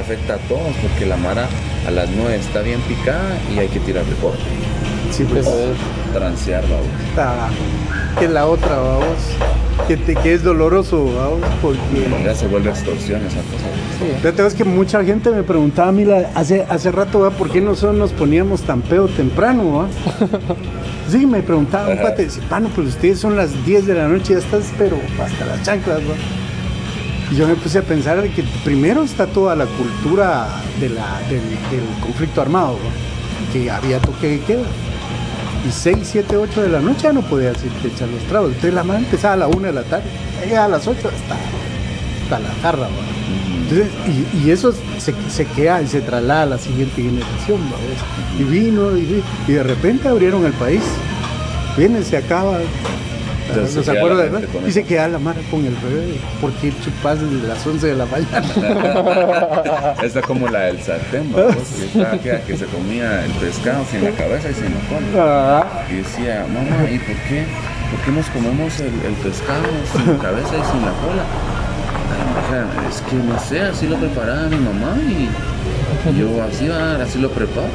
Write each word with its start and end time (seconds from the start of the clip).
afecta 0.00 0.34
a 0.34 0.38
todos 0.48 0.72
porque 0.80 1.06
la 1.06 1.16
mara 1.16 1.48
a 1.86 1.90
las 1.90 2.08
9 2.10 2.36
está 2.36 2.62
bien 2.62 2.80
picada 2.82 3.36
y 3.52 3.58
hay 3.58 3.66
que 3.66 3.80
tirar 3.80 4.04
reporte. 4.06 4.38
Sí, 5.10 5.24
pues. 5.24 5.44
Transear, 6.12 6.62
vamos. 6.62 6.86
Que 8.16 8.26
es 8.26 8.30
la 8.30 8.46
otra, 8.46 8.76
vamos. 8.76 9.16
Que, 9.88 9.96
te, 9.96 10.14
que 10.14 10.34
es 10.34 10.44
doloroso, 10.44 11.04
vamos, 11.04 11.40
porque. 11.60 12.06
Ya 12.24 12.32
se 12.32 12.46
vuelve 12.46 12.70
extorsión 12.70 13.22
esa 13.26 13.40
cosa. 13.40 13.66
Sí. 13.98 14.06
Pero 14.22 14.46
es 14.46 14.54
que 14.54 14.62
mucha 14.64 15.02
gente 15.04 15.30
me 15.30 15.42
preguntaba 15.42 15.88
a 15.88 15.92
mí 15.92 16.04
la- 16.04 16.30
hace, 16.36 16.64
hace 16.68 16.92
rato, 16.92 17.18
¿va? 17.20 17.30
¿por 17.30 17.50
qué 17.50 17.60
nosotros 17.60 17.96
nos 17.98 18.12
poníamos 18.12 18.62
tan 18.62 18.82
pedo 18.82 19.08
temprano? 19.08 19.78
¿va? 19.78 19.88
Sí, 21.10 21.24
me 21.26 21.40
preguntaba 21.42 21.88
un 21.88 21.96
pate, 22.02 22.24
dice, 22.26 22.40
pano, 22.50 22.68
pues 22.74 22.88
ustedes 22.88 23.18
son 23.18 23.34
las 23.34 23.64
10 23.64 23.86
de 23.86 23.94
la 23.94 24.08
noche, 24.08 24.34
ya 24.34 24.40
estás, 24.40 24.64
pero 24.76 24.98
hasta 25.24 25.46
las 25.46 25.62
chanclas, 25.62 26.00
¿va? 26.00 26.14
Y 27.30 27.36
yo 27.36 27.46
me 27.46 27.54
puse 27.56 27.78
a 27.78 27.82
pensar 27.82 28.22
que 28.30 28.42
primero 28.64 29.02
está 29.02 29.26
toda 29.26 29.54
la 29.54 29.66
cultura 29.66 30.48
del, 30.80 30.96
conflicto 32.00 32.40
armado, 32.40 32.78
que 33.52 33.70
había 33.70 33.98
toque 34.00 34.28
de 34.28 34.40
queda. 34.40 34.62
Y 35.68 35.70
6, 35.70 35.98
7, 36.02 36.36
8 36.36 36.62
de 36.62 36.68
la 36.70 36.80
noche 36.80 37.02
ya 37.02 37.12
no 37.12 37.20
podías 37.20 37.62
irte 37.62 37.88
echar 37.88 38.08
los 38.08 38.22
tragos. 38.24 38.48
Entonces 38.50 38.72
la 38.72 38.84
madre 38.84 39.04
empezaba 39.04 39.34
a 39.34 39.36
la 39.36 39.48
1 39.48 39.60
de 39.60 39.72
la 39.72 39.82
tarde, 39.82 40.04
llegaba 40.42 40.64
a 40.64 40.68
las 40.68 40.86
8 40.86 40.96
hasta, 40.96 41.36
hasta 42.22 42.38
la 42.38 42.54
jarra. 42.62 42.88
y, 44.42 44.50
eso 44.50 44.72
se, 44.98 45.44
queda 45.44 45.82
y 45.82 45.88
se 45.88 46.00
traslada 46.00 46.42
a 46.42 46.46
la 46.46 46.58
siguiente 46.58 47.02
generación. 47.02 47.60
Y 48.38 48.44
vino 48.44 48.96
y, 48.96 49.22
y 49.46 49.52
de 49.52 49.62
repente 49.62 50.08
abrieron 50.08 50.46
el 50.46 50.52
país. 50.54 50.82
Viene, 51.76 52.02
se 52.02 52.16
acaba. 52.16 52.58
Entonces 53.48 53.76
no 53.76 53.82
se 53.82 53.90
acuerda 53.98 54.16
la 54.16 54.22
de 54.24 54.30
nada. 54.30 54.70
se 54.70 54.80
eso. 54.80 54.88
queda 54.88 55.08
la 55.08 55.18
mara 55.18 55.40
con 55.50 55.64
el 55.64 55.74
bebé. 55.76 56.18
Porque 56.40 56.72
chupas 56.84 57.20
desde 57.20 57.48
las 57.48 57.66
11 57.66 57.86
de 57.86 57.94
la 57.94 58.06
mañana. 58.06 59.94
Esta 60.02 60.22
como 60.22 60.48
la 60.48 60.60
del 60.64 60.82
sartén, 60.82 61.32
vamos, 61.32 61.54
que, 62.22 62.40
que 62.46 62.56
se 62.56 62.66
comía 62.66 63.24
el 63.24 63.32
pescado 63.32 63.84
sin 63.90 64.04
la 64.04 64.10
cabeza 64.12 64.50
y 64.50 64.54
sin 64.54 64.64
la 64.64 64.80
cola. 64.88 65.60
Ah, 65.64 65.86
Y 65.90 65.94
decía, 65.96 66.46
mamá, 66.52 66.90
¿y 66.90 66.98
por 66.98 67.16
qué? 67.28 67.44
¿Por 67.90 68.00
qué 68.04 68.10
nos 68.12 68.26
comemos 68.26 68.78
el, 68.80 68.86
el 68.86 69.14
pescado 69.22 69.64
sin 69.92 70.12
la 70.12 70.22
cabeza 70.22 70.50
y 70.56 70.72
sin 70.72 70.82
la 70.82 70.92
cola? 71.04 71.24
Es 72.88 73.02
que 73.02 73.16
no 73.16 73.38
sé, 73.38 73.60
así 73.60 73.86
lo 73.86 73.96
preparaba 73.96 74.48
mi 74.48 74.56
mamá 74.56 74.96
y, 75.06 75.28
yo 76.18 76.42
así, 76.42 76.66
así 76.70 77.18
lo 77.18 77.28
preparo. 77.30 77.68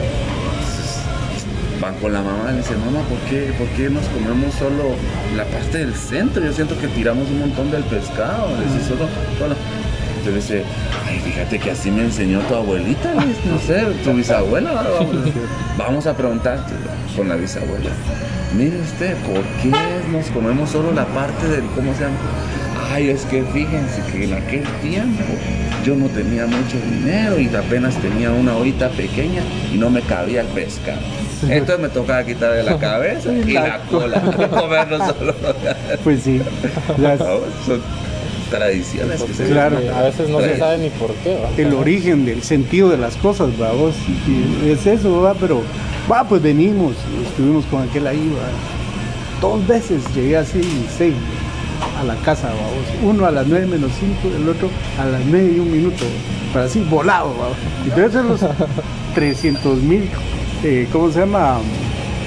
Van 1.84 1.95
con 1.95 2.14
la 2.14 2.22
mamá 2.22 2.45
y 2.48 2.52
le 2.53 2.58
dice, 2.59 2.78
mamá, 2.78 3.02
¿por 3.09 3.17
qué, 3.30 3.52
¿por 3.58 3.67
qué 3.76 3.89
nos 3.89 4.06
comemos 4.06 4.56
solo 4.56 4.95
la 5.36 5.44
parte 5.44 5.80
del 5.80 5.94
centro? 5.94 6.42
Yo 6.42 6.53
siento 6.53 6.80
que 6.80 6.88
tiramos 6.88 7.28
un 7.28 7.39
montón 7.39 7.72
del 7.72 7.84
pescado. 7.84 8.48
Le 8.58 8.64
dice, 8.64 8.88
solo, 8.88 9.06
solo. 9.38 9.53
Entonces 10.20 10.48
dice, 10.48 10.64
ay, 11.06 11.20
fíjate 11.20 11.59
que 11.59 11.72
así 11.72 11.92
me 11.92 12.04
enseñó 12.04 12.39
tu 12.48 12.56
abuelita, 12.56 13.14
no 13.14 13.59
sé, 13.59 13.84
tu 14.02 14.14
bisabuela. 14.14 14.72
Vamos, 15.78 16.08
a 16.08 16.16
preguntarte 16.16 16.72
con 17.17 17.28
la 17.28 17.36
bisabuela. 17.36 17.89
Mire 18.56 18.80
usted, 18.80 19.17
¿por 19.17 19.44
qué 19.61 19.70
nos 20.09 20.28
comemos 20.28 20.70
solo 20.70 20.94
la 20.94 21.06
parte 21.08 21.50
del, 21.50 21.66
¿cómo 21.76 21.94
se 21.95 22.04
llama? 22.04 22.16
Ay, 22.94 23.09
es 23.09 23.26
que 23.26 23.44
fíjense 23.44 24.02
que 24.09 24.23
en 24.23 24.34
aquel 24.36 24.64
tiempo 24.81 25.23
yo 25.84 25.95
no 25.98 26.08
tenía 26.08 26.45
mucho 26.45 26.78
dinero 26.89 27.38
y 27.38 27.54
apenas 27.54 27.98
tenía 27.98 28.31
una 28.31 28.56
ollita 28.56 28.88
pequeña 28.88 29.42
y 29.73 29.78
no 29.78 29.89
me 29.89 30.02
cabía 30.02 30.42
el 30.42 30.48
pescado. 30.48 31.02
Entonces 31.49 31.80
me 31.80 31.89
tocaba 31.89 32.23
quitarle 32.25 32.63
la 32.63 32.77
cabeza 32.80 33.31
y 33.31 33.52
la 33.53 33.80
cola, 33.89 34.22
comerlo 34.49 34.97
solo. 34.99 35.36
pues 36.03 36.22
sí. 36.23 36.41
Las- 36.97 37.19
Son 37.19 37.81
tradiciones 38.49 39.22
que 39.23 39.33
se 39.33 39.45
Claro. 39.45 39.77
A 39.95 40.02
veces 40.03 40.30
no 40.30 40.39
se 40.39 40.58
sabe 40.58 40.77
ni 40.77 40.89
por 40.91 41.11
qué. 41.16 41.39
¿va? 41.44 41.49
el 41.58 41.73
origen 41.73 42.25
del 42.25 42.44
sentido 42.44 42.89
de 42.89 42.97
las 42.97 43.16
cosas, 43.17 43.58
vamos. 43.58 43.95
Y 44.27 44.69
es 44.69 44.86
eso, 44.86 45.21
va, 45.21 45.33
pero 45.33 45.61
va, 46.11 46.23
pues 46.27 46.41
venimos, 46.41 46.95
estuvimos 47.27 47.66
con 47.66 47.88
aquel 47.88 48.05
ahí, 48.08 48.31
va. 48.38 49.41
Dos 49.41 49.66
veces 49.67 50.02
llegué 50.15 50.37
así, 50.37 50.61
seis, 50.98 51.15
a 51.99 52.03
la 52.03 52.15
casa, 52.17 52.48
vamos. 52.48 52.87
Uno 53.15 53.26
a 53.26 53.32
las 53.32 53.48
nueve 53.48 53.65
menos 53.65 53.92
cinco, 53.99 54.33
el 54.36 54.48
otro 54.48 54.70
a 54.99 55.05
las 55.05 55.21
nueve 55.26 55.53
y 55.55 55.59
un 55.59 55.71
minuto, 55.71 56.05
pero 56.53 56.65
así 56.65 56.80
volado, 56.82 57.33
vamos. 57.37 57.58
Y 57.86 57.89
debe 57.89 58.09
ser 58.11 58.23
los 58.23 58.39
300 59.15 59.77
mil, 59.80 60.09
eh, 60.64 60.88
¿cómo 60.92 61.12
se 61.12 61.20
llama? 61.20 61.58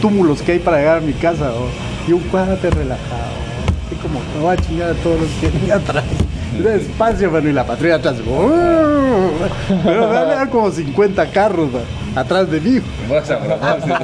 Túmulos 0.00 0.42
que 0.42 0.52
hay 0.52 0.58
para 0.58 0.78
llegar 0.78 0.98
a 0.98 1.00
mi 1.00 1.12
casa, 1.14 1.44
vamos. 1.50 1.70
Y 2.06 2.12
un 2.12 2.20
cuadrante 2.20 2.70
relajado, 2.70 3.22
así 3.86 3.96
como 3.96 4.20
me 4.34 4.40
voy 4.42 4.54
a 4.54 4.56
chingar 4.56 4.90
a 4.90 4.94
todos 4.94 5.20
los 5.20 5.28
que 5.40 5.48
venía 5.50 5.76
atrás. 5.76 6.04
Despacio, 6.62 7.30
mano, 7.32 7.48
y 7.48 7.52
la 7.52 7.66
patrulla 7.66 7.96
atrás. 7.96 8.16
Pero 9.84 10.16
había 10.16 10.46
como 10.50 10.70
50 10.70 11.30
carros 11.30 11.68
va, 11.74 12.20
atrás 12.20 12.50
de 12.50 12.60
mí. 12.60 12.80
Vas 13.10 13.30
a 13.30 13.38
propósito. 13.38 13.98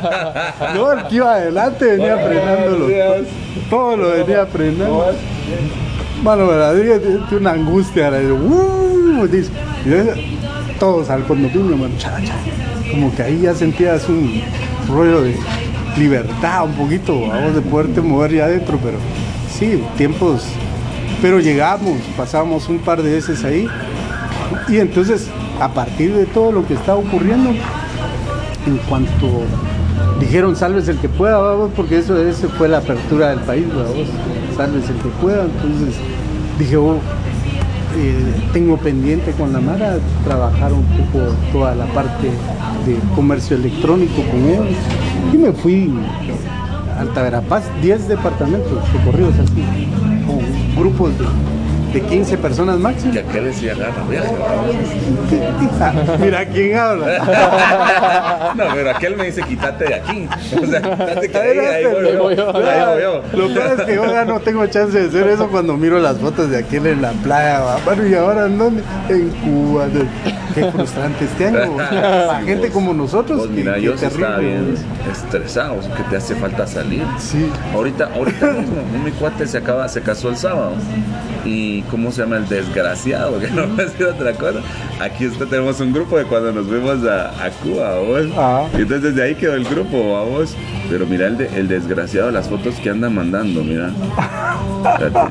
No, 0.75 0.93
el 0.93 1.05
que 1.07 1.15
iba 1.17 1.35
adelante 1.35 1.85
venía 1.85 2.17
frenándolo. 2.19 2.89
Todo 3.71 3.97
lo 3.97 4.11
venía 4.11 4.47
frenando. 4.47 5.13
Bueno, 6.23 6.47
verdad, 6.47 6.75
tiene 6.75 6.99
tiene 6.99 7.37
una 7.39 7.51
angustia. 7.53 8.11
de, 8.11 8.33
"Uh", 8.33 9.27
dice. 9.31 9.51
Todos 10.79 11.11
al 11.11 11.25
condominio, 11.25 11.77
mano, 11.77 11.95
cha, 11.99 12.17
cha. 12.25 12.35
Como 12.93 13.15
que 13.15 13.23
ahí 13.23 13.41
ya 13.43 13.55
sentías 13.55 14.09
un 14.09 14.43
rollo 14.89 15.23
de 15.23 15.35
libertad, 15.97 16.65
un 16.65 16.75
poquito, 16.75 17.29
vamos, 17.29 17.55
de 17.55 17.63
poderte 17.63 18.01
mover 18.01 18.33
ya 18.33 18.45
adentro, 18.45 18.79
pero 18.83 18.99
sí, 19.51 19.83
tiempos. 19.97 20.45
Pero 21.21 21.41
llegamos, 21.41 21.99
pasamos 22.17 22.69
un 22.69 22.79
par 22.79 23.03
de 23.03 23.15
veces 23.15 23.45
ahí. 23.45 23.69
Y 24.69 24.79
entonces, 24.79 25.29
a 25.61 25.69
partir 25.69 26.15
de 26.15 26.27
todo 26.27 26.53
lo 26.53 26.67
que 26.67 26.75
estaba 26.75 26.99
ocurriendo, 26.99 27.51
en 28.67 28.77
cuanto 28.89 29.43
dijeron 30.21 30.55
salves 30.55 30.89
el 30.89 30.99
que 30.99 31.09
pueda, 31.09 31.39
vamos, 31.39 31.71
porque 31.75 31.99
eso, 31.99 32.17
eso 32.21 32.49
fue 32.51 32.69
la 32.69 32.79
apertura 32.79 33.31
del 33.31 33.41
país, 33.41 33.67
vamos, 33.69 34.09
salves 34.57 34.89
el 34.89 34.97
que 34.97 35.09
pueda, 35.21 35.45
entonces 35.45 35.97
dije, 36.59 36.77
oh, 36.77 36.99
eh, 37.97 38.51
tengo 38.53 38.77
pendiente 38.77 39.33
con 39.33 39.53
la 39.53 39.61
Mara 39.61 39.99
trabajar 40.25 40.73
un 40.73 40.85
poco 40.85 41.35
toda 41.53 41.75
la 41.75 41.87
parte 41.87 42.29
de 42.87 42.97
comercio 43.15 43.57
electrónico 43.57 44.23
con 44.31 44.41
ellos 44.49 44.77
y 45.33 45.37
me 45.37 45.53
fui 45.53 45.93
a 46.97 47.01
Alta 47.01 47.23
Verapaz, 47.23 47.65
10 47.83 48.09
departamentos 48.09 48.93
recorridos 48.93 49.35
así, 49.39 49.65
con 50.27 50.83
grupos 50.83 51.19
de, 51.19 51.25
de 51.93 52.01
15 52.01 52.39
personas 52.39 52.79
máximo. 52.79 53.13
Y 53.15 53.19
aquel 53.19 53.45
decía 53.45 53.73
agarra 53.73 54.03
viaje. 54.09 54.35
Mira 56.21 56.45
quién 56.47 56.77
habla. 56.77 58.53
No, 58.57 58.65
pero 58.75 58.91
aquel 58.91 59.17
me 59.17 59.25
dice 59.27 59.43
quítate 59.43 59.85
de 59.87 59.95
aquí. 59.95 60.29
O 60.63 60.67
sea, 60.67 60.81
quítate 60.83 61.29
que 61.29 61.39
ahí, 61.39 61.59
ahí 61.59 61.85
voy 61.87 62.07
Ahí 62.07 62.17
voy 62.17 62.37
yo. 62.37 62.53
yo. 62.53 62.69
Ahí 62.69 62.93
voy 62.95 63.03
yo. 63.03 63.23
Lo 63.39 63.55
peor 63.55 63.79
es 63.81 63.87
que 63.87 63.95
yo 63.95 64.07
ya 64.07 64.25
no 64.25 64.41
tengo 64.41 64.67
chance 64.67 64.99
de 65.01 65.09
hacer 65.09 65.27
eso 65.29 65.49
cuando 65.49 65.77
miro 65.77 65.99
las 65.99 66.19
fotos 66.19 66.51
de 66.51 66.59
aquel 66.59 66.87
en 66.87 67.03
la 67.03 67.13
playa. 67.13 67.61
va. 67.61 67.79
Bueno, 67.85 68.07
¿y 68.07 68.15
ahora 68.15 68.47
en 68.47 68.59
dónde? 68.59 68.83
En 69.09 69.29
Cuba. 69.31 69.87
Qué 70.55 70.65
frustrante 70.71 71.25
este 71.25 71.47
año. 71.49 71.77
La 71.79 72.41
Sí, 72.41 72.47
gente 72.47 72.67
vos- 72.67 72.75
como 72.75 72.93
nosotros. 72.95 73.39
vos 73.39 73.47
que- 73.49 73.53
mira, 73.55 73.75
que 73.75 73.83
yo 73.83 73.95
estaba 73.95 74.39
bien 74.39 74.75
estresado, 75.11 75.77
que 75.97 76.03
te 76.11 76.17
hace 76.17 76.35
falta 76.35 76.67
salir. 76.67 77.05
Sí. 77.19 77.51
Ahorita, 77.75 78.11
ahorita 78.15 78.47
mismo, 78.53 78.77
mi 79.05 79.11
cuate 79.13 79.47
se 79.47 79.59
acaba, 79.59 79.89
se 79.89 80.03
casó 80.03 80.29
el 80.29 80.37
sábado. 80.37 80.73
Y 81.45 81.83
cómo 81.83 82.13
se 82.13 82.23
llama 82.23 82.37
el 82.37 82.49
desgraciado, 82.49 83.39
que 83.41 83.49
no 83.51 83.63
va 83.69 83.83
a 83.83 83.87
decir 83.87 84.07
otra 84.07 84.33
cosa. 84.35 84.61
Aquí 85.01 85.25
está, 85.25 85.47
tenemos 85.47 85.81
un 85.81 85.93
grupo 85.93 86.17
de 86.17 86.25
cuando 86.25 86.53
nos 86.53 86.67
fuimos 86.67 87.05
a, 87.05 87.31
a 87.45 87.51
Cuba, 87.51 87.97
vamos. 87.97 88.27
Ah. 88.37 88.65
Y 88.73 88.83
entonces 88.83 89.03
desde 89.15 89.23
ahí 89.29 89.35
quedó 89.35 89.55
el 89.55 89.65
grupo, 89.65 90.13
vamos. 90.13 90.55
Pero 90.89 91.07
mira 91.07 91.27
el, 91.27 91.39
de- 91.39 91.49
el 91.59 91.67
desgraciado, 91.69 92.31
las 92.31 92.49
fotos 92.49 92.77
que 92.77 92.91
anda 92.91 93.09
mandando, 93.11 93.65
mira. 93.65 93.91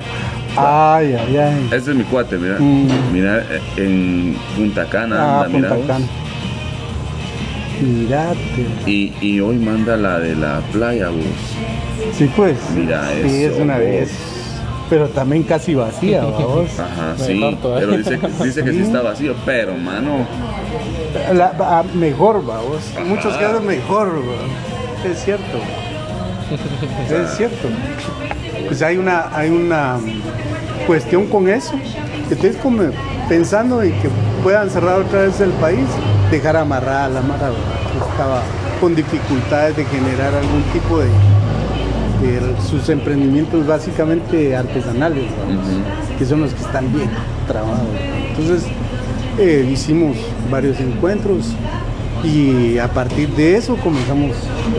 Ay, 0.58 1.16
ay, 1.16 1.38
ay. 1.38 1.68
Ese 1.72 1.92
es 1.92 1.96
mi 1.98 2.04
cuate, 2.04 2.38
mira. 2.38 2.58
Mm. 2.60 2.88
Mira, 3.14 3.38
eh, 3.40 3.62
en 3.78 4.36
Punta 4.58 4.86
Cana 4.86 5.16
Ah, 5.18 5.44
anda, 5.46 5.58
mira 5.58 5.70
Punta 5.70 5.94
vos. 5.94 6.02
Cana. 6.02 6.06
Mirate. 7.82 8.66
Y, 8.86 9.14
y 9.22 9.40
hoy 9.40 9.58
manda 9.58 9.96
la 9.98 10.20
de 10.20 10.36
la 10.36 10.60
playa, 10.74 11.08
vos. 11.10 11.24
Sí, 12.18 12.30
pues. 12.36 12.58
Mira 12.76 13.02
Sí, 13.24 13.44
eso, 13.44 13.56
es 13.56 13.60
una 13.62 13.76
vos. 13.76 13.84
vez. 13.84 14.12
Pero 14.92 15.08
también 15.08 15.44
casi 15.44 15.74
vacía, 15.74 16.22
vamos. 16.26 16.78
Ajá, 16.78 17.16
sí. 17.18 17.42
Pero 17.64 17.98
dice, 17.98 18.20
que- 18.20 18.44
dice 18.44 18.64
que 18.64 18.72
sí 18.74 18.80
está 18.82 19.02
vacío, 19.02 19.34
pero 19.46 19.74
mano. 19.76 20.28
La- 21.34 21.54
ah, 21.62 21.84
mejor, 21.94 22.46
vamos. 22.46 22.78
Ajá. 22.94 23.06
Muchos 23.06 23.36
casos 23.38 23.64
mejor, 23.64 24.10
va. 24.20 25.10
Es 25.10 25.24
cierto. 25.24 25.58
Es 27.10 27.38
cierto. 27.38 27.70
Pues 28.68 28.82
hay 28.82 28.98
una, 28.98 29.30
hay 29.34 29.50
una 29.50 29.98
mm, 29.98 30.86
cuestión 30.86 31.28
con 31.28 31.48
eso. 31.48 31.74
Entonces, 32.24 32.58
como 32.62 32.84
pensando 33.30 33.82
en 33.82 33.94
que 34.02 34.10
puedan 34.44 34.70
cerrar 34.70 35.00
otra 35.00 35.22
vez 35.22 35.40
el 35.40 35.52
país, 35.52 35.86
dejar 36.30 36.58
amarrada 36.58 37.08
la 37.08 37.22
mara, 37.22 37.50
¿verdad? 37.50 37.62
que 37.94 38.12
estaba 38.12 38.42
con 38.82 38.94
dificultades 38.96 39.78
de 39.78 39.86
generar 39.86 40.34
algún 40.36 40.64
tipo 40.74 41.00
de, 41.00 41.08
sus 42.70 42.88
emprendimientos 42.90 43.66
básicamente 43.68 44.56
artesanales, 44.56 45.24
que 46.18 46.26
son 46.26 46.42
los 46.42 46.54
que 46.54 46.62
están 46.62 46.92
bien 46.94 47.10
trabados. 47.48 47.80
Entonces, 48.30 48.64
eh, 49.40 49.68
hicimos 49.72 50.18
varios 50.52 50.80
encuentros 50.80 51.54
y 52.24 52.78
a 52.78 52.88
partir 52.88 53.30
de 53.30 53.56
eso 53.56 53.76
comenzamos 53.78 54.36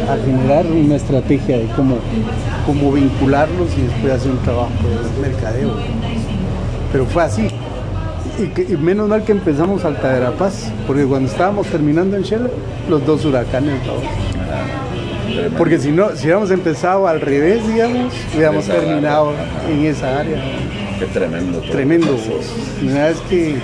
a 0.08 0.16
generar 0.24 0.66
una 0.66 0.94
estrategia 0.96 1.58
de 1.58 1.66
cómo, 1.74 1.96
cómo 2.66 2.92
vincularlos 2.92 3.68
y 3.76 3.82
después 3.82 4.12
hacer 4.12 4.30
un 4.30 4.38
trabajo 4.38 4.70
de 5.20 5.28
mercadeo. 5.28 5.70
Pero 6.92 7.06
fue 7.06 7.22
así. 7.24 7.48
Y, 8.38 8.46
que- 8.48 8.62
y 8.72 8.76
menos 8.76 9.08
mal 9.08 9.24
que 9.24 9.32
empezamos 9.32 9.84
Alta 9.84 10.12
Verapaz, 10.12 10.70
porque 10.86 11.04
cuando 11.04 11.28
estábamos 11.30 11.66
terminando 11.66 12.16
en 12.16 12.22
Shell, 12.22 12.48
los 12.88 13.04
dos 13.04 13.24
huracanes, 13.24 13.74
¿no? 13.86 14.21
Porque 15.56 15.78
si 15.78 15.90
no, 15.90 16.10
si 16.16 16.24
hubiéramos 16.24 16.50
empezado 16.50 17.06
al 17.06 17.20
revés, 17.20 17.66
digamos, 17.66 18.12
hubiéramos 18.34 18.64
Esa 18.64 18.72
área. 18.74 18.84
terminado 18.86 19.32
en 19.70 19.84
esa 19.86 20.18
área. 20.20 20.42
Qué 20.98 21.06
tremendo. 21.06 21.60
Tremendo. 21.60 22.16
verdad 22.82 23.10
es 23.10 23.20
que 23.22 23.56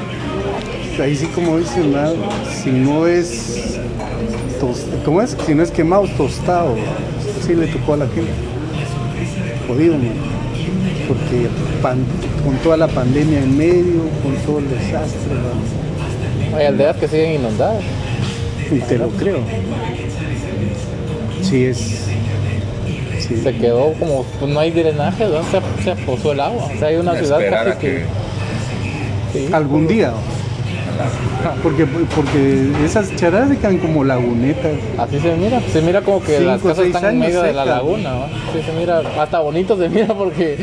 ahí 1.02 1.14
sí 1.16 1.26
como 1.26 1.58
dicen, 1.58 1.92
¿verdad? 1.92 2.14
si 2.62 2.70
no 2.70 3.06
es 3.06 3.78
tos- 4.60 4.86
¿cómo 5.04 5.22
es? 5.22 5.36
Si 5.46 5.54
no 5.54 5.62
es 5.62 5.70
quemado, 5.70 6.06
tostado. 6.16 6.74
Así 7.40 7.54
le 7.54 7.66
tocó 7.68 7.94
a 7.94 7.98
la 7.98 8.06
gente. 8.08 8.30
Jodido, 9.68 9.94
¿no? 9.98 10.10
Porque 11.06 11.48
pan- 11.82 12.04
con 12.44 12.56
toda 12.56 12.76
la 12.76 12.88
pandemia 12.88 13.38
en 13.42 13.56
medio, 13.56 14.02
con 14.22 14.34
todo 14.46 14.58
el 14.58 14.68
desastre. 14.70 15.20
Hay 16.56 16.66
aldeas 16.66 16.96
que 16.96 17.08
siguen 17.08 17.40
inundadas. 17.40 17.82
y 18.70 18.80
te 18.80 18.98
lo 18.98 19.08
creo. 19.10 19.38
Sí, 21.48 21.64
es. 21.64 21.78
Sí. 23.20 23.36
Se 23.36 23.54
quedó 23.56 23.92
como, 23.94 24.24
pues 24.38 24.52
no 24.52 24.60
hay 24.60 24.70
drenaje, 24.70 25.26
¿no? 25.26 25.42
se, 25.44 25.60
se 25.82 25.96
posó 26.04 26.32
el 26.32 26.40
agua. 26.40 26.66
O 26.74 26.78
sea, 26.78 26.88
hay 26.88 26.96
una 26.96 27.14
ciudad 27.16 27.40
casi 27.50 27.78
que. 27.78 28.04
sí. 29.32 29.48
Algún 29.52 29.86
día. 29.86 30.12
Porque, 31.62 31.86
porque 31.86 32.72
esas 32.84 33.14
charadas 33.14 33.50
se 33.50 33.58
quedan 33.58 33.78
como 33.78 34.02
lagunetas. 34.02 34.72
Así 34.98 35.20
se 35.20 35.34
mira, 35.36 35.60
se 35.72 35.80
mira 35.80 36.02
como 36.02 36.20
que 36.20 36.40
las 36.40 36.56
Cinco, 36.56 36.68
casas 36.68 36.84
seis 36.84 36.94
están 36.94 37.04
en 37.04 37.22
años 37.22 37.26
medio 37.28 37.42
de 37.42 37.52
la 37.52 37.64
laguna, 37.64 38.10
¿no? 38.10 38.26
Sí, 38.52 38.60
se 38.66 38.72
mira, 38.72 39.02
hasta 39.18 39.38
bonito 39.38 39.78
se 39.78 39.88
mira 39.88 40.08
porque 40.08 40.58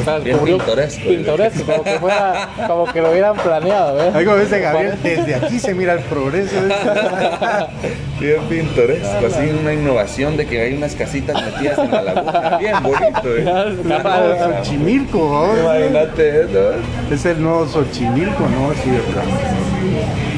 o 0.00 0.04
sea, 0.04 0.18
Bien 0.18 0.38
cubrió- 0.38 0.56
pintoresco. 0.58 1.08
pintoresco, 1.08 1.64
como 1.64 1.82
que 1.84 1.98
fuera, 1.98 2.48
como 2.66 2.86
que 2.86 3.00
lo 3.00 3.10
hubieran 3.10 3.34
planeado, 3.36 3.96
¿ves? 3.96 4.14
Algo 4.14 4.36
dice 4.36 4.60
Gabriel, 4.60 4.94
desde 5.02 5.34
aquí 5.34 5.58
se 5.58 5.74
mira 5.74 5.94
el 5.94 6.00
progreso. 6.00 6.54
Bien 8.20 8.40
pintoresco, 8.48 9.26
así 9.26 9.50
una 9.60 9.72
innovación 9.74 10.36
de 10.36 10.46
que 10.46 10.60
hay 10.60 10.74
unas 10.74 10.94
casitas 10.94 11.42
metidas 11.42 11.78
en 11.78 11.90
la 11.90 12.02
laguna. 12.02 12.58
Bien 12.58 12.76
bonito, 12.82 13.36
¿eh? 13.36 13.44
Claro, 13.84 14.54
Xochimilco, 14.62 15.18
¿no? 15.56 15.60
Imagínate 15.60 16.42
eso. 16.42 16.72
¿eh? 16.72 16.76
es 17.10 17.24
el 17.26 17.42
nuevo 17.42 17.66
Xochimilco, 17.66 18.42
¿no? 18.48 18.72
Sí, 18.82 18.90
de 18.90 18.98
plano. 19.00 19.30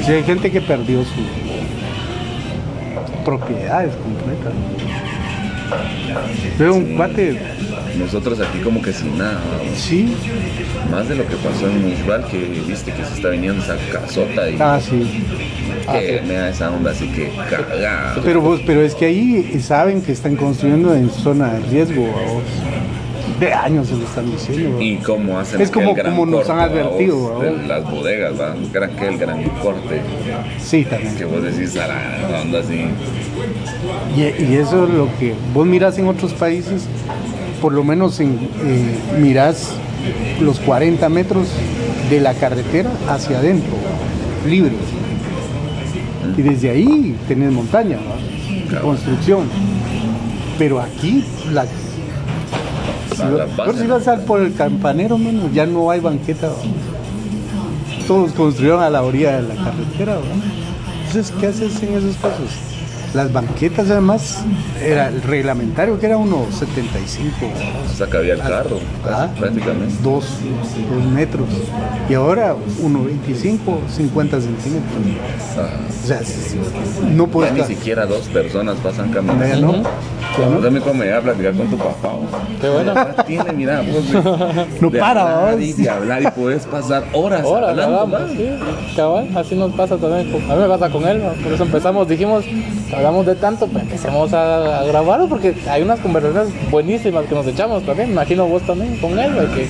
Sí, 0.07 0.13
hay 0.13 0.23
gente 0.25 0.51
que 0.51 0.61
perdió 0.61 1.03
sus 1.05 1.27
propiedades 3.25 3.93
completas. 3.97 4.53
Pero 6.59 6.75
un 6.75 6.97
cuate, 6.97 7.39
Nosotros 7.99 8.41
aquí 8.41 8.59
como 8.59 8.83
que 8.83 8.93
sin 8.93 9.17
nada, 9.17 9.41
vamos. 9.59 9.79
sí, 9.79 10.15
más 10.91 11.09
de 11.09 11.15
lo 11.15 11.27
que 11.27 11.37
pasó 11.37 11.69
en 11.69 11.83
Mushbal, 11.89 12.27
que 12.27 12.39
viste 12.67 12.93
que 12.93 13.05
se 13.05 13.15
está 13.15 13.29
viniendo 13.29 13.63
esa 13.63 13.77
casota 13.93 14.51
y 14.51 14.57
ah, 14.59 14.81
sí. 14.81 15.23
que 15.93 16.23
me 16.27 16.35
da 16.35 16.49
esa 16.51 16.71
onda 16.71 16.91
así 16.91 17.07
que 17.09 17.31
cagada. 17.49 18.17
Pero, 18.25 18.41
vos, 18.41 18.61
pero 18.67 18.83
es 18.83 18.95
que 18.95 19.07
ahí 19.07 19.61
saben 19.63 20.03
que 20.03 20.13
están 20.13 20.35
construyendo 20.37 20.93
en 20.95 21.09
zona 21.11 21.53
de 21.55 21.61
riesgo, 21.61 22.03
vos. 22.03 22.43
De 23.41 23.53
años 23.53 23.89
se 23.89 23.97
lo 23.97 24.05
están 24.05 24.31
diciendo. 24.31 24.71
vos. 24.77 24.83
Y 24.83 24.97
cómo 24.99 25.39
hacen 25.41 25.61
Es 25.61 25.71
como- 25.71 25.93
gran 25.95 26.13
como 26.13 26.25
nos 26.27 26.47
corte, 26.47 26.53
han 26.53 26.61
advertido, 26.71 27.43
las 27.67 27.91
bodegas, 27.91 28.41
¿va? 28.41 28.55
Gran, 28.73 28.91
aquel 28.91 29.19
gran 29.19 29.43
corte 29.61 30.01
Sí, 30.59 30.85
también. 30.85 31.17
que 31.17 31.25
vos 31.25 31.43
decís 31.43 31.77
a 31.77 31.87
la 31.89 32.41
onda 32.43 32.61
así. 32.61 32.87
Y, 34.17 34.21
y 34.45 34.55
eso 34.57 34.85
es 34.85 34.91
lo 34.95 35.09
que 35.19 35.35
vos 35.53 35.67
mirás 35.67 35.99
en 35.99 36.07
otros 36.07 36.33
países, 36.33 36.87
por 37.65 37.73
lo 37.73 37.83
menos 37.83 38.21
en, 38.21 38.39
eh, 38.63 38.95
mirás 39.19 39.71
los 40.39 40.61
40 40.61 41.09
metros 41.09 41.49
de 42.11 42.21
la 42.21 42.35
carretera 42.35 42.91
hacia 43.09 43.39
adentro, 43.39 43.73
libre. 44.47 44.75
Y 46.37 46.43
desde 46.43 46.69
ahí 46.69 47.17
tenés 47.27 47.51
montaña, 47.51 47.97
¿no? 47.97 48.81
Construcción. 48.83 49.49
Pero 50.59 50.79
aquí, 50.79 51.25
la, 51.55 51.65
si, 51.65 53.23
A 53.23 53.31
la 53.31 53.73
si 53.73 53.87
vas 53.87 54.09
al 54.09 54.25
por 54.25 54.43
el 54.43 54.53
campanero, 54.53 55.17
mano, 55.17 55.49
ya 55.51 55.65
no 55.65 55.91
hay 55.91 56.01
banqueta. 56.01 56.49
¿no? 56.49 58.07
Todos 58.07 58.33
construyeron 58.33 58.83
a 58.83 58.91
la 58.91 59.03
orilla 59.03 59.41
de 59.41 59.55
la 59.55 59.55
carretera. 59.55 60.17
¿no? 60.17 61.07
Entonces, 61.07 61.33
¿qué 61.41 61.47
haces 61.47 61.83
en 61.83 61.95
esos 61.95 62.17
casos? 62.17 62.74
Las 63.15 63.33
banquetas, 63.33 63.89
además, 63.91 64.45
era 64.83 65.07
el 65.09 65.23
reglamentario 65.23 66.01
que 66.01 66.07
era 66.07 66.17
1,75. 66.19 67.43
¿no? 67.43 67.93
O 67.93 67.97
sea, 67.97 68.09
que 68.09 68.17
había 68.17 68.35
el 68.35 68.41
carro, 68.41 68.81
Ah. 69.05 69.29
casi, 69.29 69.41
prácticamente. 69.41 69.95
dos, 70.03 70.25
dos 70.93 71.05
metros. 71.13 71.47
Y 72.09 72.15
ahora 72.15 72.57
1,25, 72.83 73.79
50 73.89 74.41
centímetros. 74.41 74.93
Ajá. 75.53 75.69
O 76.03 76.07
sea, 76.07 76.21
no 77.15 77.27
Ya 77.27 77.31
puedes. 77.33 77.53
ni 77.55 77.63
siquiera 77.77 78.05
dos 78.05 78.23
personas 78.29 78.77
pasan 78.83 79.09
Ya 79.09 79.15
caminando. 79.15 79.67
no. 79.69 79.83
No 80.61 80.61
sé 80.71 80.81
cómo 80.81 80.95
me 80.95 81.07
iba 81.07 81.19
a 81.19 81.21
platicar 81.21 81.55
con 81.55 81.69
tu 81.69 81.79
papá. 81.79 82.09
vos. 82.09 82.29
Qué 82.61 82.69
bueno. 82.69 82.93
Ya 82.95 83.23
Tiene, 83.25 83.53
mira, 83.53 83.81
vos 83.83 84.11
de, 84.11 84.67
No 84.81 84.91
de 84.91 84.99
para, 84.99 85.39
hablar 85.39 85.63
y 85.63 85.73
de 85.73 85.89
hablar 85.89 86.23
y 86.23 86.27
puedes 86.33 86.67
pasar 86.67 87.05
horas 87.13 87.43
Ahora, 87.45 87.71
hablando. 87.71 88.07
man. 88.09 88.27
sí, 88.37 88.49
cabal, 88.97 89.29
así 89.37 89.55
nos 89.55 89.73
pasa 89.73 89.97
también. 89.97 90.35
A 90.51 90.55
mí 90.57 90.61
me 90.63 90.69
pasa 90.69 90.91
con 90.91 91.07
él, 91.07 91.23
¿no? 91.23 91.31
por 91.41 91.53
eso 91.53 91.63
empezamos, 91.63 92.09
dijimos, 92.09 92.45
hablamos 93.05 93.27
de 93.27 93.35
tanto, 93.35 93.67
pues 93.67 93.85
empecemos 93.85 94.33
a, 94.33 94.81
a 94.81 94.85
grabarlo 94.85 95.29
porque 95.29 95.55
hay 95.69 95.83
unas 95.83 96.01
conversaciones 96.01 96.49
buenísimas 96.71 97.27
que 97.27 97.35
nos 97.35 97.47
echamos 97.47 97.85
también. 97.85 98.11
Imagino 98.11 98.47
vos 98.47 98.63
también 98.63 98.97
con 98.97 99.19
él, 99.19 99.33
que 99.55 99.69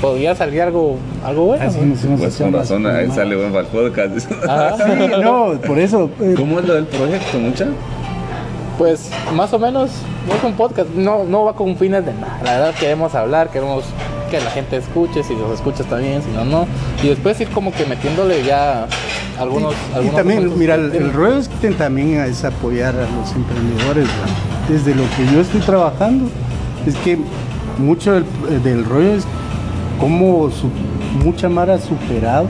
podía 0.00 0.34
salir 0.36 0.62
algo, 0.62 0.96
algo 1.24 1.46
bueno. 1.46 1.64
Así 1.64 1.80
¿no? 1.80 1.86
nos 1.86 2.04
hemos 2.04 2.20
Pues 2.20 2.36
con 2.36 2.52
razón, 2.52 2.86
ahí 2.86 3.10
sale 3.10 3.34
buen 3.34 3.50
para 3.52 3.62
el 3.62 3.66
podcast. 3.66 4.32
Ajá. 4.48 4.76
Sí, 4.76 5.08
no, 5.20 5.52
por 5.66 5.78
eso. 5.78 6.08
eh, 6.20 6.34
¿Cómo 6.36 6.60
es 6.60 6.66
lo 6.66 6.74
del 6.74 6.86
proyecto, 6.86 7.38
mucha? 7.38 7.66
Pues 8.78 9.10
más 9.34 9.52
o 9.52 9.58
menos 9.58 9.90
no 10.28 10.34
es 10.36 10.44
un 10.44 10.52
podcast, 10.52 10.88
no, 10.90 11.24
no 11.24 11.44
va 11.46 11.54
con 11.54 11.76
fines 11.76 12.06
de 12.06 12.14
nada. 12.14 12.38
La 12.44 12.52
verdad 12.58 12.74
queremos 12.78 13.12
hablar, 13.16 13.48
queremos 13.48 13.82
que 14.30 14.40
la 14.40 14.50
gente 14.50 14.76
escuche, 14.76 15.24
si 15.24 15.34
los 15.34 15.50
escucha 15.52 15.82
está 15.82 15.96
bien, 15.96 16.22
si 16.22 16.30
no, 16.30 16.44
no. 16.44 16.66
Y 17.02 17.08
después 17.08 17.40
ir 17.40 17.48
como 17.48 17.72
que 17.72 17.86
metiéndole 17.86 18.44
ya 18.44 18.86
algunos... 19.38 19.74
y 19.74 19.94
algunos 19.94 20.16
también, 20.16 20.58
mira, 20.58 20.74
el, 20.74 20.94
el 20.94 21.12
rollo 21.12 21.38
es 21.38 21.48
que 21.48 21.70
también 21.70 22.20
es 22.20 22.44
apoyar 22.44 22.94
a 22.96 23.02
los 23.18 23.32
emprendedores. 23.34 24.06
Desde 24.68 24.94
lo 24.94 25.02
que 25.16 25.32
yo 25.32 25.40
estoy 25.40 25.60
trabajando, 25.60 26.28
es 26.86 26.94
que 26.96 27.18
mucho 27.78 28.12
del, 28.14 28.24
del 28.62 28.84
rollo 28.84 29.14
es 29.14 29.24
cómo 30.00 30.50
su- 30.50 30.70
mucha 31.24 31.48
Mara 31.48 31.74
ha 31.74 31.78
superado 31.78 32.46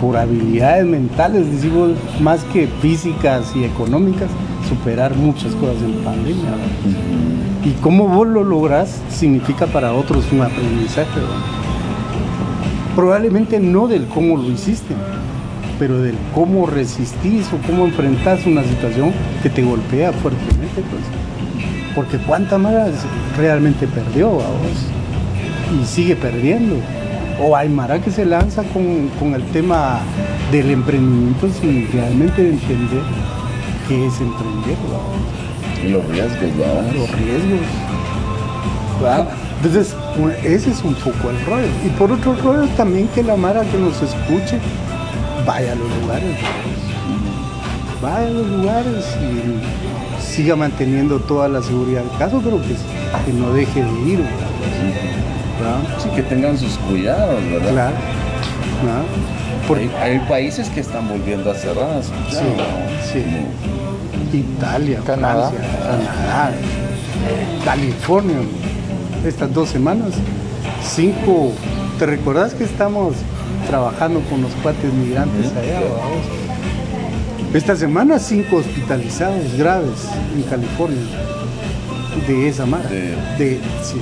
por 0.00 0.16
habilidades 0.16 0.86
mentales, 0.86 1.50
decimos, 1.52 1.90
más 2.20 2.42
que 2.52 2.66
físicas 2.80 3.54
y 3.54 3.64
económicas, 3.64 4.28
superar 4.68 5.14
muchas 5.14 5.52
cosas 5.56 5.82
en 5.82 5.92
pandemia. 6.04 6.50
¿verdad? 6.50 7.64
Y 7.64 7.70
cómo 7.82 8.08
vos 8.08 8.26
lo 8.26 8.42
logras 8.42 8.98
significa 9.10 9.66
para 9.66 9.92
otros 9.92 10.24
un 10.32 10.40
aprendizaje. 10.40 11.10
¿verdad? 11.14 11.36
Probablemente 12.96 13.60
no 13.60 13.86
del 13.86 14.06
cómo 14.06 14.36
lo 14.36 14.50
hiciste, 14.50 14.94
pero 15.80 15.98
del 16.00 16.14
cómo 16.34 16.66
resistís 16.66 17.46
o 17.52 17.66
cómo 17.66 17.86
enfrentás 17.86 18.46
una 18.46 18.62
situación 18.62 19.12
que 19.42 19.48
te 19.50 19.62
golpea 19.64 20.12
fuertemente. 20.12 20.82
Pues. 20.90 21.02
Porque 21.96 22.18
cuánta 22.18 22.58
Mara 22.58 22.86
realmente 23.36 23.88
perdió 23.88 24.28
a 24.28 24.34
vos 24.34 25.80
y 25.80 25.84
sigue 25.86 26.14
perdiendo. 26.14 26.76
O 27.42 27.56
hay 27.56 27.68
Mara 27.70 27.98
que 28.00 28.10
se 28.10 28.26
lanza 28.26 28.62
con, 28.64 29.08
con 29.18 29.34
el 29.34 29.42
tema 29.44 30.00
del 30.52 30.70
emprendimiento 30.70 31.48
sin 31.60 31.90
realmente 31.90 32.42
entender 32.48 33.02
qué 33.88 34.06
es 34.06 34.20
emprender. 34.20 34.76
¿va? 34.92 35.82
Y 35.84 35.88
los 35.92 36.04
riesgos, 36.08 36.56
¿verdad? 36.58 36.84
los 36.94 37.10
riesgos. 37.12 37.66
¿verdad? 39.00 39.28
Entonces, 39.62 39.96
un- 40.18 40.32
ese 40.44 40.70
es 40.70 40.82
un 40.84 40.94
poco 40.94 41.30
el 41.30 41.44
rollo. 41.46 41.66
Y 41.86 41.88
por 41.98 42.12
otro 42.12 42.34
rollo 42.34 42.68
también 42.76 43.08
que 43.14 43.22
la 43.22 43.36
Mara 43.36 43.62
que 43.62 43.78
nos 43.78 43.94
escuche 44.02 44.58
vaya 45.46 45.72
a 45.72 45.74
los 45.74 45.88
lugares. 46.00 46.36
Vaya 48.02 48.26
a 48.26 48.30
los 48.30 48.46
lugares 48.46 49.04
y 49.20 50.22
siga 50.22 50.56
manteniendo 50.56 51.18
toda 51.20 51.48
la 51.48 51.62
seguridad 51.62 52.02
del 52.02 52.18
caso, 52.18 52.40
pero 52.42 52.60
que, 52.62 52.68
que 53.26 53.32
no 53.38 53.52
deje 53.52 53.82
de 53.82 54.00
ir. 54.10 54.24
Sí, 56.02 56.08
que 56.16 56.22
tengan 56.22 56.56
sus 56.56 56.78
cuidados, 56.78 57.38
¿verdad? 57.50 57.70
Claro. 57.72 57.94
¿verdad? 58.82 59.02
Por- 59.68 59.78
Hay, 59.78 59.90
hay 60.00 60.18
países 60.20 60.68
que 60.70 60.80
están 60.80 61.06
volviendo 61.08 61.50
a 61.50 61.54
cerrar. 61.54 62.02
Sí, 62.02 62.36
¿no? 62.56 63.12
sí. 63.12 63.24
Italia, 64.36 65.00
Canadá. 65.04 65.50
Francia, 65.50 65.78
Canadá, 65.82 66.52
California, 67.64 68.36
estas 69.26 69.52
dos 69.52 69.68
semanas, 69.68 70.10
cinco, 70.82 71.52
¿te 71.98 72.06
recordás 72.06 72.54
que 72.54 72.64
estamos 72.64 73.14
trabajando 73.70 74.20
con 74.28 74.42
los 74.42 74.50
cuates 74.62 74.92
migrantes 74.92 75.46
allá. 75.56 75.80
vamos. 75.80 76.26
Esta 77.54 77.76
semana 77.76 78.18
cinco 78.18 78.56
hospitalizados 78.56 79.54
graves 79.56 80.08
en 80.36 80.42
California 80.42 81.00
de 82.26 82.48
esa 82.48 82.66
mara. 82.66 82.88
De- 82.90 83.16
De, 83.38 83.60
sí. 83.82 84.00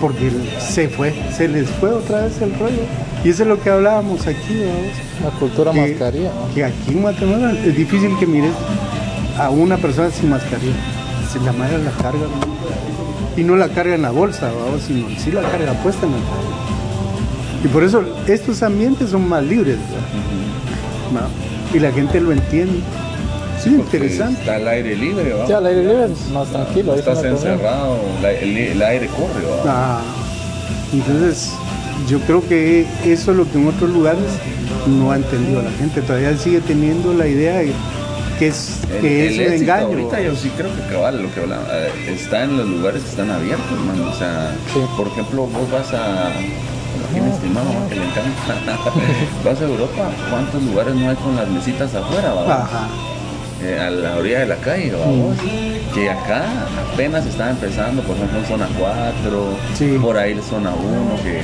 Porque 0.00 0.30
se 0.60 0.88
fue, 0.88 1.14
se 1.36 1.48
les 1.48 1.68
fue 1.68 1.90
otra 1.90 2.22
vez 2.22 2.40
el 2.42 2.52
rollo. 2.58 2.82
Y 3.24 3.30
eso 3.30 3.42
es 3.42 3.48
lo 3.48 3.60
que 3.60 3.70
hablábamos 3.70 4.26
aquí, 4.26 4.60
vamos. 4.60 4.92
La 5.32 5.38
cultura 5.38 5.72
que, 5.72 5.80
mascarilla. 5.80 6.30
¿no? 6.30 6.54
que 6.54 6.64
aquí 6.64 6.90
en 6.92 7.02
Guatemala 7.02 7.52
es 7.64 7.76
difícil 7.76 8.10
que 8.18 8.26
mires 8.26 8.52
a 9.38 9.50
una 9.50 9.76
persona 9.78 10.10
sin 10.10 10.30
mascarilla. 10.30 10.74
Si 11.32 11.38
la 11.40 11.52
madre 11.52 11.78
la 11.82 11.90
carga, 11.92 12.18
¿no? 12.20 12.54
y 13.36 13.42
no 13.42 13.56
la 13.56 13.68
carga 13.68 13.94
en 13.94 14.02
la 14.02 14.10
bolsa, 14.10 14.50
¿vamos? 14.52 14.82
sino 14.82 15.08
sí 15.18 15.32
la 15.32 15.42
carga 15.42 15.72
puesta 15.82 16.06
en 16.06 16.12
el 16.12 16.20
Y 17.64 17.68
por 17.68 17.82
eso 17.82 18.04
estos 18.26 18.62
ambientes 18.62 19.10
son 19.10 19.28
más 19.28 19.42
libres. 19.42 19.78
¿Va? 21.16 21.28
Y 21.74 21.78
la 21.80 21.90
gente 21.92 22.20
lo 22.20 22.32
entiende. 22.32 22.80
Sí, 23.62 23.70
Porque 23.78 23.96
interesante. 23.96 24.40
Está 24.40 24.56
al 24.56 24.68
aire 24.68 24.94
libre, 24.96 25.32
¿va? 25.32 25.46
Sí, 25.46 25.52
al 25.52 25.66
aire 25.66 25.82
libre, 25.82 26.08
más 26.32 26.48
tranquilo. 26.48 26.94
Estás 26.94 27.14
no 27.16 27.20
problema. 27.22 27.38
encerrado, 27.52 27.98
la- 28.20 28.32
el, 28.32 28.56
el 28.56 28.82
aire 28.82 29.06
corre, 29.08 29.46
¿va? 29.46 29.62
Ah, 29.66 30.02
entonces, 30.92 31.52
yo 32.08 32.18
creo 32.20 32.46
que 32.46 32.86
eso 33.04 33.30
es 33.30 33.36
lo 33.36 33.50
que 33.50 33.58
en 33.58 33.68
otros 33.68 33.88
lugares 33.90 34.24
no 34.86 35.10
ha 35.12 35.16
entendido 35.16 35.62
la 35.62 35.70
gente. 35.72 36.02
Todavía 36.02 36.36
sigue 36.36 36.60
teniendo 36.60 37.14
la 37.14 37.26
idea 37.26 37.58
de 37.58 37.72
que 38.38 38.48
es, 38.48 38.80
El- 38.92 39.00
que 39.00 39.26
es 39.28 39.38
el 39.38 39.46
un 39.46 39.52
engaño. 39.62 39.86
Ahorita 39.86 40.20
yo 40.20 40.34
sí 40.36 40.50
creo 40.56 40.70
que 40.74 40.92
cabal, 40.92 41.22
lo 41.22 41.32
que 41.32 41.40
hablaba, 41.40 41.64
eh, 41.72 41.90
está 42.14 42.44
en 42.44 42.58
los 42.58 42.68
lugares 42.68 43.02
que 43.02 43.10
están 43.10 43.30
abiertos, 43.30 43.78
man. 43.86 44.00
O 44.02 44.14
sea, 44.18 44.54
Sí. 44.74 44.80
por 44.96 45.06
ejemplo, 45.06 45.46
vos 45.46 45.70
vas 45.72 45.94
a. 45.94 46.30
Aquí 47.10 47.20
mi 47.20 47.30
estimado, 47.30 47.66
man, 47.72 47.88
que 47.88 47.94
le 47.96 48.04
encanta. 48.04 48.78
vas 49.44 49.60
a 49.60 49.64
Europa, 49.64 50.10
¿cuántos 50.30 50.62
lugares 50.62 50.94
no 50.94 51.08
hay 51.10 51.16
con 51.16 51.36
las 51.36 51.48
mesitas 51.48 51.94
afuera? 51.94 52.32
Ajá. 52.48 52.88
Eh, 53.62 53.78
a 53.80 53.88
la 53.88 54.16
orilla 54.16 54.40
de 54.40 54.46
la 54.46 54.56
calle, 54.56 54.92
vamos. 54.92 55.36
Que 55.94 56.10
acá 56.10 56.42
apenas 56.92 57.24
está 57.24 57.50
empezando, 57.50 58.02
por 58.02 58.16
ejemplo, 58.16 58.40
en 58.40 58.46
zona 58.46 58.68
4, 58.78 59.48
Sí. 59.78 59.96
por 60.02 60.18
ahí 60.18 60.38
zona 60.50 60.70
1, 60.70 61.22
que 61.22 61.40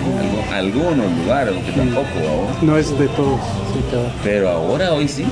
algunos 0.54 1.06
lugares, 1.24 1.54
aunque 1.54 1.72
tampoco, 1.72 2.08
vamos. 2.16 2.62
No 2.62 2.76
es 2.76 2.98
de 2.98 3.06
todos. 3.08 3.40
Sí, 3.72 3.80
claro. 3.90 4.06
Pero 4.24 4.48
ahora, 4.50 4.92
hoy 4.92 5.06
sí, 5.08 5.24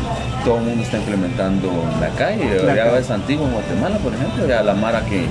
todo 0.45 0.59
el 0.59 0.63
mundo 0.65 0.83
está 0.85 0.99
implementando 0.99 1.69
en 1.95 2.01
la 2.01 2.09
calle. 2.11 2.63
La 2.63 2.75
ya 2.75 2.85
calle. 2.85 2.97
ves 2.97 3.11
Antiguo 3.11 3.47
en 3.47 3.53
Guatemala, 3.53 3.99
por 3.99 4.15
ejemplo, 4.15 4.47
ya 4.47 4.63
la 4.63 4.75
Mara 4.75 5.05
que 5.05 5.27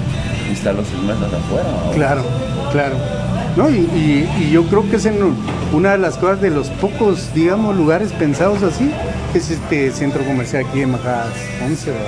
instaló 0.50 0.84
sus 0.84 1.02
mesas 1.02 1.34
afuera. 1.34 1.70
¿va? 1.88 1.92
Claro, 1.94 2.24
claro. 2.72 2.96
No, 3.58 3.70
y, 3.70 3.74
y- 3.80 4.30
y 4.40 4.52
yo 4.52 4.64
creo 4.68 4.88
que 4.90 4.96
es 4.98 5.06
en 5.08 5.16
una 5.74 5.92
de 5.94 5.98
las 5.98 6.16
cosas 6.18 6.40
de 6.42 6.52
los 6.52 6.70
pocos, 6.70 7.34
digamos, 7.34 7.76
lugares 7.76 8.12
pensados 8.14 8.62
así, 8.64 8.92
es 9.34 9.50
este 9.50 9.92
centro 9.92 10.24
comercial 10.24 10.64
aquí 10.70 10.82
en 10.82 10.92
Majadas 10.92 11.34
11, 11.66 11.92
¿verdad? 11.92 12.06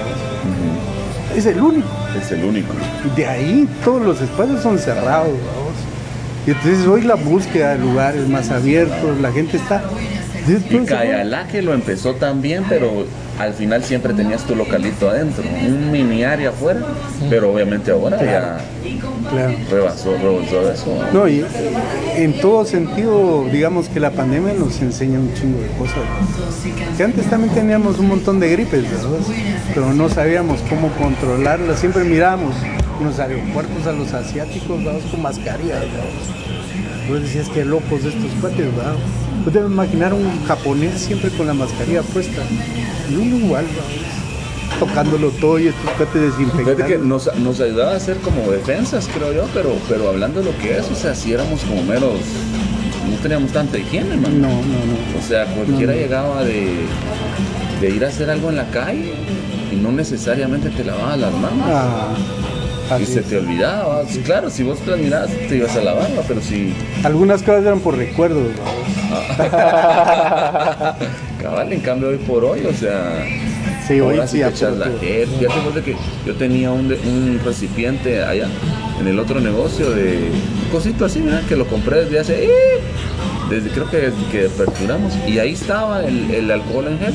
Es 1.36 1.46
el 1.48 1.60
único. 1.62 1.88
Es 2.20 2.32
el 2.32 2.44
único. 2.44 2.74
De 3.16 3.26
ahí 3.26 3.68
todos 3.84 4.02
los 4.06 4.22
espacios 4.22 4.62
son 4.62 4.78
cerrados. 4.80 5.28
vamos. 5.28 5.74
Y 6.48 6.52
entonces 6.52 6.86
hoy 6.88 7.02
la 7.02 7.16
búsqueda 7.16 7.72
de 7.76 7.80
lugares 7.80 8.28
más 8.28 8.50
abiertos, 8.52 9.20
la 9.20 9.32
gente 9.32 9.58
está... 9.58 9.84
Y 10.48 10.78
Cayalá 10.86 11.48
que 11.48 11.62
lo 11.62 11.74
empezó 11.74 12.16
también, 12.16 12.64
pero 12.70 13.06
al 13.40 13.54
final 13.54 13.84
siempre 13.84 14.14
tenías 14.14 14.44
tu 14.44 14.56
localito 14.56 15.10
adentro, 15.10 15.44
un 15.66 15.92
mini 15.92 16.24
área 16.24 16.50
afuera, 16.50 16.82
pero 17.30 17.54
obviamente 17.54 17.90
ahora 17.92 18.18
Claro. 18.18 18.58
Claro. 19.30 19.52
ya 19.52 19.70
rebasó, 19.70 20.18
rebasó 20.18 20.72
eso. 20.72 21.04
No, 21.14 21.28
y 21.28 21.46
en 22.16 22.34
todo 22.42 22.66
sentido, 22.66 23.46
digamos 23.52 23.88
que 23.88 24.00
la 24.00 24.12
pandemia 24.12 24.54
nos 24.54 24.82
enseña 24.82 25.20
un 25.20 25.34
chingo 25.36 25.62
de 25.62 25.68
cosas. 25.78 25.98
¿no? 25.98 26.98
Que 26.98 27.04
antes 27.04 27.30
también 27.30 27.54
teníamos 27.54 27.98
un 28.00 28.10
montón 28.10 28.40
de 28.40 28.50
gripes, 28.52 28.84
¿verdad? 28.84 29.20
Pero 29.74 29.94
no 29.94 30.10
sabíamos 30.10 30.60
cómo 30.70 30.90
controlarlas. 30.94 31.80
Siempre 31.80 32.04
mirábamos 32.04 32.56
en 33.00 33.06
los 33.06 33.20
aeropuertos 33.20 33.88
a 33.88 33.94
los 33.94 34.14
asiáticos, 34.14 34.84
¿verdad? 34.84 35.00
Con 35.12 35.22
mascarillas, 35.22 35.80
¿verdad? 35.80 36.10
Vos 37.10 37.22
decías 37.22 37.50
que 37.50 37.64
locos 37.66 38.04
estos 38.04 38.32
cuates, 38.42 38.76
¿verdad? 38.76 38.96
Debes 39.46 39.72
imaginar 39.72 40.14
un 40.14 40.46
japonés 40.46 41.00
siempre 41.02 41.30
con 41.32 41.48
la 41.48 41.54
mascarilla 41.54 42.02
puesta. 42.04 42.42
Y 43.10 43.16
uno 43.16 43.38
igual. 43.38 43.66
Tocándolo 44.80 45.30
todo 45.32 45.60
y 45.60 45.68
estos 45.68 45.90
cuates 45.92 46.34
Fíjate 46.36 46.54
que 46.54 46.64
desinfectando. 46.64 47.06
nos, 47.06 47.36
nos 47.40 47.60
ayudaba 47.60 47.92
a 47.94 47.96
hacer 47.98 48.18
como 48.18 48.50
defensas, 48.52 49.10
creo 49.14 49.34
yo, 49.34 49.44
pero, 49.54 49.76
pero 49.90 50.08
hablando 50.10 50.40
de 50.40 50.46
lo 50.52 50.58
que 50.60 50.78
es, 50.78 50.90
o 50.90 50.96
sea, 50.96 51.14
si 51.16 51.34
éramos 51.34 51.62
como 51.64 51.84
meros, 51.84 52.20
no 53.10 53.16
teníamos 53.22 53.52
tanta 53.52 53.78
higiene, 53.78 54.16
man. 54.16 54.40
No, 54.42 54.48
no, 54.48 54.54
no. 54.56 55.20
O 55.20 55.28
sea, 55.28 55.46
cualquiera 55.48 55.92
No. 55.94 56.00
llegaba 56.00 56.44
de, 56.46 56.76
de 57.82 57.90
ir 57.90 58.06
a 58.06 58.08
hacer 58.08 58.30
algo 58.30 58.50
en 58.50 58.56
la 58.58 58.70
calle 58.70 59.16
y 59.72 59.76
no 59.76 59.92
necesariamente 59.92 60.70
te 60.70 60.84
lavabas 60.86 61.20
las 61.20 61.34
manos. 61.34 61.66
Ah, 61.68 62.14
y 63.00 63.06
se 63.06 63.20
es. 63.20 63.26
te 63.28 63.38
olvidaba. 63.38 64.04
Claro, 64.26 64.50
si 64.50 64.64
vos 64.64 64.80
te 64.80 64.92
las 64.92 65.00
mirabas, 65.00 65.30
te 65.48 65.58
ibas 65.58 65.76
a 65.76 65.82
lavarla, 65.82 66.22
pero 66.28 66.42
si. 66.42 66.74
Algunas 67.04 67.42
cosas 67.44 67.64
eran 67.66 67.80
por 67.82 67.96
recuerdos, 67.98 68.44
¿verdad? 69.38 70.96
Cabal, 71.42 71.72
en 71.74 71.80
cambio, 71.82 72.10
hoy 72.10 72.18
por 72.18 72.44
hoy, 72.46 72.66
o 72.66 72.74
sea. 72.74 73.26
Sí, 73.88 74.00
hoy 74.00 74.20
sí 74.28 74.40
te 74.40 74.48
echas 74.48 74.78
la 74.78 74.86
gel. 75.00 75.28
Fíjate 75.40 75.60
vos 75.66 75.74
de 75.76 75.82
que 75.82 75.96
yo 76.26 76.36
tenía 76.36 76.72
un, 76.72 76.88
de- 76.90 77.00
un 77.00 77.40
recipiente 77.44 78.22
allá 78.24 78.48
en 79.00 79.08
el 79.08 79.18
otro 79.20 79.40
negocio 79.40 79.90
de 79.92 80.30
un 80.66 80.70
cosito 80.72 81.06
así, 81.06 81.20
mira, 81.20 81.42
que 81.48 81.56
lo 81.56 81.66
compré 81.66 82.04
desde 82.06 82.20
hace. 82.20 82.46
¡eh! 82.46 82.50
Desde 83.50 83.70
creo 83.72 83.90
que 83.90 83.98
desde 83.98 84.24
que 84.32 84.46
aperturamos. 84.46 85.14
Y 85.28 85.40
ahí 85.40 85.54
estaba 85.54 86.04
el, 86.06 86.30
el 86.30 86.52
alcohol 86.52 86.88
en 86.88 87.00
gel. 87.00 87.14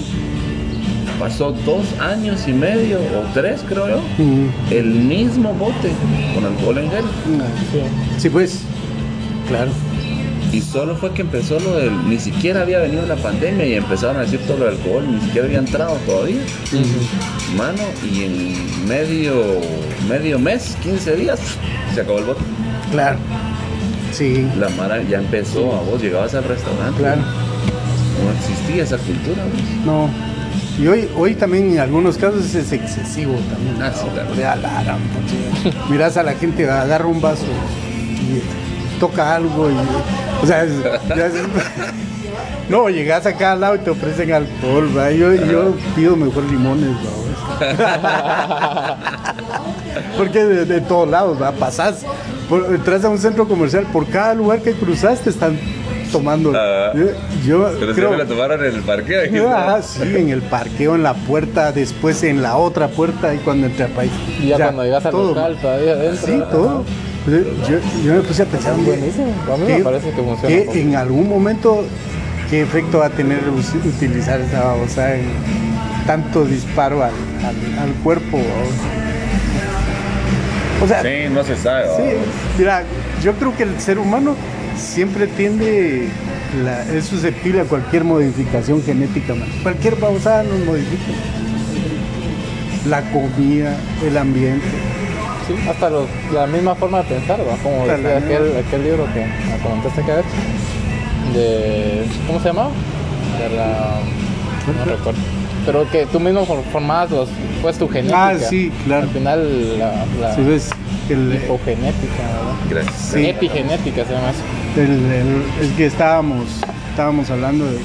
Pasó 1.19 1.53
dos 1.65 1.85
años 2.01 2.47
y 2.49 2.53
medio 2.53 2.99
o 2.99 3.33
tres, 3.33 3.63
creo 3.69 3.89
yo. 3.89 3.99
Mm, 4.19 4.49
El 4.73 4.85
mismo 4.87 5.53
bote 5.55 5.93
con 6.35 6.45
alcohol 6.45 6.79
en 6.79 6.91
gel. 6.91 7.05
Sí, 8.19 8.29
pues, 8.31 8.61
claro. 9.49 9.71
Y 10.53 10.61
solo 10.61 10.95
fue 10.97 11.11
que 11.13 11.23
empezó 11.23 11.59
lo 11.61 11.77
del. 11.77 12.09
Ni 12.09 12.19
siquiera 12.19 12.63
había 12.63 12.79
venido 12.79 13.05
la 13.07 13.17
pandemia 13.17 13.67
y 13.67 13.75
empezaron 13.75 14.17
a 14.19 14.21
decir 14.21 14.41
todo 14.47 14.59
lo 14.59 14.65
del 14.67 14.75
alcohol, 14.75 15.05
ni 15.11 15.21
siquiera 15.21 15.47
había 15.47 15.59
entrado 15.59 15.97
todavía. 16.07 16.41
Mano, 17.57 17.83
y 18.05 18.23
en 18.25 18.89
medio, 18.89 19.35
medio 20.09 20.39
mes, 20.39 20.77
15 20.83 21.17
días, 21.17 21.41
se 21.95 22.01
acabó 22.03 22.19
el 22.19 22.25
bote. 22.25 22.41
Claro. 22.93 23.19
Sí, 24.13 24.47
La 24.59 24.69
Mara 24.71 25.03
ya 25.03 25.19
empezó 25.19 25.75
a 25.75 25.81
vos, 25.81 26.01
llegabas 26.01 26.35
al 26.35 26.45
restaurante. 26.45 27.01
claro. 27.01 27.23
No 27.23 28.31
existía 28.39 28.85
esa 28.85 28.97
cultura. 28.99 29.43
vos. 29.45 29.85
No. 29.85 30.34
Y 30.79 30.87
hoy, 30.89 31.09
hoy 31.17 31.35
también 31.35 31.73
en 31.73 31.79
algunos 31.79 32.19
casos 32.19 32.55
es 32.55 32.73
excesivo 32.73 33.35
también. 33.49 33.81
Ah, 33.81 33.93
sí, 33.95 34.07
claro. 34.13 34.31
Miras 35.89 36.17
a 36.17 36.25
la 36.25 36.35
gente, 36.35 36.69
agarra 36.69 37.07
un 37.07 37.21
vaso 37.21 37.45
y 38.21 38.43
toca 38.99 39.37
algo 39.37 39.71
y. 39.71 39.75
O 40.43 40.47
sea, 40.47 40.67
no, 42.69 42.91
llegas 42.91 43.25
acá 43.25 43.53
al 43.53 43.61
lado 43.61 43.77
y 43.77 43.79
te 43.79 43.91
ofrecen 43.91 44.33
alcohol, 44.33 44.91
¿va? 44.97 45.13
Yo, 45.13 45.33
yo 45.35 45.77
pido 45.95 46.17
mejor 46.17 46.43
limones. 46.45 46.97
Porque 50.17 50.45
de, 50.45 50.81
todos 50.81 51.09
lados, 51.09 51.41
¿va? 51.41 51.53
Pasás, 51.53 52.05
entras 52.71 53.05
a 53.05 53.09
un 53.09 53.19
centro 53.19 53.47
comercial, 53.47 53.87
por 53.93 54.09
cada 54.09 54.35
lugar 54.35 54.61
que 54.61 54.73
cruzaste 54.73 55.31
están 55.31 55.57
tomando. 56.19 56.53
Ah. 56.55 56.93
yo 56.95 57.07
yo 57.45 57.65
Pero 57.79 57.93
creo, 57.93 57.95
siempre 57.95 58.19
la 58.19 58.25
tomaron 58.27 58.65
en 58.65 58.75
el 58.75 58.81
parque. 58.83 59.23
dijiste. 59.23 59.47
Ah, 59.49 59.81
sí, 59.83 60.03
en 60.03 60.29
el 60.31 60.43
parqueo, 60.43 60.95
en 60.95 61.03
la 61.03 61.15
puerta, 61.15 61.73
después 61.73 62.23
en 62.23 62.41
la 62.43 62.57
otra 62.57 62.89
puerta 62.89 63.35
y 63.35 63.39
cuando 63.39 63.67
entré 63.67 63.85
al 63.85 63.91
país. 63.91 64.13
Y 64.41 64.49
ya 64.49 64.57
cuando 64.57 64.85
llegas 64.85 65.05
al 65.07 65.13
local, 65.13 65.59
todavía 65.61 65.93
adentro. 65.93 66.27
Sí, 66.27 66.43
todo. 66.51 66.85
Yo, 67.27 67.79
yo 68.05 68.15
me 68.15 68.21
puse 68.21 68.43
a 68.43 68.47
pensar, 68.47 68.75
oye, 68.75 68.83
Buenísimo. 68.85 69.33
A 69.53 69.57
mí 69.57 69.65
me 69.73 69.79
parece 69.81 70.11
que 70.11 70.23
funciona. 70.23 70.73
que 70.73 70.81
en 70.83 70.95
algún 70.97 71.29
momento, 71.29 71.83
¿qué 72.51 72.63
efecto 72.63 72.99
va 72.99 73.07
a 73.07 73.11
tener 73.11 73.41
utilizar 73.85 74.41
esa 74.41 74.63
babosa 74.65 75.15
en 75.17 75.25
tanto 76.07 76.45
disparo 76.45 77.03
al, 77.03 77.11
al- 77.11 77.79
al 77.83 77.93
cuerpo? 78.03 78.39
O 80.83 80.87
sea, 80.87 81.03
Sí, 81.03 81.31
no 81.33 81.43
se 81.45 81.57
sabe. 81.57 81.87
Mira, 82.59 82.83
yo 83.23 83.33
creo 83.35 83.57
que 83.57 83.63
el 83.63 83.81
ser 83.81 83.99
humano 83.99 84.35
siempre 84.77 85.27
tiende, 85.27 86.09
la- 86.65 86.83
es 86.93 87.05
susceptible 87.07 87.61
a 87.63 87.65
cualquier 87.65 88.05
modificación 88.05 88.83
genética, 88.83 89.35
man. 89.35 89.49
Cualquier 89.63 89.97
babosada 89.97 90.43
nos 90.45 90.59
modifica. 90.67 91.13
La 92.89 93.01
comida, 93.13 93.77
el 94.07 94.17
ambiente. 94.19 94.67
Sí, 95.47 95.55
hasta 95.69 95.91
los- 95.91 96.09
la 96.33 96.47
misma 96.47 96.75
forma 96.75 96.99
de 96.99 97.05
pensar, 97.05 97.41
¿va? 97.41 97.57
Como 97.63 97.87
decía 97.87 97.97
la 97.99 98.19
aquel, 98.19 98.83
libro 98.85 99.07
que 99.13 99.21
me 99.21 99.59
comentaste 99.63 100.03
que 100.03 100.11
había 100.13 100.21
hecho. 100.23 101.39
De. 101.39 102.05
¿Cómo 102.27 102.39
se 102.41 102.47
llamaba? 102.49 102.71
De 103.39 103.57
la. 103.57 104.01
No 104.79 104.85
recuerdo. 104.85 105.21
Pero 105.67 105.91
que 105.91 106.07
tú 106.07 106.21
mismo 106.21 106.45
for- 106.45 106.63
formabas 106.73 107.11
los, 107.11 107.29
pues 107.63 107.79
tu 107.79 107.89
genética. 107.89 108.29
Ah, 108.29 108.35
sí, 108.39 108.71
claro. 108.85 109.05
Al 109.05 109.09
final 109.11 109.79
la, 109.79 110.05
la 110.21 110.35
Si 110.35 110.43
ves, 110.43 110.71
el, 111.09 111.41
hipogenética, 111.43 112.23
¿verdad? 112.23 112.85
Gracias. 112.85 113.11
Sí. 113.15 113.27
Epigenética 113.27 114.05
se 114.05 114.13
llama 114.13 114.31
eso. 114.31 114.41
Es 114.77 115.71
que 115.77 115.87
estábamos, 115.87 116.47
estábamos 116.91 117.31
hablando 117.31 117.65
de, 117.65 117.79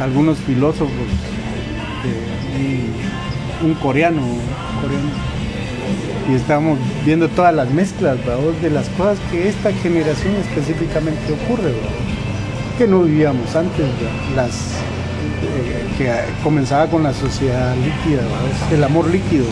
algunos 0.00 0.38
filósofos, 0.38 0.88
de 3.62 3.66
un, 3.66 3.74
coreano, 3.74 4.22
y 6.30 6.34
estábamos 6.34 6.78
viendo 7.04 7.28
todas 7.28 7.54
las 7.54 7.70
mezclas 7.70 8.16
de 8.62 8.70
las 8.70 8.88
cosas 8.90 9.18
que 9.30 9.46
esta 9.48 9.72
generación 9.74 10.36
específicamente 10.36 11.20
ocurre, 11.44 11.74
que 12.78 12.86
no 12.86 13.02
vivíamos 13.02 13.54
antes, 13.54 13.84
las 14.34 14.52
eh, 15.42 15.84
que 15.98 16.12
comenzaba 16.42 16.86
con 16.86 17.02
la 17.02 17.12
sociedad 17.12 17.74
líquida, 17.76 18.22
el 18.72 18.82
amor 18.82 19.10
líquido. 19.10 19.44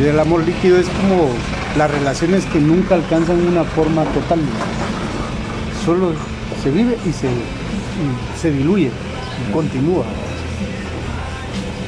Y 0.00 0.06
el 0.06 0.18
amor 0.18 0.44
líquido 0.46 0.78
es 0.78 0.86
como 0.86 1.28
las 1.76 1.90
relaciones 1.90 2.44
que 2.46 2.60
nunca 2.60 2.94
alcanzan 2.94 3.46
una 3.46 3.64
forma 3.64 4.04
total. 4.04 4.38
¿no? 4.40 5.84
Solo 5.84 6.12
se 6.62 6.70
vive 6.70 6.96
y 7.04 7.12
se, 7.12 7.26
y 7.28 8.38
se 8.40 8.50
diluye, 8.50 8.90
y 9.48 9.52
continúa. 9.52 10.04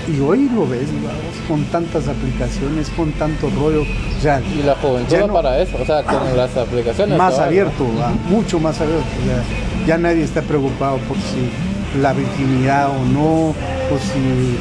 Y 0.09 0.21
hoy 0.21 0.49
lo 0.55 0.69
ves, 0.69 0.89
¿no? 0.93 1.09
con 1.49 1.63
tantas 1.65 2.07
aplicaciones, 2.09 2.89
con 2.91 3.11
tanto 3.13 3.49
rollo. 3.51 3.83
O 3.83 4.21
sea, 4.21 4.41
Y 4.41 4.63
la 4.63 4.75
juventud 4.77 5.17
no- 5.27 5.33
para 5.33 5.59
eso, 5.61 5.77
o 5.81 5.85
sea, 5.87 6.03
con 6.05 6.37
las 6.37 6.57
aplicaciones. 6.57 7.19
más 7.19 7.37
¿no? 7.37 7.43
abierto, 7.45 7.85
mucho 8.29 8.61
más 8.61 8.81
abierto. 8.81 9.05
Ya, 9.27 9.87
ya 9.87 9.99
nadie 9.99 10.23
está 10.23 10.43
preocupado 10.43 10.99
por 10.99 11.17
si 11.17 12.01
la 12.01 12.13
virginidad 12.13 12.89
o 12.91 13.05
no, 13.05 13.49
o 13.51 13.99
si 14.13 14.57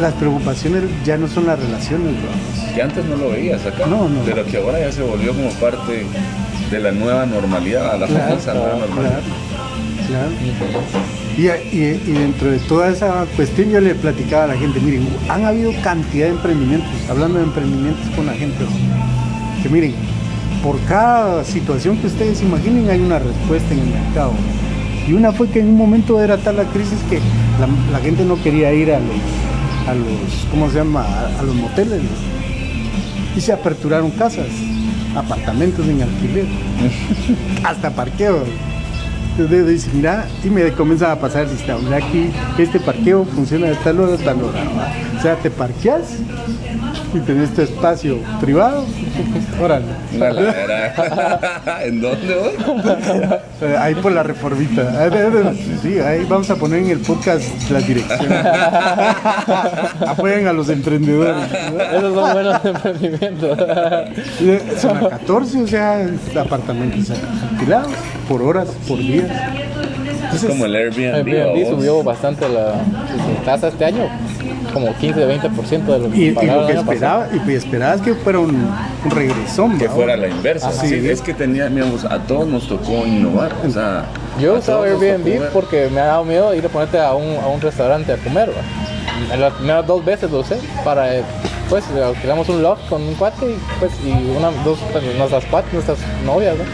las 0.00 0.12
preocupaciones 0.14 0.82
ya 1.04 1.16
no 1.16 1.26
son 1.28 1.46
las 1.46 1.58
relaciones. 1.58 2.14
¿va? 2.14 2.53
Que 2.74 2.82
antes 2.82 3.04
no 3.04 3.16
lo 3.16 3.30
veías 3.30 3.64
acá, 3.64 3.86
No, 3.86 4.08
no. 4.08 4.20
pero 4.24 4.44
que 4.44 4.56
ahora 4.56 4.80
ya 4.80 4.90
se 4.90 5.02
volvió 5.02 5.32
como 5.32 5.50
parte 5.50 6.04
de 6.70 6.80
la 6.80 6.90
nueva 6.92 7.24
normalidad, 7.26 7.92
a 7.94 7.96
la 7.98 8.06
Claro, 8.06 8.24
famosa 8.30 8.54
nueva 8.54 8.68
claro, 8.72 8.86
normalidad. 8.88 9.20
claro. 10.08 10.30
Y, 11.36 11.42
y- 11.76 12.02
y 12.06 12.12
dentro 12.12 12.50
de 12.50 12.58
toda 12.60 12.88
esa 12.90 13.26
cuestión 13.36 13.70
yo 13.70 13.80
le 13.80 13.94
platicaba 13.94 14.44
a 14.44 14.46
la 14.48 14.56
gente, 14.56 14.80
miren, 14.80 15.06
han 15.28 15.44
habido 15.44 15.72
cantidad 15.82 16.26
de 16.26 16.32
emprendimientos, 16.32 16.90
hablando 17.08 17.38
de 17.38 17.44
emprendimientos 17.44 18.08
con 18.16 18.26
la 18.26 18.32
gente, 18.34 18.56
que 19.62 19.68
miren, 19.68 19.94
por 20.62 20.78
cada 20.88 21.44
situación 21.44 21.96
que 21.98 22.06
ustedes 22.08 22.42
imaginen 22.42 22.88
hay 22.90 23.00
una 23.00 23.18
respuesta 23.18 23.72
en 23.72 23.80
el 23.80 23.86
mercado. 23.86 24.32
Y 25.06 25.12
una 25.12 25.32
fue 25.32 25.48
que 25.48 25.60
en 25.60 25.68
un 25.68 25.76
momento 25.76 26.20
era 26.22 26.38
tal 26.38 26.56
la 26.56 26.64
crisis 26.64 26.98
que 27.10 27.18
la, 27.60 27.68
la 27.92 27.98
gente 28.02 28.24
no 28.24 28.40
quería 28.42 28.72
ir 28.72 28.90
a 28.92 28.98
los, 28.98 29.88
a 29.88 29.94
los 29.94 30.46
¿cómo 30.50 30.68
se 30.70 30.76
llama? 30.78 31.02
A, 31.02 31.40
a 31.40 31.42
los 31.42 31.54
moteles. 31.54 32.00
Y 33.36 33.40
se 33.40 33.52
aperturaron 33.52 34.10
casas, 34.12 34.46
apartamentos 35.16 35.86
en 35.86 36.02
alquiler, 36.02 36.46
hasta 37.64 37.90
parqueos. 37.90 38.46
Entonces 39.36 39.66
dice, 39.66 39.90
mira, 39.92 40.26
y 40.44 40.48
me 40.48 40.70
comienza 40.72 41.10
a 41.10 41.18
pasar 41.18 41.42
el 41.42 41.50
sistema. 41.50 41.80
Mira 41.80 41.96
aquí, 41.96 42.30
este 42.56 42.78
parqueo 42.78 43.24
funciona 43.24 43.66
de 43.66 43.74
tal 43.76 43.98
hora 43.98 44.14
a 44.14 44.18
tal 44.18 44.42
hora. 44.42 44.60
O 45.18 45.22
sea, 45.22 45.34
te 45.36 45.50
parqueas 45.50 46.18
y 47.12 47.18
tenés 47.18 47.52
tu 47.52 47.62
espacio 47.62 48.18
privado. 48.40 48.84
Órale. 49.62 49.84
Una 50.14 50.32
ladera. 50.32 51.80
¿En 51.84 52.00
dónde 52.00 52.34
hoy? 52.34 52.52
Eh, 53.62 53.76
Ahí 53.78 53.94
por 53.94 54.12
la 54.12 54.22
reformita. 54.22 54.82
De- 55.08 55.54
Sí, 55.82 55.98
ahí 56.00 56.24
vamos 56.28 56.50
a 56.50 56.56
poner 56.56 56.80
en 56.80 56.90
el 56.90 56.98
podcast 57.00 57.42
las 57.70 57.86
direcciones. 57.86 58.44
Apoyen 60.06 60.46
a 60.48 60.52
los 60.52 60.68
emprendedores. 60.68 61.34
Esos 61.94 62.14
son 62.14 62.32
buenos 62.32 62.64
emprendimientos. 62.64 63.58
Eh, 64.40 64.62
Zona 64.78 65.08
14, 65.08 65.62
o 65.62 65.66
sea, 65.66 66.06
apartamentos 66.40 67.12
alquilados 67.52 67.92
por 68.28 68.42
horas, 68.42 68.68
por 68.88 68.98
días. 68.98 69.26
Es 70.34 70.44
como 70.44 70.64
el 70.64 70.74
Airbnb. 70.74 71.14
Airbnb 71.14 71.68
subió 71.70 72.02
bastante 72.02 72.48
la 72.48 72.72
su 72.72 73.44
tasa 73.44 73.68
este 73.68 73.84
año, 73.84 74.08
como 74.74 74.88
15-20% 74.88 75.84
de 75.84 75.98
lo 76.00 76.10
que 76.10 76.16
Y, 76.18 76.20
y 76.28 76.32
lo 76.32 76.66
que 76.66 76.72
el 76.72 76.78
esperaba, 76.78 77.28
y 77.32 77.38
pues 77.38 77.64
esperabas 77.64 78.00
que 78.02 78.12
fuera 78.14 78.40
un, 78.40 78.50
un 79.04 79.10
regresón. 79.10 79.78
Que 79.78 79.88
fuera 79.88 80.16
la 80.16 80.28
inversa. 80.28 80.70
Sí, 80.72 80.88
sí. 80.88 81.08
es 81.08 81.22
que 81.22 81.32
teníamos, 81.32 82.04
a 82.04 82.18
todos 82.18 82.46
nos 82.46 82.68
tocó 82.68 83.06
innovar. 83.06 83.52
O 83.66 83.70
sea, 83.70 84.04
Yo 84.38 84.52
he 84.52 84.56
a 84.56 84.58
usado 84.58 84.84
todos 84.84 85.00
nos 85.00 85.00
tocó 85.00 85.12
Airbnb 85.30 85.52
porque 85.52 85.88
me 85.90 86.00
ha 86.00 86.06
dado 86.06 86.24
miedo 86.24 86.54
ir 86.54 86.66
a 86.66 86.68
ponerte 86.68 86.98
a 86.98 87.14
un, 87.14 87.36
a 87.42 87.46
un 87.46 87.60
restaurante 87.60 88.12
a 88.12 88.16
comer. 88.18 88.50
¿va? 88.50 89.32
En 89.34 89.40
las 89.40 89.52
primeras 89.54 89.86
dos 89.86 90.04
veces 90.04 90.30
lo 90.30 90.40
usé 90.40 90.58
para, 90.84 91.16
eh, 91.16 91.22
pues, 91.70 91.84
alquilamos 91.90 92.48
un 92.48 92.60
loft 92.62 92.88
con 92.88 93.00
un 93.02 93.14
cuate 93.14 93.46
y, 93.52 93.58
pues, 93.78 93.92
y 94.04 94.10
una, 94.36 94.50
dos, 94.64 94.78
pues, 94.92 95.04
nuestras 95.16 95.44
cuates, 95.46 95.72
nuestras 95.72 95.98
novias, 96.26 96.56
¿no? 96.58 96.64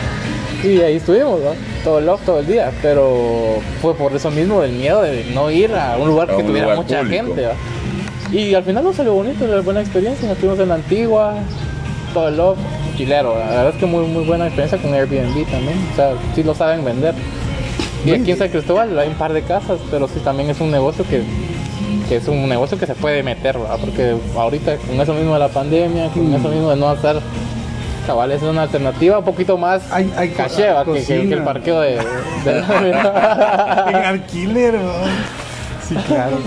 Y 0.68 0.80
ahí 0.82 0.96
estuvimos, 0.96 1.40
¿no? 1.40 1.50
Todo 1.84 1.98
el 2.00 2.06
loft, 2.06 2.24
todo 2.26 2.38
el 2.40 2.46
día, 2.46 2.70
pero 2.82 3.60
fue 3.80 3.94
por 3.94 4.14
eso 4.14 4.30
mismo 4.30 4.60
del 4.60 4.72
miedo 4.72 5.00
de 5.02 5.24
no 5.34 5.50
ir 5.50 5.74
a 5.74 5.96
un 5.96 6.08
lugar 6.08 6.30
A 6.30 6.36
que 6.36 6.42
un 6.42 6.48
tuviera 6.48 6.66
lugar 6.68 6.84
mucha 6.84 6.98
público. 7.00 7.24
gente, 7.26 7.46
¿va? 7.46 7.52
Y 8.32 8.54
al 8.54 8.62
final 8.62 8.84
nos 8.84 8.96
salió 8.96 9.14
bonito, 9.14 9.44
una 9.44 9.60
buena 9.60 9.80
experiencia, 9.80 10.28
nos 10.28 10.36
estuvimos 10.36 10.60
en 10.60 10.68
la 10.68 10.74
antigua, 10.76 11.34
todo 12.14 12.28
el 12.28 12.36
loft, 12.36 12.60
chilero, 12.96 13.36
la 13.38 13.46
verdad 13.46 13.68
es 13.70 13.74
que 13.76 13.86
muy, 13.86 14.04
muy 14.06 14.24
buena 14.24 14.46
experiencia 14.46 14.78
con 14.78 14.94
Airbnb 14.94 15.46
también, 15.50 15.78
o 15.92 15.96
sea, 15.96 16.12
sí 16.34 16.42
lo 16.42 16.54
saben 16.54 16.84
vender. 16.84 17.14
Y 18.04 18.12
aquí 18.12 18.30
en 18.30 18.38
San 18.38 18.48
Cristóbal 18.48 18.98
hay 18.98 19.08
un 19.08 19.14
par 19.14 19.32
de 19.32 19.42
casas, 19.42 19.78
pero 19.90 20.06
sí 20.08 20.20
también 20.24 20.48
es 20.48 20.60
un 20.60 20.70
negocio 20.70 21.04
que, 21.08 21.22
que 22.08 22.16
es 22.16 22.28
un 22.28 22.48
negocio 22.48 22.78
que 22.78 22.86
se 22.86 22.94
puede 22.94 23.22
meter, 23.22 23.58
¿verdad? 23.58 23.76
Porque 23.80 24.16
ahorita 24.36 24.76
con 24.76 25.00
eso 25.00 25.12
mismo 25.12 25.34
de 25.34 25.40
la 25.40 25.48
pandemia, 25.48 26.08
con 26.08 26.32
eso 26.34 26.48
mismo 26.48 26.70
de 26.70 26.76
no 26.76 26.88
hacer 26.88 27.16
cabal, 28.06 28.30
es 28.32 28.42
una 28.42 28.62
alternativa 28.62 29.18
un 29.18 29.24
poquito 29.24 29.58
más 29.58 29.82
Hay- 29.92 30.10
hay 30.16 30.28
caché, 30.30 30.70
¿va? 30.70 30.84
que, 30.84 30.92
que- 31.04 31.28
que 31.28 31.34
el 31.34 31.42
parqueo 31.42 31.80
de... 31.80 31.96
de- 32.46 32.60
En 33.90 33.96
alquiler. 33.96 34.74
Sí, 35.90 35.96
claro. 36.06 36.38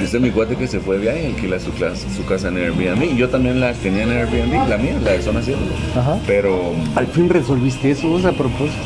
Este 0.00 0.16
es 0.18 0.22
mi 0.22 0.30
cuate 0.30 0.56
que 0.56 0.66
se 0.68 0.78
fue 0.78 0.96
de 0.96 1.02
viaje 1.02 1.26
alquila 1.28 1.58
su, 1.58 1.72
clase- 1.72 2.06
su 2.14 2.24
casa 2.26 2.48
en 2.48 2.58
Airbnb. 2.58 3.16
Yo 3.16 3.30
también 3.30 3.58
la 3.60 3.72
tenía 3.72 4.02
en 4.02 4.10
Airbnb, 4.12 4.68
la 4.68 4.76
mía, 4.76 4.92
la 5.02 5.12
de 5.12 5.22
zona 5.22 5.40
7. 5.42 5.58
Ajá. 5.98 6.18
Pero 6.26 6.72
Al 6.94 7.06
fin 7.06 7.28
resolviste 7.30 7.90
eso, 7.92 8.08
vos 8.08 8.24
a 8.26 8.32
propósito. 8.32 8.76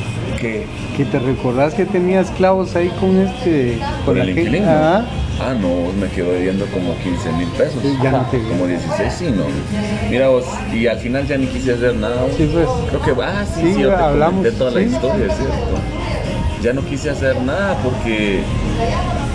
que 0.41 0.67
Que 0.97 1.05
te 1.05 1.19
recordás 1.19 1.75
que 1.75 1.85
tenías 1.85 2.31
clavos 2.31 2.77
ahí 2.77 2.91
con 3.01 3.19
este. 3.19 3.79
con 4.05 4.17
el 4.19 4.29
aquel- 4.31 4.39
inquilino. 4.39 4.67
Ah, 4.69 5.05
Ah, 5.41 5.55
no, 5.55 5.93
me 6.01 6.09
quedó 6.09 6.33
debiendo 6.33 6.67
como 6.67 6.97
15 6.97 7.31
mil 7.35 7.47
pesos. 7.51 7.81
Sí, 7.81 7.97
ya 8.03 8.11
no 8.11 8.23
te- 8.31 8.41
Como 8.43 8.67
16, 8.67 9.13
sí, 9.13 9.27
no. 9.27 9.45
Mira 10.11 10.29
vos, 10.29 10.45
y 10.75 10.89
al 10.89 10.99
final 10.99 11.27
ya 11.29 11.37
ni 11.39 11.47
quise 11.47 11.75
hacer 11.75 11.95
nada. 11.95 12.23
vos. 12.23 12.33
Sí, 12.37 12.49
pues. 12.53 12.67
Creo 12.91 13.17
que, 13.17 13.23
ah, 13.23 13.45
sí, 13.47 13.61
Sí, 13.63 13.75
sí, 13.75 13.81
yo 13.83 13.89
te 13.91 13.95
hablamos, 13.95 14.37
comenté 14.39 14.59
toda 14.59 14.71
la 14.73 14.81
historia, 14.83 15.27
es 15.27 15.37
cierto. 15.37 15.55
Ya 16.61 16.73
no 16.73 16.85
quise 16.85 17.11
hacer 17.11 17.41
nada 17.43 17.77
porque 17.85 18.41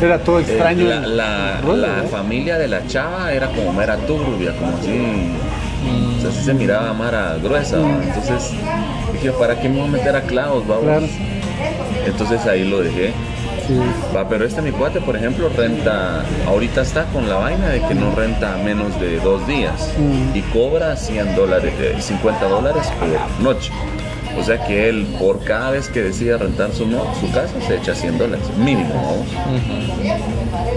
era 0.02 0.20
todo 0.20 0.40
eh, 0.40 0.44
extraño. 0.48 0.86
la, 0.88 1.00
la- 1.02 1.58
el 1.60 1.64
rollo, 1.66 1.82
la 1.82 2.04
¿eh? 2.04 2.08
familia 2.10 2.58
de 2.58 2.68
la 2.68 2.86
chava 2.88 3.32
era 3.32 3.48
como 3.48 3.74
mera 3.74 3.98
turbia, 3.98 4.54
como 4.58 4.76
así. 4.78 5.00
O 6.18 6.22
sea, 6.22 6.30
así 6.30 6.44
se 6.46 6.54
miraba 6.54 6.94
mara 6.94 7.36
gruesa. 7.42 7.78
¿va? 7.78 7.90
Entonces 8.04 8.52
dije, 9.12 9.32
¿para 9.32 9.60
qué 9.60 9.70
me 9.70 9.80
voy 9.80 9.88
a 9.90 9.92
meter 9.92 10.16
a 10.16 10.22
clavos, 10.22 10.66
vamos? 10.68 10.84
Claro. 10.86 11.06
Entonces 12.06 12.46
ahí 12.46 12.64
lo 12.68 12.82
dejé. 12.82 13.14
Sí. 13.68 13.80
Va, 14.14 14.28
pero 14.28 14.44
este 14.46 14.62
mi 14.62 14.72
cuate, 14.72 15.00
por 15.00 15.16
ejemplo, 15.16 15.48
renta, 15.56 16.24
ahorita 16.48 16.82
está 16.82 17.06
con 17.06 17.30
la 17.30 17.36
vaina 17.36 17.70
de 17.70 17.80
que 17.82 17.96
no 17.96 18.14
renta 18.14 18.58
menos 18.58 19.00
de 19.00 19.20
dos 19.22 19.48
días 19.48 19.90
Mm. 19.98 20.36
y 20.36 20.42
cobra 20.42 20.98
100 20.98 21.34
dólares, 21.36 21.74
eh, 21.80 21.96
50 21.98 22.46
dólares 22.50 22.84
por 23.00 23.42
noche. 23.46 23.72
O 24.40 24.44
sea 24.44 24.64
que 24.66 24.90
él, 24.90 25.06
por 25.20 25.44
cada 25.44 25.72
vez 25.72 25.90
que 25.90 26.02
decide 26.02 26.38
rentar 26.38 26.72
su, 26.74 26.88
no- 26.88 27.04
su 27.20 27.32
casa, 27.32 27.54
se 27.68 27.76
echa 27.76 27.94
100 27.94 28.18
dólares, 28.18 28.46
mínimo, 28.58 28.94
vamos. 28.96 29.28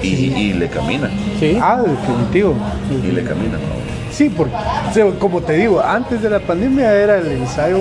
Y, 0.03 0.09
y 0.09 0.53
le 0.53 0.69
camina, 0.69 1.11
Sí. 1.41 1.59
Ah, 1.61 1.83
definitivo. 1.85 2.55
y 3.03 3.13
le 3.13 3.23
camina, 3.25 3.55
vamos. 3.55 3.77
Sí, 4.13 4.31
porque, 4.31 4.55
o 4.55 4.93
sea, 4.95 5.07
como 5.19 5.41
te 5.43 5.55
digo, 5.55 5.81
antes 5.83 6.23
de 6.23 6.31
la 6.31 6.41
pandemia 6.41 6.93
era 6.93 7.19
el 7.19 7.31
ensayo 7.33 7.81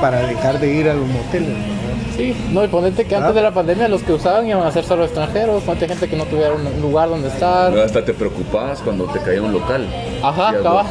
para 0.00 0.20
dejar 0.26 0.60
de 0.60 0.72
ir 0.74 0.88
a 0.88 0.94
los 0.94 1.06
moteles. 1.08 1.48
¿no? 1.48 1.82
Sí, 2.16 2.36
no, 2.52 2.62
y 2.62 2.68
ponete 2.68 3.04
que 3.06 3.14
Ah. 3.14 3.18
antes 3.18 3.34
de 3.34 3.42
la 3.42 3.52
pandemia 3.52 3.88
los 3.88 4.02
que 4.02 4.12
usaban 4.12 4.46
iban 4.46 4.64
a 4.66 4.70
ser 4.70 4.84
solo 4.84 5.04
extranjeros, 5.04 5.62
ponete 5.62 5.88
gente 5.88 6.08
que 6.08 6.16
no 6.16 6.24
tuviera 6.26 6.52
un 6.52 6.80
lugar 6.82 7.08
donde 7.08 7.28
estar. 7.28 7.76
Hasta 7.78 8.04
te 8.04 8.12
preocupabas 8.12 8.80
cuando 8.80 9.04
te 9.06 9.18
caía 9.20 9.42
un 9.42 9.52
local. 9.52 9.86
Ajá, 10.22 10.52
cabal. 10.62 10.86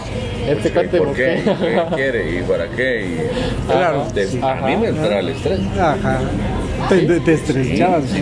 Este 0.47 0.69
pues, 0.69 0.73
cuate, 0.73 0.97
¿por 0.97 1.07
¿por 1.07 1.15
qué? 1.15 1.41
qué? 1.43 1.53
¿Qué 1.61 1.95
quiere? 1.95 2.39
¿Y 2.39 2.41
para 2.43 2.67
qué? 2.69 3.05
Y, 3.05 3.71
Claro, 3.71 4.07
Te- 4.13 4.27
sí. 4.27 4.39
A 4.41 4.55
mí 4.67 4.75
me 4.77 4.87
entraba 4.89 5.19
el 5.19 5.29
estrés. 5.29 5.59
Ajá. 5.79 6.19
Te, 6.89 7.01
te, 7.01 7.19
te 7.19 7.33
estrechabas. 7.33 8.03
Sí, 8.05 8.21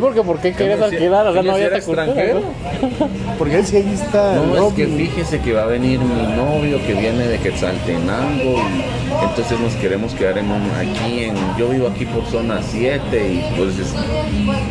porque 0.00 0.22
¿por 0.22 0.38
qué 0.40 0.52
querías 0.52 0.80
alquilar? 0.80 1.26
O 1.26 1.32
sea, 1.32 1.42
no 1.42 1.52
había 1.52 1.70
cultura. 1.72 2.04
extranjero. 2.06 2.40
¿no? 2.40 3.08
Porque 3.38 3.56
él 3.58 3.66
sí 3.66 3.76
ahí 3.76 3.90
está. 3.92 4.34
No, 4.36 4.68
es 4.68 4.74
que 4.74 4.86
fíjese 4.86 5.40
que 5.40 5.52
va 5.52 5.62
a 5.64 5.66
venir 5.66 5.98
mi 5.98 6.22
novio 6.36 6.78
que 6.86 6.94
viene 6.94 7.26
de 7.26 7.38
Quetzaltenango 7.38 8.58
y 8.58 9.24
entonces 9.24 9.58
nos 9.58 9.74
queremos 9.74 10.14
quedar 10.14 10.38
en 10.38 10.50
un, 10.50 10.62
aquí 10.78 11.24
en, 11.24 11.34
yo 11.58 11.68
vivo 11.68 11.88
aquí 11.88 12.04
por 12.06 12.24
zona 12.26 12.60
7 12.62 13.00
y 13.28 13.56
pues 13.56 13.74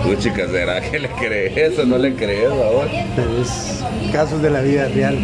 tú 0.03 0.15
chicas, 0.15 0.49
¿será 0.51 0.79
que 0.89 0.99
le 0.99 1.09
crees 1.09 1.73
eso? 1.73 1.85
¿No 1.85 1.97
le 1.97 2.15
crees 2.15 2.49
ahora? 2.49 2.89
Pero 3.15 3.41
es 3.41 3.83
casos 4.13 4.41
de 4.41 4.49
la 4.49 4.61
vida 4.61 4.87
real. 4.87 5.17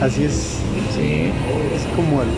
Así 0.00 0.24
es. 0.24 0.56
Sí, 0.96 1.30
Es 1.76 1.82
como 1.96 2.22
el. 2.22 2.28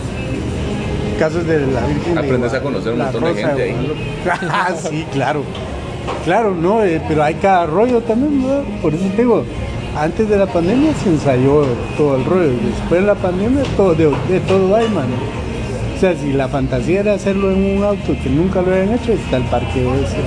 casos 1.17 1.45
de 1.47 1.59
la 1.67 1.85
Virgen. 1.87 2.13
de 2.15 2.19
Aprendes 2.19 2.53
a 2.53 2.61
conocer 2.61 2.93
un 2.93 2.99
montón 2.99 3.23
de 3.23 3.35
gente 3.43 3.63
ahí. 3.63 3.75
Ah, 4.49 4.71
sí, 4.77 5.05
claro. 5.11 5.43
Claro, 6.25 6.53
no, 6.55 6.83
eh, 6.83 7.01
pero 7.07 7.23
hay 7.23 7.35
cada 7.35 7.65
rollo 7.65 7.99
también. 8.01 8.43
Por 8.81 8.93
eso 8.93 9.03
te 9.15 9.21
digo, 9.23 9.43
antes 9.97 10.27
de 10.29 10.37
la 10.37 10.45
pandemia 10.47 10.93
se 11.03 11.09
ensayó 11.09 11.65
todo 11.97 12.15
el 12.17 12.25
rollo, 12.25 12.51
después 12.65 13.01
de 13.01 13.07
la 13.07 13.15
pandemia 13.15 13.63
todo, 13.77 13.93
de, 13.93 14.05
de 14.29 14.39
todo 14.47 14.75
hay, 14.75 14.87
mano. 14.89 15.15
O 15.95 15.99
sea, 15.99 16.15
si 16.15 16.33
la 16.33 16.47
fantasía 16.47 17.01
era 17.01 17.13
hacerlo 17.13 17.51
en 17.51 17.77
un 17.77 17.83
auto 17.83 18.15
que 18.21 18.29
nunca 18.29 18.61
lo 18.61 18.71
habían 18.73 18.93
hecho, 18.93 19.13
está 19.13 19.37
el 19.37 19.43
parqueo 19.43 19.93
ese. 19.95 20.17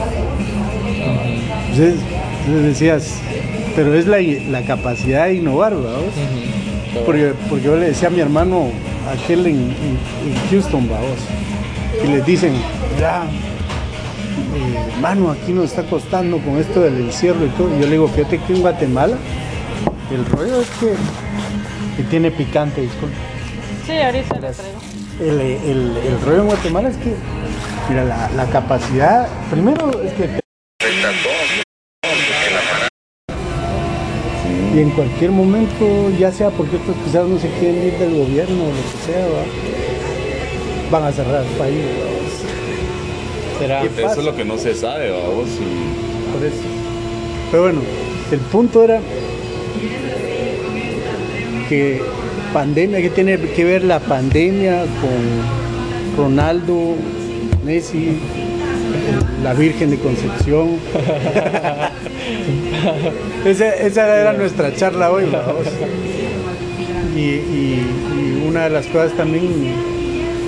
Entonces, 1.71 2.01
decías, 2.63 3.19
pero 3.75 3.95
es 3.95 4.07
la, 4.07 4.19
la 4.51 4.63
capacidad 4.63 5.27
de 5.27 5.35
innovar, 5.35 5.75
¿verdad? 5.75 5.99
Porque, 7.05 7.33
porque 7.51 7.65
yo 7.65 7.77
le 7.77 7.87
decía 7.89 8.09
a 8.09 8.11
mi 8.11 8.21
hermano, 8.21 8.69
aquel 9.13 9.41
en, 9.47 9.55
en- 9.57 9.69
en 10.33 10.51
Houston, 10.51 10.89
vamos, 10.89 11.19
y 12.03 12.09
les 12.09 12.25
dicen, 12.25 12.53
ya, 12.99 13.25
eh, 14.57 15.01
mano, 15.01 15.31
aquí 15.31 15.53
nos 15.53 15.67
está 15.67 15.83
costando 15.85 16.39
con 16.39 16.57
esto 16.59 16.81
del 16.81 16.97
encierro 17.01 17.45
y 17.45 17.49
todo. 17.51 17.69
Y 17.77 17.81
yo 17.81 17.87
le 17.87 17.93
digo, 17.93 18.09
fíjate 18.09 18.39
que 18.39 18.53
en 18.55 18.61
Guatemala 18.63 19.17
el 20.11 20.25
rollo 20.27 20.61
es 20.61 20.69
que, 20.81 20.93
que 21.97 22.03
tiene 22.09 22.31
picante, 22.31 22.81
disculpe. 22.83 23.15
Sí, 23.87 23.93
ahorita 23.99 24.35
le 24.41 24.51
traigo. 24.53 24.79
El, 25.21 25.41
el- 25.41 25.97
el 25.97 26.21
rollo 26.25 26.41
en 26.43 26.47
Guatemala 26.47 26.89
es 26.89 26.97
que, 26.97 27.15
mira, 27.89 28.05
la, 28.05 28.31
la 28.37 28.47
capacidad, 28.47 29.27
primero 29.51 29.91
es 30.03 30.13
que 30.15 30.41
y 34.75 34.81
en 34.81 34.91
cualquier 34.91 35.31
momento, 35.31 36.11
ya 36.19 36.31
sea 36.31 36.51
porque 36.51 36.77
estos 36.77 36.95
pisados 36.97 37.31
no 37.31 37.39
se 37.39 37.49
quieren 37.59 37.83
ir 37.87 37.95
del 37.99 38.15
gobierno 38.15 38.65
o 38.65 38.67
lo 38.67 38.73
que 38.75 39.13
sea, 39.13 39.27
¿va? 39.27 39.43
van 40.91 41.05
a 41.05 41.13
cerrar 41.13 41.43
el 41.45 41.49
país. 41.53 41.77
¿va? 41.79 42.56
Será. 43.59 43.83
¿Qué 43.83 43.89
Eso 44.03 44.21
es 44.21 44.25
lo 44.25 44.37
que 44.37 44.45
no 44.45 44.59
se 44.59 44.75
sabe, 44.75 45.11
vamos. 45.11 45.49
Y 45.49 46.33
Por 46.33 46.45
eso. 46.47 46.57
Pero 47.51 47.63
bueno, 47.65 47.81
el 48.33 48.39
punto 48.41 48.83
era 48.85 49.01
que 51.69 52.01
pandemia, 52.53 53.01
que 53.01 53.11
tiene 53.11 53.39
que 53.39 53.65
ver 53.65 53.85
la 53.85 54.01
pandemia 54.01 54.83
con 54.83 56.17
Ronaldo, 56.25 56.95
Messi, 57.65 58.19
la 59.43 59.53
Virgen 59.55 59.91
de 59.91 59.99
Concepción. 59.99 60.77
esa, 63.45 63.75
esa 63.75 64.21
era 64.21 64.33
nuestra 64.33 64.75
charla 64.75 65.11
hoy, 65.11 65.25
vamos. 65.31 65.67
Y, 67.17 67.21
y- 67.21 67.87
y 68.17 68.45
una 68.49 68.65
de 68.65 68.71
las 68.71 68.87
cosas 68.87 69.13
también 69.17 69.73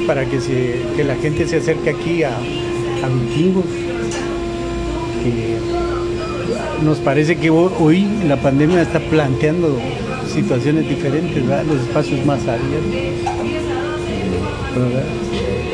para 0.06 0.24
que, 0.24 0.40
se, 0.40 0.76
que 0.96 1.04
la 1.04 1.16
gente 1.16 1.46
se 1.46 1.56
acerque 1.58 1.90
aquí 1.90 2.22
a, 2.22 2.30
a 3.04 3.08
vikingos, 3.08 3.64
que 5.22 5.58
nos 6.84 6.98
parece 6.98 7.36
que 7.36 7.50
ho- 7.50 7.72
hoy 7.80 8.06
la 8.26 8.36
pandemia 8.36 8.82
está 8.82 9.00
planteando 9.00 9.78
situaciones 10.32 10.88
diferentes, 10.88 11.46
¿verdad? 11.46 11.64
los 11.64 11.80
espacios 11.82 12.24
más 12.26 12.40
abiertos. 12.42 12.94
¿verdad? 14.76 15.04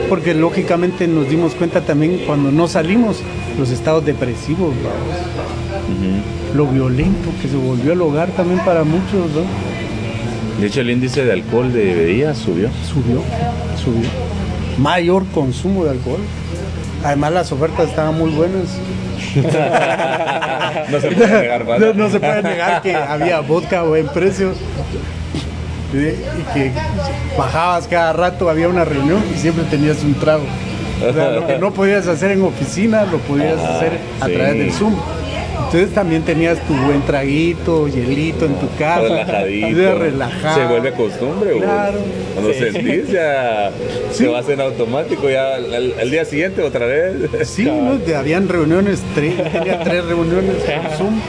Porque 0.09 0.35
lógicamente 0.35 1.07
nos 1.09 1.29
dimos 1.29 1.55
cuenta 1.55 1.81
también 1.81 2.23
cuando 2.27 2.51
no 2.53 2.69
salimos, 2.69 3.19
los 3.59 3.71
estados 3.71 4.05
depresivos, 4.05 4.75
¿verdad? 4.77 4.93
lo 6.55 6.67
violento 6.67 7.31
que 7.43 7.49
se 7.49 7.57
volvió 7.57 7.93
el 7.93 8.01
hogar 8.01 8.29
también 8.31 8.61
para 8.65 8.85
muchos, 8.85 9.31
¿no? 9.35 10.61
de 10.61 10.67
hecho, 10.69 10.81
el 10.83 10.91
índice 10.91 11.25
de 11.25 11.33
alcohol 11.33 11.73
de 11.73 11.95
bebida 11.95 12.33
subió. 12.35 12.69
Subió, 12.89 13.21
subió. 13.83 14.09
Mayor 14.79 15.27
consumo 15.35 15.85
de 15.85 15.91
alcohol. 15.91 16.21
Además 17.05 17.33
las 17.33 17.53
ofertas 17.53 17.89
estaban 17.91 18.17
muy 18.19 18.31
buenas. 18.31 18.65
No 20.91 21.01
se 21.01 21.11
puede 21.13 21.41
negar, 21.43 21.65
¿verdad? 21.65 21.95
No, 21.95 22.05
no 22.05 22.11
se 22.11 22.21
puede 22.21 22.43
negar 22.43 22.83
que 22.83 22.95
había 22.95 23.41
vodka 23.41 23.81
a 23.81 23.83
buen 23.85 24.07
precio. 24.09 24.53
Y 25.93 26.43
que 26.53 26.73
bajabas 27.39 27.87
cada 27.87 28.13
rato, 28.13 28.51
había 28.51 28.69
una 28.69 28.85
reunión 28.85 29.23
y 29.33 29.39
siempre 29.39 29.65
tenías 29.65 30.03
un 30.03 30.15
trago. 30.15 30.43
O 31.09 31.13
sea, 31.13 31.31
lo 31.31 31.47
que 31.47 31.59
no 31.59 31.73
podías 31.73 32.07
hacer 32.09 32.33
en 32.33 32.43
oficina, 32.43 33.05
lo 33.05 33.19
podías 33.19 33.59
Ajá, 33.59 33.77
hacer 33.77 33.99
a 34.21 34.27
sí. 34.27 34.33
través 34.33 34.55
del 34.59 34.73
Zoom. 34.73 34.95
Entonces 35.57 35.93
también 35.95 36.23
tenías 36.23 36.59
tu 36.67 36.75
buen 36.75 37.03
traguito, 37.03 37.89
hielito 37.89 38.45
en 38.47 38.55
tu 38.55 38.69
casa. 38.79 39.01
relajadito. 39.03 39.79
de 39.79 39.95
relajado. 39.95 40.55
Se 40.61 40.67
vuelve 40.67 40.93
costumbre, 40.93 41.51
güey. 41.53 41.63
Claro. 41.63 41.99
Cuando 42.35 42.53
Sí. 42.53 42.59
sentís 42.61 43.09
ya 43.11 43.71
Sí. 44.13 44.25
se 44.25 44.29
va 44.29 44.39
a 44.39 44.41
hacer 44.41 44.61
automático 44.61 45.29
ya 45.29 45.55
al, 45.57 45.95
al 46.01 46.11
día 46.11 46.25
siguiente 46.25 46.63
otra 46.63 46.87
vez. 46.87 47.15
Sí, 47.49 47.65
¿no? 47.65 47.99
Habían 48.17 48.49
reuniones, 48.49 49.03
tres, 49.15 49.35
tenía 49.53 49.81
tres 49.83 50.05
reuniones 50.05 50.55
por 50.57 50.91
Zoom, 50.99 51.21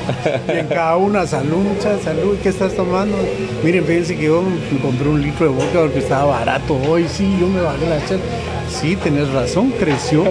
y 0.54 0.60
en 0.60 0.68
cada 0.68 0.98
una, 0.98 1.26
salud, 1.26 1.58
mucha 1.58 1.98
salud, 2.00 2.38
¿qué 2.44 2.50
estás 2.50 2.74
tomando? 2.74 3.18
Miren, 3.64 3.84
fíjense 3.86 4.16
que 4.16 4.26
yo 4.26 4.42
me 4.44 4.80
compré 4.80 5.08
un 5.10 5.22
litro 5.22 5.48
de 5.48 5.52
vodka 5.54 5.80
porque 5.82 6.00
estaba 6.00 6.26
barato 6.26 6.78
hoy, 6.88 7.06
sí, 7.08 7.28
yo 7.40 7.48
me 7.48 7.62
bajé 7.62 7.88
la 7.90 8.06
chela. 8.06 8.22
Sí, 8.70 8.96
tenés 8.98 9.30
razón, 9.32 9.72
creció, 9.80 10.24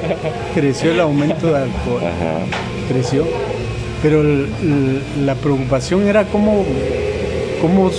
creció 0.54 0.92
el 0.92 1.00
aumento 1.00 1.46
de 1.48 1.56
alcohol, 1.56 2.00
Ajá. 2.02 2.40
creció. 2.88 3.24
Pero 4.04 4.22
la 5.24 5.34
preocupación 5.34 6.06
era 6.06 6.26
cómo, 6.26 6.62
cómo 7.62 7.90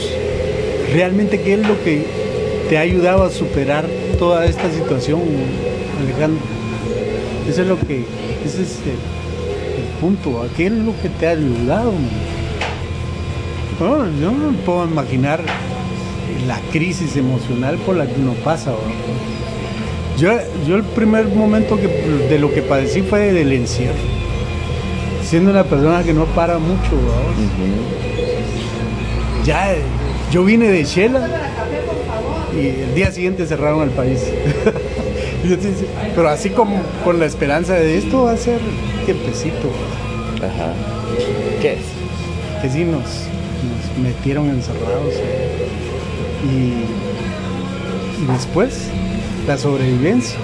realmente 0.93 1.41
qué 1.41 1.55
es 1.55 1.67
lo 1.67 1.83
que 1.83 2.05
te 2.69 2.77
ha 2.77 2.81
ayudado 2.81 3.23
a 3.23 3.31
superar 3.31 3.87
toda 4.19 4.45
esta 4.45 4.71
situación, 4.71 5.21
Alejandro. 5.99 6.43
Eso 7.49 7.63
es 7.63 7.67
lo 7.67 7.79
que, 7.79 8.05
ese 8.45 8.61
es 8.61 8.81
el, 8.85 8.99
punto. 9.99 10.43
¿a 10.43 10.47
¿Qué 10.55 10.67
es 10.67 10.73
lo 10.73 10.93
que 11.01 11.09
te 11.09 11.25
ha 11.25 11.31
ayudado? 11.31 11.91
man? 11.91 12.09
No, 13.79 14.05
yo 14.21 14.31
no 14.31 14.51
me 14.51 14.57
puedo 14.59 14.85
imaginar 14.85 15.41
la 16.47 16.59
crisis 16.71 17.17
emocional 17.17 17.77
por 17.79 17.95
la 17.95 18.05
que 18.05 18.21
uno 18.21 18.33
pasa. 18.43 18.75
Yo, 20.19 20.29
yo 20.67 20.75
el 20.75 20.83
primer 20.83 21.25
momento 21.29 21.77
de 21.77 22.37
lo 22.37 22.53
que 22.53 22.61
padecí 22.61 23.01
fue 23.01 23.33
del 23.33 23.51
encierro. 23.53 24.14
Siendo 25.25 25.51
una 25.51 25.63
persona 25.63 26.03
que 26.03 26.13
no 26.13 26.25
para 26.25 26.59
mucho, 26.59 26.91
ya 29.43 29.73
eh, 29.73 29.81
yo 30.31 30.45
vine 30.45 30.69
de 30.69 30.83
Shela 30.83 31.27
y 32.55 32.67
el 32.67 32.95
día 32.95 33.11
siguiente 33.11 33.45
cerraron 33.45 33.81
el 33.81 33.89
país. 33.89 34.23
Pero 36.15 36.29
así 36.29 36.51
como 36.51 36.81
con 37.03 37.19
la 37.19 37.25
esperanza 37.25 37.73
de 37.73 37.97
esto 37.97 38.23
va 38.23 38.31
a 38.31 38.37
ser 38.37 38.59
tiempecito. 39.05 39.69
Ajá. 40.37 40.73
¿Qué 41.61 41.73
es? 41.73 42.05
que 42.61 42.71
sí 42.71 42.83
nos, 42.83 43.03
nos 43.03 43.97
metieron 44.01 44.49
encerrados. 44.49 45.13
Y, 46.43 48.23
y 48.23 48.25
después, 48.31 48.89
la 49.47 49.57
sobrevivencia. 49.57 50.37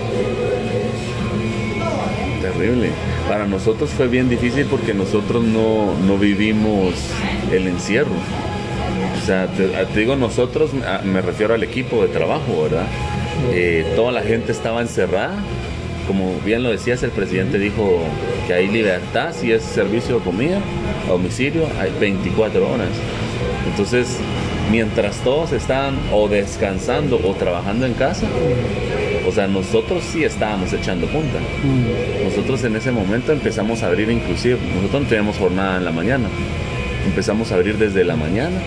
Terrible. 2.41 2.91
Para 3.31 3.47
nosotros 3.47 3.91
fue 3.91 4.09
bien 4.09 4.27
difícil 4.27 4.65
porque 4.65 4.93
nosotros 4.93 5.41
no, 5.41 5.97
no 6.05 6.17
vivimos 6.17 6.95
el 7.49 7.65
encierro. 7.65 8.11
O 8.11 9.25
sea, 9.25 9.47
te, 9.47 9.97
digo 9.97 10.17
nosotros, 10.17 10.71
me 11.05 11.21
refiero 11.21 11.53
al 11.53 11.63
equipo 11.63 12.01
de 12.01 12.09
trabajo, 12.09 12.63
¿verdad? 12.63 12.87
Eh, 13.53 13.85
toda 13.95 14.11
la 14.11 14.21
gente 14.21 14.51
estaba 14.51 14.81
encerrada. 14.81 15.37
Como 16.07 16.41
bien 16.43 16.61
lo 16.61 16.71
decías, 16.71 17.03
el 17.03 17.11
presidente 17.11 17.57
dijo 17.57 17.99
que 18.47 18.53
hay 18.53 18.67
libertad 18.67 19.33
si 19.33 19.53
es 19.53 19.63
servicio 19.63 20.17
de 20.17 20.25
comida, 20.25 20.59
a 21.07 21.11
domicilio, 21.11 21.69
hay 21.79 21.93
24 22.01 22.69
horas. 22.69 22.89
Entonces, 23.65 24.17
mientras 24.69 25.15
todos 25.23 25.53
estaban 25.53 25.97
o 26.11 26.27
descansando 26.27 27.17
o 27.23 27.33
trabajando 27.35 27.85
en 27.85 27.93
casa, 27.93 28.27
o 29.31 29.33
sea, 29.33 29.47
nosotros 29.47 30.03
sí 30.11 30.23
estábamos 30.23 30.71
echando 30.73 31.07
punta. 31.07 31.39
Mm, 31.63 32.25
Nosotros 32.25 32.63
en 32.65 32.75
ese 32.75 32.91
momento 32.91 33.31
empezamos 33.31 33.81
a 33.83 33.87
abrir 33.87 34.09
inclusive, 34.09 34.57
nosotros 34.75 35.01
no 35.03 35.07
teníamos 35.07 35.37
jornada 35.37 35.77
en 35.77 35.85
la 35.85 35.91
mañana, 35.91 36.27
empezamos 37.05 37.51
a 37.51 37.55
abrir 37.55 37.77
desde 37.77 38.03
la 38.03 38.15
mañana, 38.15 38.57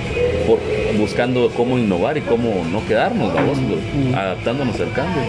por- 0.46 0.60
buscando 0.98 1.50
cómo 1.50 1.78
innovar 1.78 2.16
y 2.16 2.20
cómo 2.22 2.64
no 2.72 2.84
quedarnos, 2.86 3.32
vamos, 3.34 3.58
adaptándonos 4.14 4.78
al 4.80 4.92
cambio. 4.92 5.22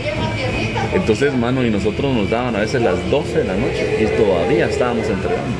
Entonces, 0.93 1.33
mano, 1.35 1.65
y 1.65 1.69
nosotros 1.69 2.13
nos 2.15 2.29
daban 2.29 2.55
a 2.55 2.59
veces 2.59 2.81
las 2.81 2.95
12 3.11 3.39
de 3.39 3.43
la 3.45 3.55
noche 3.55 3.97
y 4.01 4.21
todavía 4.21 4.67
estábamos 4.67 5.05
entregando. 5.07 5.57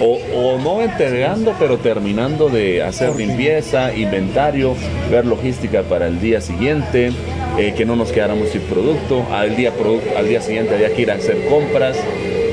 O, 0.00 0.18
o 0.34 0.58
no 0.58 0.82
entregando, 0.82 1.54
pero 1.58 1.78
terminando 1.78 2.48
de 2.48 2.82
hacer 2.82 3.14
limpieza, 3.16 3.94
inventario, 3.94 4.74
ver 5.10 5.24
logística 5.24 5.82
para 5.82 6.06
el 6.08 6.20
día 6.20 6.40
siguiente, 6.40 7.12
eh, 7.58 7.74
que 7.76 7.84
no 7.84 7.96
nos 7.96 8.10
quedáramos 8.10 8.48
sin 8.48 8.62
producto. 8.62 9.26
Al 9.32 9.56
día, 9.56 9.72
al 10.16 10.28
día 10.28 10.40
siguiente 10.40 10.74
había 10.74 10.92
que 10.92 11.02
ir 11.02 11.10
a 11.10 11.14
hacer 11.14 11.46
compras 11.46 11.96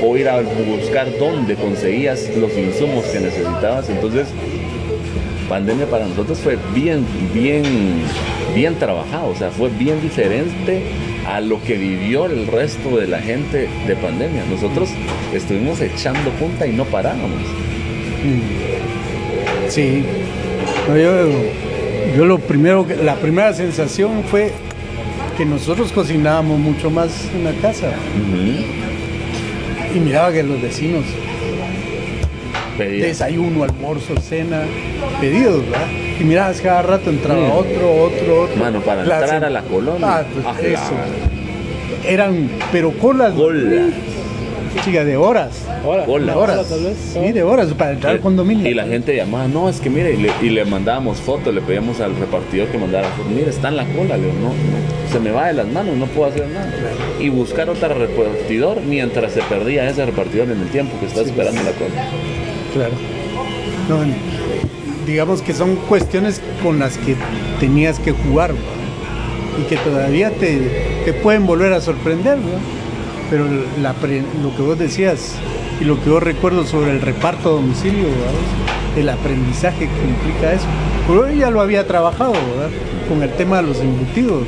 o 0.02 0.16
ir 0.16 0.28
a 0.28 0.40
buscar 0.40 1.06
dónde 1.18 1.54
conseguías 1.54 2.30
los 2.36 2.56
insumos 2.56 3.04
que 3.06 3.20
necesitabas. 3.20 3.88
Entonces, 3.88 4.28
pandemia 5.48 5.86
para 5.86 6.06
nosotros 6.06 6.38
fue 6.38 6.56
bien, 6.74 7.04
bien, 7.32 7.62
bien 8.54 8.74
trabajado, 8.76 9.28
o 9.28 9.36
sea, 9.36 9.50
fue 9.50 9.68
bien 9.70 10.00
diferente 10.00 10.82
a 11.26 11.40
lo 11.40 11.62
que 11.62 11.76
vivió 11.76 12.26
el 12.26 12.46
resto 12.46 12.96
de 12.96 13.06
la 13.06 13.18
gente 13.18 13.68
de 13.86 13.96
pandemia. 13.96 14.44
Nosotros 14.50 14.88
estuvimos 15.32 15.80
echando 15.80 16.30
punta 16.32 16.66
y 16.66 16.72
no 16.72 16.84
parábamos. 16.84 17.42
Sí. 19.68 20.04
Yo, 20.88 21.28
yo 22.16 22.24
lo 22.24 22.38
primero, 22.38 22.86
la 23.04 23.16
primera 23.16 23.52
sensación 23.52 24.24
fue 24.24 24.52
que 25.36 25.44
nosotros 25.44 25.92
cocinábamos 25.92 26.58
mucho 26.58 26.90
más 26.90 27.28
en 27.34 27.44
la 27.44 27.52
casa 27.60 27.90
y 29.94 29.98
miraba 29.98 30.32
que 30.32 30.42
los 30.42 30.60
vecinos 30.60 31.04
Pedía. 32.76 33.06
desayuno, 33.06 33.64
almuerzo, 33.64 34.14
cena, 34.20 34.62
pedidos, 35.20 35.64
¿verdad? 35.70 35.86
Y 36.20 36.24
mirabas 36.24 36.60
cada 36.60 36.82
rato 36.82 37.10
entraba 37.10 37.40
Mm. 37.48 37.50
otro, 37.52 37.92
otro, 38.04 38.42
otro. 38.42 38.56
Mano, 38.56 38.80
para 38.80 39.04
La 39.04 39.20
entrar 39.20 39.44
a 39.44 39.50
la 39.50 39.62
colonia. 39.62 40.06
Ah, 40.18 40.24
pues 40.32 40.46
Ah, 40.46 40.56
eso. 40.60 42.08
Eran, 42.08 42.48
pero 42.72 42.90
colas, 42.92 43.32
Cola. 43.34 43.82
Chica, 44.80 45.04
de 45.04 45.16
horas. 45.16 45.64
Hola. 45.84 46.04
Hola. 46.06 46.32
De 46.32 46.38
horas. 46.38 46.68
tal 46.68 46.84
vez. 46.84 46.96
Sí, 47.12 47.32
de 47.32 47.42
horas 47.42 47.72
para 47.74 47.92
entrar 47.92 48.14
al 48.14 48.20
condominio. 48.20 48.68
Y 48.68 48.74
la 48.74 48.84
gente 48.84 49.14
llamaba, 49.14 49.48
no, 49.48 49.68
es 49.68 49.80
que 49.80 49.90
mire, 49.90 50.14
y 50.14 50.16
le, 50.16 50.32
y 50.40 50.50
le 50.50 50.64
mandábamos 50.64 51.18
fotos, 51.18 51.54
le 51.54 51.60
pedíamos 51.60 52.00
al 52.00 52.16
repartidor 52.16 52.68
que 52.68 52.78
mandara 52.78 53.08
fotos, 53.10 53.32
mire, 53.32 53.50
está 53.50 53.68
en 53.68 53.76
la 53.76 53.84
cola, 53.86 54.16
le 54.16 54.24
digo, 54.24 54.38
no, 54.40 54.48
no, 54.48 55.12
se 55.12 55.20
me 55.20 55.30
va 55.30 55.48
de 55.48 55.54
las 55.54 55.66
manos, 55.66 55.96
no 55.96 56.06
puedo 56.06 56.30
hacer 56.30 56.48
nada. 56.48 56.72
Y 57.20 57.28
buscar 57.28 57.68
otro 57.68 57.88
repartidor 57.94 58.80
mientras 58.80 59.32
se 59.32 59.42
perdía 59.42 59.88
ese 59.88 60.04
repartidor 60.06 60.50
en 60.50 60.60
el 60.60 60.68
tiempo 60.68 60.98
que 61.00 61.06
estás 61.06 61.26
esperando 61.26 61.62
la 61.62 61.72
cola. 61.72 62.08
Claro. 62.72 62.94
No, 63.88 63.98
digamos 65.06 65.42
que 65.42 65.52
son 65.52 65.76
cuestiones 65.76 66.40
con 66.62 66.78
las 66.78 66.96
que 66.98 67.16
tenías 67.60 67.98
que 67.98 68.12
jugar 68.12 68.52
y 69.60 69.68
que 69.68 69.76
todavía 69.76 70.30
te, 70.30 70.58
te 71.04 71.12
pueden 71.12 71.46
volver 71.46 71.72
a 71.72 71.80
sorprender, 71.80 72.38
¿va? 72.38 72.81
Pero 73.32 73.46
la 73.80 73.94
pre- 73.94 74.22
lo 74.42 74.54
que 74.54 74.60
vos 74.60 74.78
decías 74.78 75.36
y 75.80 75.84
lo 75.84 75.98
que 76.02 76.10
yo 76.10 76.20
recuerdo 76.20 76.66
sobre 76.66 76.90
el 76.90 77.00
reparto 77.00 77.48
a 77.48 77.52
domicilio, 77.52 78.04
el 78.94 79.08
aprendizaje 79.08 79.88
que 79.88 80.06
implica 80.06 80.52
eso, 80.52 80.66
pero 81.08 81.26
yo 81.30 81.34
ya 81.40 81.50
lo 81.50 81.62
había 81.62 81.86
trabajado 81.86 82.32
¿verdad? 82.32 82.68
con 83.08 83.22
el 83.22 83.30
tema 83.30 83.56
de 83.62 83.68
los 83.68 83.78
embutidos 83.80 84.42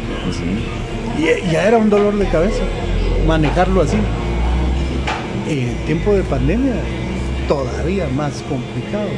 y 1.19 1.51
ya 1.51 1.67
era 1.67 1.79
un 1.79 1.89
dolor 1.89 2.19
de 2.19 2.27
cabeza 2.27 2.63
manejarlo 3.27 3.81
así. 3.81 3.97
En 5.49 5.75
tiempo 5.87 6.13
de 6.13 6.23
pandemia, 6.25 6.75
todavía 7.49 8.07
más 8.15 8.43
complicado. 8.51 9.09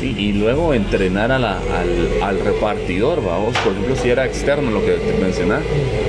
Y 0.00 0.32
luego 0.32 0.74
entrenar 0.74 1.32
al, 1.32 1.44
al 1.44 2.40
repartidor, 2.40 3.24
vamos, 3.24 3.56
por 3.58 3.72
ejemplo, 3.72 3.96
si 3.96 4.10
era 4.10 4.24
externo 4.26 4.70
lo 4.70 4.84
que 4.84 4.92
te 4.92 5.18
mencionaba, 5.20 5.62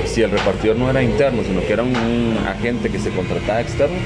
si 0.06 0.22
el 0.22 0.30
repartidor 0.30 0.76
no 0.76 0.88
era 0.88 1.02
interno, 1.02 1.42
sino 1.44 1.60
que 1.60 1.72
era 1.72 1.82
un, 1.82 1.96
un 1.96 2.38
agente 2.46 2.88
que 2.90 2.98
se 2.98 3.10
contrataba 3.10 3.60
externo, 3.60 3.96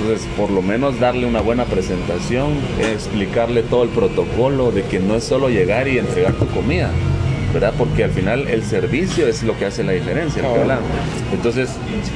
entonces 0.00 0.26
por 0.36 0.50
lo 0.50 0.62
menos 0.62 0.98
darle 0.98 1.26
una 1.26 1.40
buena 1.40 1.66
presentación, 1.66 2.54
explicarle 2.92 3.62
todo 3.62 3.84
el 3.84 3.90
protocolo 3.90 4.72
de 4.72 4.82
que 4.82 4.98
no 4.98 5.14
es 5.14 5.24
solo 5.24 5.48
llegar 5.50 5.86
y 5.88 5.98
entregar 5.98 6.32
tu 6.34 6.46
comida, 6.46 6.90
¿verdad? 7.52 7.72
Porque 7.76 8.04
al 8.04 8.10
final 8.10 8.46
el 8.48 8.62
servicio 8.62 9.26
es 9.26 9.42
lo 9.42 9.58
que 9.58 9.66
hace 9.66 9.82
la 9.84 9.92
diferencia, 9.92 10.42
lo 10.42 10.48
que 10.48 10.54
Cabal. 10.60 10.70
hablamos. 10.70 10.90
Entonces, 11.32 11.70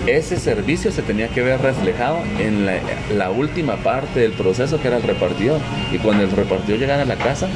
ese 0.07 0.37
servicio 0.38 0.92
se 0.92 1.03
tenía 1.03 1.29
que 1.29 1.42
ver 1.42 1.61
reflejado 1.61 2.18
en 2.38 2.66
la, 2.66 2.75
la 3.16 3.31
última 3.31 3.77
parte 3.77 4.20
del 4.20 4.33
proceso 4.33 4.81
que 4.81 4.88
era 4.88 4.97
el 4.99 5.03
repartidor. 5.03 5.61
Y 5.92 5.99
cuando 5.99 6.25
el 6.25 6.31
repartidor 6.31 6.79
llegara 6.79 7.03
a 7.03 7.07
la 7.07 7.16
casa, 7.16 7.49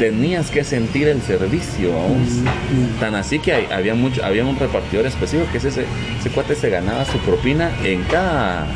tenías 0.00 0.50
que 0.50 0.64
sentir 0.64 1.06
el 1.08 1.20
servicio. 1.20 1.92
vamos. 1.92 2.28
Tan 2.98 3.14
así 3.14 3.38
que 3.38 3.52
hay- 3.52 3.66
había, 3.70 3.94
mucho, 3.94 4.24
había 4.24 4.44
un 4.46 4.58
repartidor 4.58 5.04
específico 5.04 5.46
que 5.52 5.58
ese, 5.58 5.68
ese, 5.68 6.30
cuate 6.34 6.54
se 6.54 6.70
ganaba 6.70 7.04
su 7.04 7.18
propina 7.18 7.70
en 7.84 8.02
cada... 8.04 8.66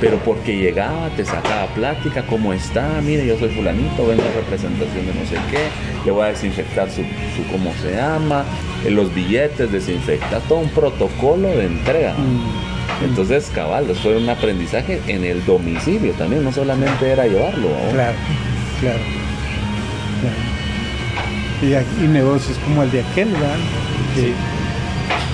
Pero 0.00 0.18
porque 0.24 0.56
llegaba, 0.56 1.10
te 1.16 1.24
sacaba 1.24 1.66
plática, 1.74 2.22
¿cómo 2.26 2.52
está? 2.54 3.00
Mire, 3.02 3.26
yo 3.26 3.38
soy 3.38 3.50
fulanito, 3.50 4.06
vengo 4.06 4.22
a 4.22 4.40
representación 4.40 5.06
de 5.06 5.12
no 5.14 5.26
sé 5.28 5.36
qué, 5.50 5.68
le 6.06 6.10
voy 6.10 6.24
a 6.24 6.28
desinfectar 6.28 6.88
su, 6.90 7.02
su 7.02 7.44
cómo 7.52 7.70
se 7.82 7.92
llama, 7.96 8.44
eh, 8.86 8.90
los 8.90 9.14
billetes, 9.14 9.70
desinfectar, 9.70 10.40
todo 10.48 10.60
un 10.60 10.70
protocolo 10.70 11.48
de 11.48 11.66
entrega. 11.66 12.14
Entonces, 13.04 13.50
cabal, 13.54 13.86
fue 14.02 14.16
un 14.16 14.28
aprendizaje 14.30 15.00
en 15.08 15.24
el 15.24 15.44
domicilio 15.44 16.12
también, 16.14 16.42
no 16.42 16.52
solamente 16.52 17.10
era 17.10 17.26
llevarlo. 17.26 17.68
claro. 17.92 18.16
claro. 18.80 19.23
Y 21.62 22.06
negocios 22.06 22.58
como 22.58 22.82
el 22.82 22.90
de 22.90 23.00
aquel, 23.00 23.30
¿verdad? 23.30 23.56
Sí. 24.14 24.32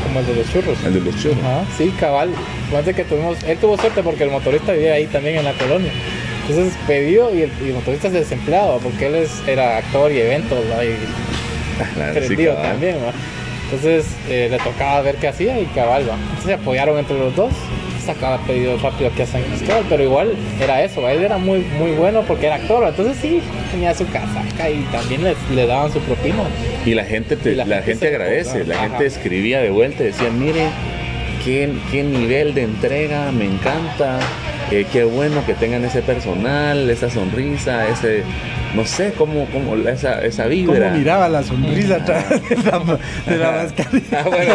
Como 0.04 0.20
el 0.20 0.26
de 0.26 0.34
los 0.36 0.52
churros. 0.52 0.78
El 0.84 0.94
de 0.94 1.00
los 1.00 1.16
churros. 1.22 1.38
Ajá, 1.38 1.64
sí, 1.76 1.92
cabal. 1.98 2.30
Fíjate 2.68 2.94
que 2.94 3.04
tuvimos, 3.04 3.38
él 3.44 3.58
tuvo 3.58 3.76
suerte 3.76 4.02
porque 4.02 4.24
el 4.24 4.30
motorista 4.30 4.72
vivía 4.72 4.94
ahí 4.94 5.06
también 5.06 5.36
en 5.36 5.44
la 5.44 5.52
colonia. 5.54 5.92
Entonces 6.48 6.74
pidió 6.86 7.34
y 7.34 7.42
el, 7.42 7.52
y 7.62 7.68
el 7.68 7.74
motorista 7.74 8.08
es 8.08 8.14
desempleado 8.14 8.78
porque 8.78 9.06
él 9.06 9.14
es, 9.16 9.42
era 9.46 9.78
actor 9.78 10.10
y 10.10 10.18
eventos 10.18 10.58
¿va? 10.70 10.84
y 10.84 10.96
Claro, 11.94 12.20
sí, 12.28 12.36
también. 12.36 12.96
¿va? 12.96 13.12
Entonces 13.64 14.06
eh, 14.28 14.48
le 14.50 14.58
tocaba 14.58 15.00
ver 15.02 15.16
qué 15.16 15.28
hacía 15.28 15.60
y 15.60 15.66
cabal. 15.66 16.02
Entonces 16.02 16.44
se 16.44 16.54
apoyaron 16.54 16.98
entre 16.98 17.18
los 17.18 17.34
dos. 17.36 17.52
Sacaba 18.00 18.38
pedido 18.46 18.76
rápido 18.78 19.10
aquí 19.10 19.22
a 19.22 19.26
San 19.26 19.42
Cristóbal, 19.42 19.84
pero 19.88 20.02
igual 20.02 20.32
era 20.60 20.82
eso. 20.82 21.08
Él 21.08 21.22
era 21.22 21.38
muy, 21.38 21.60
muy 21.78 21.92
bueno 21.92 22.22
porque 22.26 22.46
era 22.46 22.56
actor. 22.56 22.86
Entonces 22.88 23.16
sí, 23.20 23.40
tenía 23.70 23.94
su 23.94 24.06
casaca 24.08 24.68
y 24.70 24.80
también 24.92 25.22
le, 25.54 25.66
daban 25.66 25.92
su 25.92 26.00
propina. 26.00 26.42
Y 26.84 26.94
la 26.94 27.04
gente, 27.04 27.36
te- 27.36 27.52
Y 27.52 27.54
la 27.54 27.64
la, 27.64 27.82
gente 27.82 28.08
agradece, 28.08 28.64
la 28.64 28.74
Ajá. 28.76 28.88
gente 28.88 29.06
escribía 29.06 29.60
de 29.60 29.70
vuelta 29.70 30.02
y 30.02 30.06
decía, 30.06 30.30
mire, 30.30 30.66
qué, 31.44 31.70
qué 31.90 32.02
nivel 32.02 32.54
de 32.54 32.62
entrega, 32.62 33.30
me 33.32 33.44
encanta, 33.44 34.18
eh, 34.70 34.86
qué 34.92 35.04
bueno 35.04 35.44
que 35.46 35.54
tengan 35.54 35.84
ese 35.84 36.02
personal, 36.02 36.88
esa 36.90 37.10
sonrisa, 37.10 37.88
ese, 37.88 38.22
no 38.74 38.84
sé, 38.84 39.12
cómo, 39.18 39.46
cómo 39.52 39.74
esa, 39.88 40.20
esa 40.24 40.46
vibra. 40.46 40.86
¿Cómo 40.88 40.98
miraba 40.98 41.28
la 41.28 41.42
sonrisa 41.42 41.96
atrás 41.96 42.28
de 42.30 42.56
la, 42.56 42.78
de 43.26 43.36
la 43.38 43.50
mascarilla? 43.52 44.18
Ah, 44.20 44.24
bueno, 44.26 44.54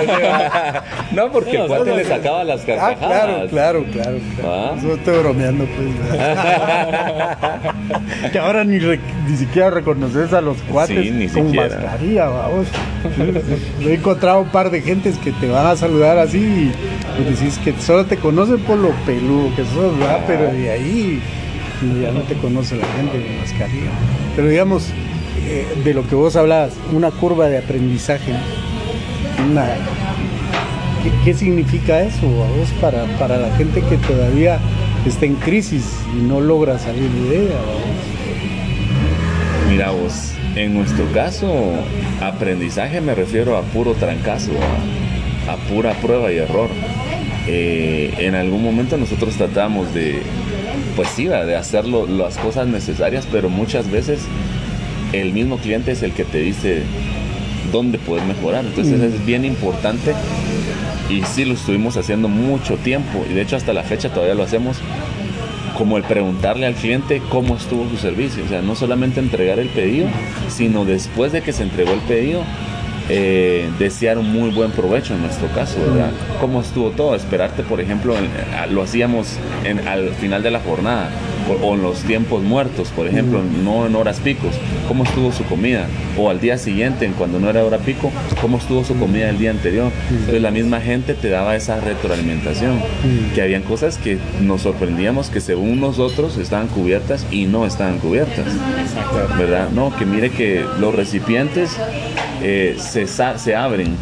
no, 1.11 1.31
porque 1.31 1.51
Sí, 1.51 1.57
el 1.57 1.67
cuate 1.67 1.85
sea, 1.85 1.95
le 1.95 2.05
sacaba 2.05 2.43
las 2.43 2.61
Ah, 2.61 2.65
carcajadas. 2.65 2.99
claro, 2.99 3.47
claro, 3.51 3.85
claro. 3.91 4.17
claro. 4.39 4.49
¿Va? 4.71 4.77
Eso 4.77 4.93
estoy 4.95 5.17
bromeando, 5.19 5.65
pues. 5.65 5.89
que 8.31 8.39
ahora 8.39 8.63
ni, 8.63 8.79
re- 8.79 8.99
ni 9.29 9.37
siquiera 9.37 9.69
reconoces 9.69 10.33
a 10.33 10.41
los 10.41 10.57
cuates 10.63 11.03
Sí, 11.05 11.11
ni 11.11 11.27
con 11.27 11.45
siquiera. 11.47 11.67
mascarilla, 11.79 12.25
vamos. 12.27 12.67
Yo 13.81 13.89
he 13.89 13.93
encontrado 13.95 14.41
un 14.41 14.49
par 14.49 14.69
de 14.71 14.81
gentes 14.81 15.17
que 15.17 15.31
te 15.33 15.47
van 15.47 15.67
a 15.67 15.75
saludar 15.75 16.17
así 16.17 16.37
y 16.39 17.21
pues 17.23 17.39
decís 17.39 17.59
que 17.63 17.73
solo 17.81 18.05
te 18.05 18.17
conocen 18.17 18.59
por 18.59 18.77
lo 18.77 18.89
peludo 19.05 19.55
que 19.55 19.63
sos, 19.65 19.97
¿verdad? 19.99 20.19
Pero 20.27 20.51
de 20.51 20.71
ahí 20.71 21.21
ya 22.01 22.11
no 22.11 22.21
te 22.21 22.35
conoce 22.35 22.75
la 22.75 22.85
gente 22.87 23.25
con 23.25 23.37
mascarilla. 23.39 23.91
Pero 24.35 24.49
digamos, 24.49 24.89
eh, 25.47 25.65
de 25.83 25.93
lo 25.93 26.07
que 26.07 26.15
vos 26.15 26.35
hablabas, 26.35 26.73
una 26.93 27.11
curva 27.11 27.47
de 27.47 27.57
aprendizaje, 27.57 28.33
¿Qué, 31.23 31.33
significa 31.33 32.01
eso 32.01 32.25
a 32.25 32.57
vos 32.57 32.69
para, 32.81 33.05
para 33.19 33.37
la 33.37 33.55
gente 33.57 33.81
que 33.81 33.97
todavía 33.97 34.59
está 35.05 35.25
en 35.25 35.35
crisis 35.35 35.99
y 36.17 36.23
no 36.23 36.41
logra 36.41 36.79
salir 36.79 37.09
de 37.09 37.43
ella? 37.43 37.59
Mira 39.69 39.91
vos, 39.91 40.33
en 40.55 40.73
nuestro 40.73 41.05
caso, 41.13 41.47
aprendizaje 42.21 43.01
me 43.01 43.13
refiero 43.13 43.55
a 43.55 43.61
puro 43.61 43.93
trancazo, 43.93 44.51
a, 45.47 45.53
a 45.53 45.57
pura 45.57 45.93
prueba 45.93 46.31
y 46.31 46.37
error. 46.37 46.69
Eh, 47.47 48.13
en 48.17 48.33
algún 48.33 48.63
momento 48.63 48.97
nosotros 48.97 49.35
tratamos 49.35 49.93
de, 49.93 50.23
pues 50.95 51.09
sí, 51.09 51.25
de 51.25 51.55
hacer 51.55 51.85
las 51.85 52.37
cosas 52.37 52.67
necesarias, 52.67 53.27
pero 53.31 53.49
muchas 53.49 53.89
veces 53.89 54.21
el 55.13 55.33
mismo 55.33 55.57
cliente 55.57 55.91
es 55.91 56.03
el 56.03 56.11
que 56.11 56.23
te 56.23 56.39
dice 56.39 56.83
dónde 57.71 57.97
puedes 57.97 58.25
mejorar. 58.25 58.65
Entonces 58.65 59.01
es 59.01 59.25
bien 59.25 59.45
importante 59.45 60.13
y 61.09 61.21
sí 61.23 61.45
lo 61.45 61.53
estuvimos 61.53 61.97
haciendo 61.97 62.27
mucho 62.27 62.77
tiempo 62.77 63.25
y 63.29 63.33
de 63.33 63.41
hecho 63.41 63.55
hasta 63.55 63.73
la 63.73 63.83
fecha 63.83 64.09
todavía 64.09 64.35
lo 64.35 64.43
hacemos 64.43 64.77
como 65.77 65.97
el 65.97 66.03
preguntarle 66.03 66.65
al 66.65 66.73
cliente 66.73 67.21
cómo 67.29 67.55
estuvo 67.55 67.89
su 67.89 67.97
servicio. 67.97 68.43
O 68.45 68.47
sea, 68.47 68.61
no 68.61 68.75
solamente 68.75 69.19
entregar 69.19 69.59
el 69.59 69.67
pedido, 69.67 70.07
sino 70.47 70.85
después 70.85 71.31
de 71.31 71.41
que 71.41 71.51
se 71.51 71.63
entregó 71.63 71.91
el 71.91 71.99
pedido, 72.01 72.43
eh, 73.09 73.69
desear 73.77 74.17
un 74.17 74.31
muy 74.31 74.49
buen 74.49 74.71
provecho 74.71 75.13
en 75.13 75.21
nuestro 75.21 75.47
caso, 75.49 75.75
¿verdad? 75.79 76.09
¿Cómo 76.41 76.61
estuvo 76.61 76.89
todo? 76.91 77.15
Esperarte, 77.15 77.61
por 77.63 77.79
ejemplo, 77.79 78.15
en- 78.17 78.29
a- 78.57 78.65
lo 78.67 78.81
hacíamos 78.81 79.37
en- 79.63 79.87
al 79.87 80.09
final 80.11 80.41
de 80.43 80.51
la 80.51 80.59
jornada. 80.59 81.09
o, 81.47 81.63
o 81.63 81.75
en 81.75 81.83
los 81.83 81.99
tiempos 81.99 82.41
muertos, 82.41 82.87
por 82.89 83.05
ejemplo, 83.05 83.39
no 83.63 83.85
en 83.85 83.95
horas 83.95 84.19
picos, 84.19 84.55
cómo 84.87 85.03
estuvo 85.03 85.31
su 85.31 85.43
comida, 85.43 85.85
o 86.17 86.31
al 86.31 86.39
día 86.39 86.57
siguiente, 86.57 87.05
en 87.05 87.13
cuando 87.13 87.39
no 87.39 87.47
era 87.51 87.63
hora 87.63 87.77
pico, 87.77 88.11
cómo 88.41 88.57
estuvo 88.57 88.83
su 88.83 88.97
comida 88.97 89.29
el 89.29 89.37
día 89.37 89.51
anterior. 89.51 89.91
Entonces 90.09 90.41
la 90.41 90.49
misma 90.49 90.81
gente 90.81 91.13
te 91.13 91.29
daba 91.29 91.55
esa 91.55 91.79
retroalimentación, 91.81 92.79
que 93.35 93.43
habían 93.43 93.61
cosas 93.61 93.99
que 93.99 94.17
nos 94.41 94.61
sorprendíamos 94.63 95.29
que 95.29 95.39
según 95.39 95.79
nosotros 95.79 96.35
estaban 96.39 96.65
cubiertas 96.65 97.27
y 97.29 97.45
no 97.45 97.67
estaban 97.67 97.99
cubiertas, 97.99 98.45
¿verdad? 99.37 99.69
No, 99.69 99.95
que 99.95 100.05
mire 100.07 100.31
que 100.31 100.65
los 100.79 100.95
recipientes 100.95 101.77
eh, 102.41 102.77
se, 102.79 103.07
se 103.07 103.55
abren 103.55 103.95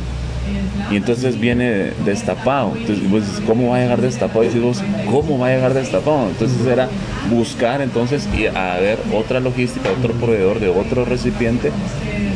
y 0.92 0.98
entonces 0.98 1.40
viene 1.40 1.92
destapado. 2.06 2.74
Entonces, 2.76 3.42
¿cómo 3.48 3.70
va 3.70 3.78
a 3.78 3.80
llegar 3.82 4.02
destapado? 4.02 4.44
Y 4.44 4.48
decís 4.48 4.62
vos, 4.62 4.84
¿cómo 5.10 5.40
va 5.40 5.48
a 5.48 5.56
llegar 5.56 5.74
destapado? 5.74 6.28
Entonces 6.28 6.66
era 6.68 6.90
buscar 7.30 7.82
entonces 7.82 8.28
y 8.38 8.48
a 8.48 8.78
ver 8.80 9.00
otra 9.14 9.40
logística, 9.40 9.90
otro 9.98 10.14
proveedor 10.14 10.60
de 10.60 10.70
otro 10.70 11.06
recipiente 11.06 11.72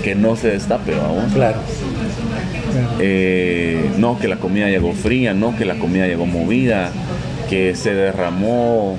que 0.04 0.16
no 0.16 0.36
se 0.36 0.50
destape, 0.52 0.94
vamos. 0.96 1.34
Claro. 1.34 1.60
Eh, 3.00 3.92
no, 3.98 4.18
que 4.18 4.28
la 4.28 4.38
comida 4.38 4.70
llegó 4.70 4.94
fría, 4.94 5.34
no, 5.34 5.56
que 5.58 5.66
la 5.66 5.76
comida 5.76 6.08
llegó 6.08 6.26
movida, 6.26 6.92
que 7.50 7.76
se 7.76 7.94
derramó. 7.94 8.98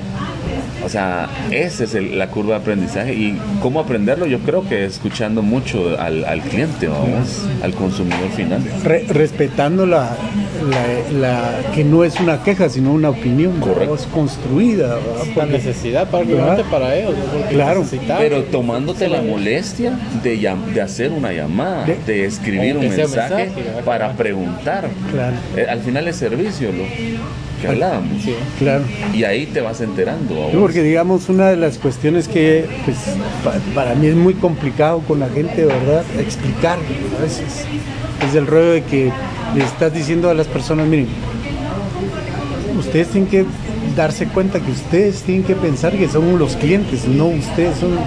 O 0.84 0.88
sea, 0.88 1.28
esa 1.50 1.84
es 1.84 1.94
el- 1.94 2.18
la 2.18 2.28
curva 2.28 2.54
de 2.56 2.60
aprendizaje. 2.60 3.12
¿Y 3.14 3.38
cómo 3.60 3.80
aprenderlo? 3.80 4.26
Yo 4.26 4.38
creo 4.40 4.66
que 4.68 4.84
escuchando 4.84 5.42
mucho 5.42 5.98
al, 6.00 6.24
al 6.24 6.40
cliente, 6.40 6.86
vamos, 6.88 7.44
al 7.62 7.72
consumidor 7.74 8.30
final. 8.36 8.62
Re- 8.84 9.04
respetando 9.08 9.86
la, 9.86 10.16
la, 10.70 11.18
la- 11.18 11.72
que 11.74 11.84
no 11.84 12.04
es 12.04 12.18
una 12.20 12.42
queja, 12.42 12.68
sino 12.68 12.92
una 12.92 13.10
opinión. 13.10 13.58
Correcto. 13.60 13.94
es 13.94 14.06
construida. 14.06 14.94
¿verdad? 14.96 15.36
La 15.36 15.46
necesidad 15.46 16.08
Claro. 16.08 16.64
para 16.70 16.94
ellos. 16.96 17.14
Claro. 17.50 17.84
Pero 18.18 18.42
tomándote 18.44 19.08
la 19.08 19.22
molestia 19.22 19.98
de, 20.22 20.38
llam- 20.40 20.64
de 20.72 20.80
hacer 20.80 21.10
una 21.12 21.32
llamada, 21.32 21.84
De- 21.84 21.98
de 22.06 22.24
escribir 22.24 22.76
un 22.76 22.88
mensaje 22.88 23.50
para 23.84 24.12
preguntar. 24.12 24.88
Claro. 25.12 25.36
Eh, 25.56 25.66
al 25.68 25.80
final 25.80 26.06
es 26.08 26.16
servicio, 26.16 26.70
lo 26.72 26.84
que 27.60 27.68
hablábamos. 27.68 28.22
Sí. 28.22 28.34
Claro. 28.58 28.84
Y 29.14 29.24
ahí 29.24 29.46
te 29.46 29.60
vas 29.60 29.80
enterando. 29.80 30.48
Sí, 30.50 30.56
porque 30.58 30.82
digamos 30.82 31.28
una 31.28 31.48
de 31.48 31.56
las 31.56 31.78
cuestiones 31.78 32.28
que 32.28 32.66
pues, 32.84 32.96
pa- 33.44 33.58
para 33.74 33.94
mí 33.94 34.06
es 34.06 34.14
muy 34.16 34.34
complicado 34.34 35.00
con 35.00 35.20
la 35.20 35.28
gente, 35.28 35.64
¿verdad? 35.64 36.02
Explicar 36.18 36.78
a 37.18 37.22
veces. 37.22 37.64
Es 38.26 38.34
el 38.34 38.46
rollo 38.46 38.70
de 38.72 38.82
que 38.84 39.10
le 39.56 39.64
estás 39.64 39.92
diciendo 39.94 40.28
a 40.30 40.34
las 40.34 40.46
personas, 40.46 40.86
miren, 40.86 41.06
ustedes 42.78 43.08
tienen 43.08 43.28
que 43.30 43.44
darse 43.96 44.26
cuenta 44.26 44.60
que 44.60 44.70
ustedes 44.70 45.22
tienen 45.22 45.44
que 45.44 45.54
pensar 45.54 45.92
que 45.96 46.08
son 46.08 46.38
los 46.38 46.56
clientes, 46.56 47.06
no 47.06 47.26
ustedes 47.26 47.76
son, 47.78 47.98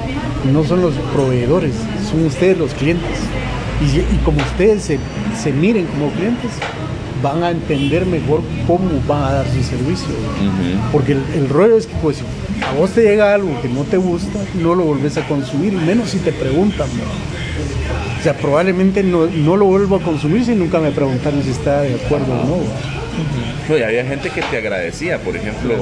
no 0.51 0.63
son 0.63 0.81
los 0.81 0.93
proveedores, 1.13 1.73
son 2.09 2.25
ustedes 2.25 2.57
los 2.57 2.73
clientes. 2.73 3.09
Y, 3.81 3.97
y 3.99 4.19
como 4.23 4.37
ustedes 4.37 4.83
se, 4.83 4.99
se 5.41 5.51
miren 5.51 5.85
como 5.87 6.09
clientes, 6.11 6.51
van 7.21 7.43
a 7.43 7.51
entender 7.51 8.05
mejor 8.05 8.41
cómo 8.67 8.89
van 9.07 9.23
a 9.23 9.31
dar 9.33 9.45
su 9.47 9.63
servicio. 9.63 10.09
Porque 10.91 11.13
el, 11.13 11.23
el 11.35 11.49
rollo 11.49 11.77
es 11.77 11.87
que 11.87 11.95
pues 12.01 12.17
si 12.17 12.23
a 12.65 12.71
vos 12.73 12.91
te 12.91 13.01
llega 13.03 13.33
algo 13.33 13.59
que 13.61 13.69
no 13.69 13.83
te 13.83 13.97
gusta, 13.97 14.39
no 14.55 14.75
lo 14.75 14.83
volvés 14.85 15.17
a 15.17 15.27
consumir, 15.27 15.73
menos 15.73 16.09
si 16.09 16.17
te 16.19 16.31
preguntan. 16.31 16.87
¿no? 16.89 17.03
O 18.19 18.23
sea, 18.23 18.33
probablemente 18.37 19.01
no, 19.03 19.25
no 19.25 19.57
lo 19.57 19.65
vuelvo 19.65 19.95
a 19.95 20.01
consumir 20.01 20.45
si 20.45 20.53
nunca 20.53 20.79
me 20.79 20.91
preguntaron 20.91 21.41
si 21.43 21.49
está 21.51 21.81
de 21.81 21.95
acuerdo 21.95 22.33
o 22.33 22.45
no. 22.45 22.57
No, 23.69 23.77
y 23.77 23.83
había 23.83 24.05
gente 24.05 24.29
que 24.29 24.41
te 24.41 24.57
agradecía, 24.57 25.17
por 25.19 25.35
ejemplo, 25.35 25.73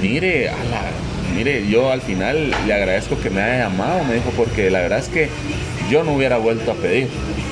mire, 0.00 0.48
a 0.48 0.52
la- 0.52 1.36
mire, 1.36 1.66
yo 1.68 1.90
al 1.90 2.00
final 2.00 2.50
le 2.66 2.72
agradezco 2.74 3.18
que 3.20 3.30
me 3.30 3.40
haya 3.42 3.68
llamado, 3.68 4.04
me 4.04 4.14
dijo, 4.14 4.30
porque 4.36 4.70
la 4.70 4.80
verdad 4.80 4.98
es 5.00 5.08
que 5.08 5.28
yo 5.90 6.04
no 6.04 6.14
hubiera 6.14 6.38
vuelto 6.38 6.70
a 6.72 6.74
pedir, 6.74 7.08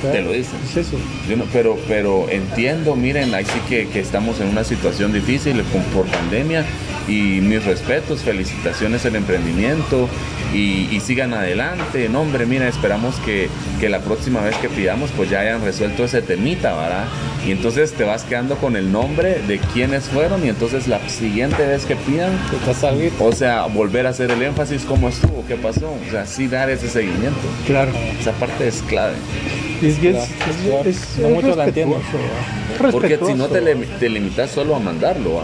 te 0.09 0.21
lo 0.21 0.31
dicen. 0.31 0.59
Es 0.69 0.77
eso. 0.77 0.97
Yo 1.29 1.37
no- 1.37 1.45
pero, 1.51 1.77
pero 1.87 2.27
entiendo, 2.29 2.95
miren, 2.95 3.33
ahí 3.33 3.45
sí 3.45 3.59
que, 3.69 3.87
que 3.87 3.99
estamos 3.99 4.39
en 4.39 4.47
una 4.47 4.63
situación 4.63 5.13
difícil 5.13 5.61
con- 5.71 5.83
por 5.93 6.05
pandemia 6.07 6.65
y 7.07 7.41
mis 7.41 7.63
respetos, 7.65 8.21
felicitaciones 8.21 9.05
al 9.05 9.15
emprendimiento 9.15 10.07
y, 10.53 10.87
y 10.91 10.99
sigan 10.99 11.33
adelante. 11.33 12.07
No, 12.09 12.21
hombre, 12.21 12.45
mira, 12.45 12.67
esperamos 12.67 13.15
que, 13.25 13.49
que 13.79 13.89
la 13.89 13.99
próxima 13.99 14.41
vez 14.41 14.55
que 14.57 14.69
pidamos 14.69 15.09
pues 15.17 15.29
ya 15.29 15.39
hayan 15.41 15.63
resuelto 15.63 16.05
ese 16.05 16.21
temita, 16.21 16.73
¿verdad? 16.75 17.05
Y 17.47 17.51
entonces 17.51 17.93
te 17.93 18.03
vas 18.03 18.23
quedando 18.23 18.55
con 18.57 18.75
el 18.75 18.91
nombre 18.91 19.39
de 19.47 19.57
quiénes 19.73 20.03
fueron 20.05 20.45
y 20.45 20.49
entonces 20.49 20.87
la 20.87 20.99
siguiente 21.09 21.65
vez 21.65 21.85
que 21.85 21.95
pidan, 21.95 22.31
o 23.19 23.31
sea, 23.31 23.65
volver 23.65 24.05
a 24.05 24.09
hacer 24.09 24.29
el 24.29 24.41
énfasis, 24.43 24.83
cómo 24.83 25.09
estuvo, 25.09 25.43
qué 25.47 25.55
pasó, 25.55 25.89
o 25.89 26.11
sea, 26.11 26.25
sí 26.27 26.47
dar 26.47 26.69
ese 26.69 26.87
seguimiento. 26.87 27.39
Claro. 27.65 27.91
Esa 28.19 28.31
parte 28.33 28.67
es 28.67 28.83
clave. 28.83 29.15
Es 29.81 29.97
que 29.97 30.09
es, 30.11 30.15
es- 30.17 30.87
es- 30.87 31.17
No 31.19 31.27
es 31.29 31.33
muchos 31.33 31.57
la 31.57 31.65
¿verdad? 31.65 32.91
Porque 32.91 33.17
si 33.25 33.33
no 33.33 33.47
te, 33.47 33.61
te 33.99 34.09
limitas 34.09 34.51
solo 34.51 34.75
a 34.75 34.79
mandarlo 34.79 35.35
¿va? 35.35 35.43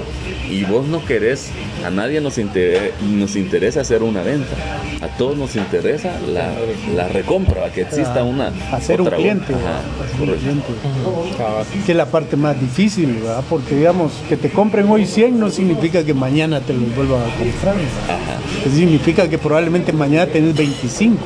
y 0.50 0.64
vos 0.64 0.88
no 0.88 1.04
querés, 1.06 1.50
a 1.86 1.90
nadie 1.90 2.20
nos, 2.22 2.38
inter- 2.38 2.94
nos 3.10 3.36
interesa 3.36 3.82
hacer 3.82 4.04
una 4.04 4.22
venta, 4.24 4.56
a 5.02 5.08
todos 5.18 5.38
nos 5.38 5.56
interesa 5.56 6.12
la, 6.32 6.50
la 6.96 7.08
recompra, 7.08 7.72
que 7.72 7.82
exista 7.82 8.24
una... 8.24 8.52
hacer 8.72 9.02
un 9.02 9.08
cliente, 9.10 9.54
Ajá, 9.54 9.82
¿verdad? 10.20 10.36
Hacer 10.36 10.52
un 10.52 10.60
cliente. 10.62 11.86
Que 11.86 11.92
es 11.92 11.98
la 11.98 12.06
parte 12.08 12.36
más 12.36 12.60
difícil, 12.60 13.14
¿verdad? 13.22 13.44
Porque 13.50 13.76
digamos, 13.76 14.12
que 14.28 14.38
te 14.38 14.50
compren 14.50 14.90
hoy 14.90 15.06
100 15.06 15.40
no 15.40 15.50
significa 15.50 16.04
que 16.04 16.14
mañana 16.14 16.60
te 16.62 16.74
los 16.74 16.94
vuelvan 16.96 17.22
a 17.22 17.36
comprar. 17.36 17.76
Ajá. 17.76 18.38
Eso 18.66 18.76
significa 18.76 19.30
que 19.30 19.38
probablemente 19.38 19.94
mañana 19.94 20.26
tenés 20.28 20.56
25. 20.56 21.18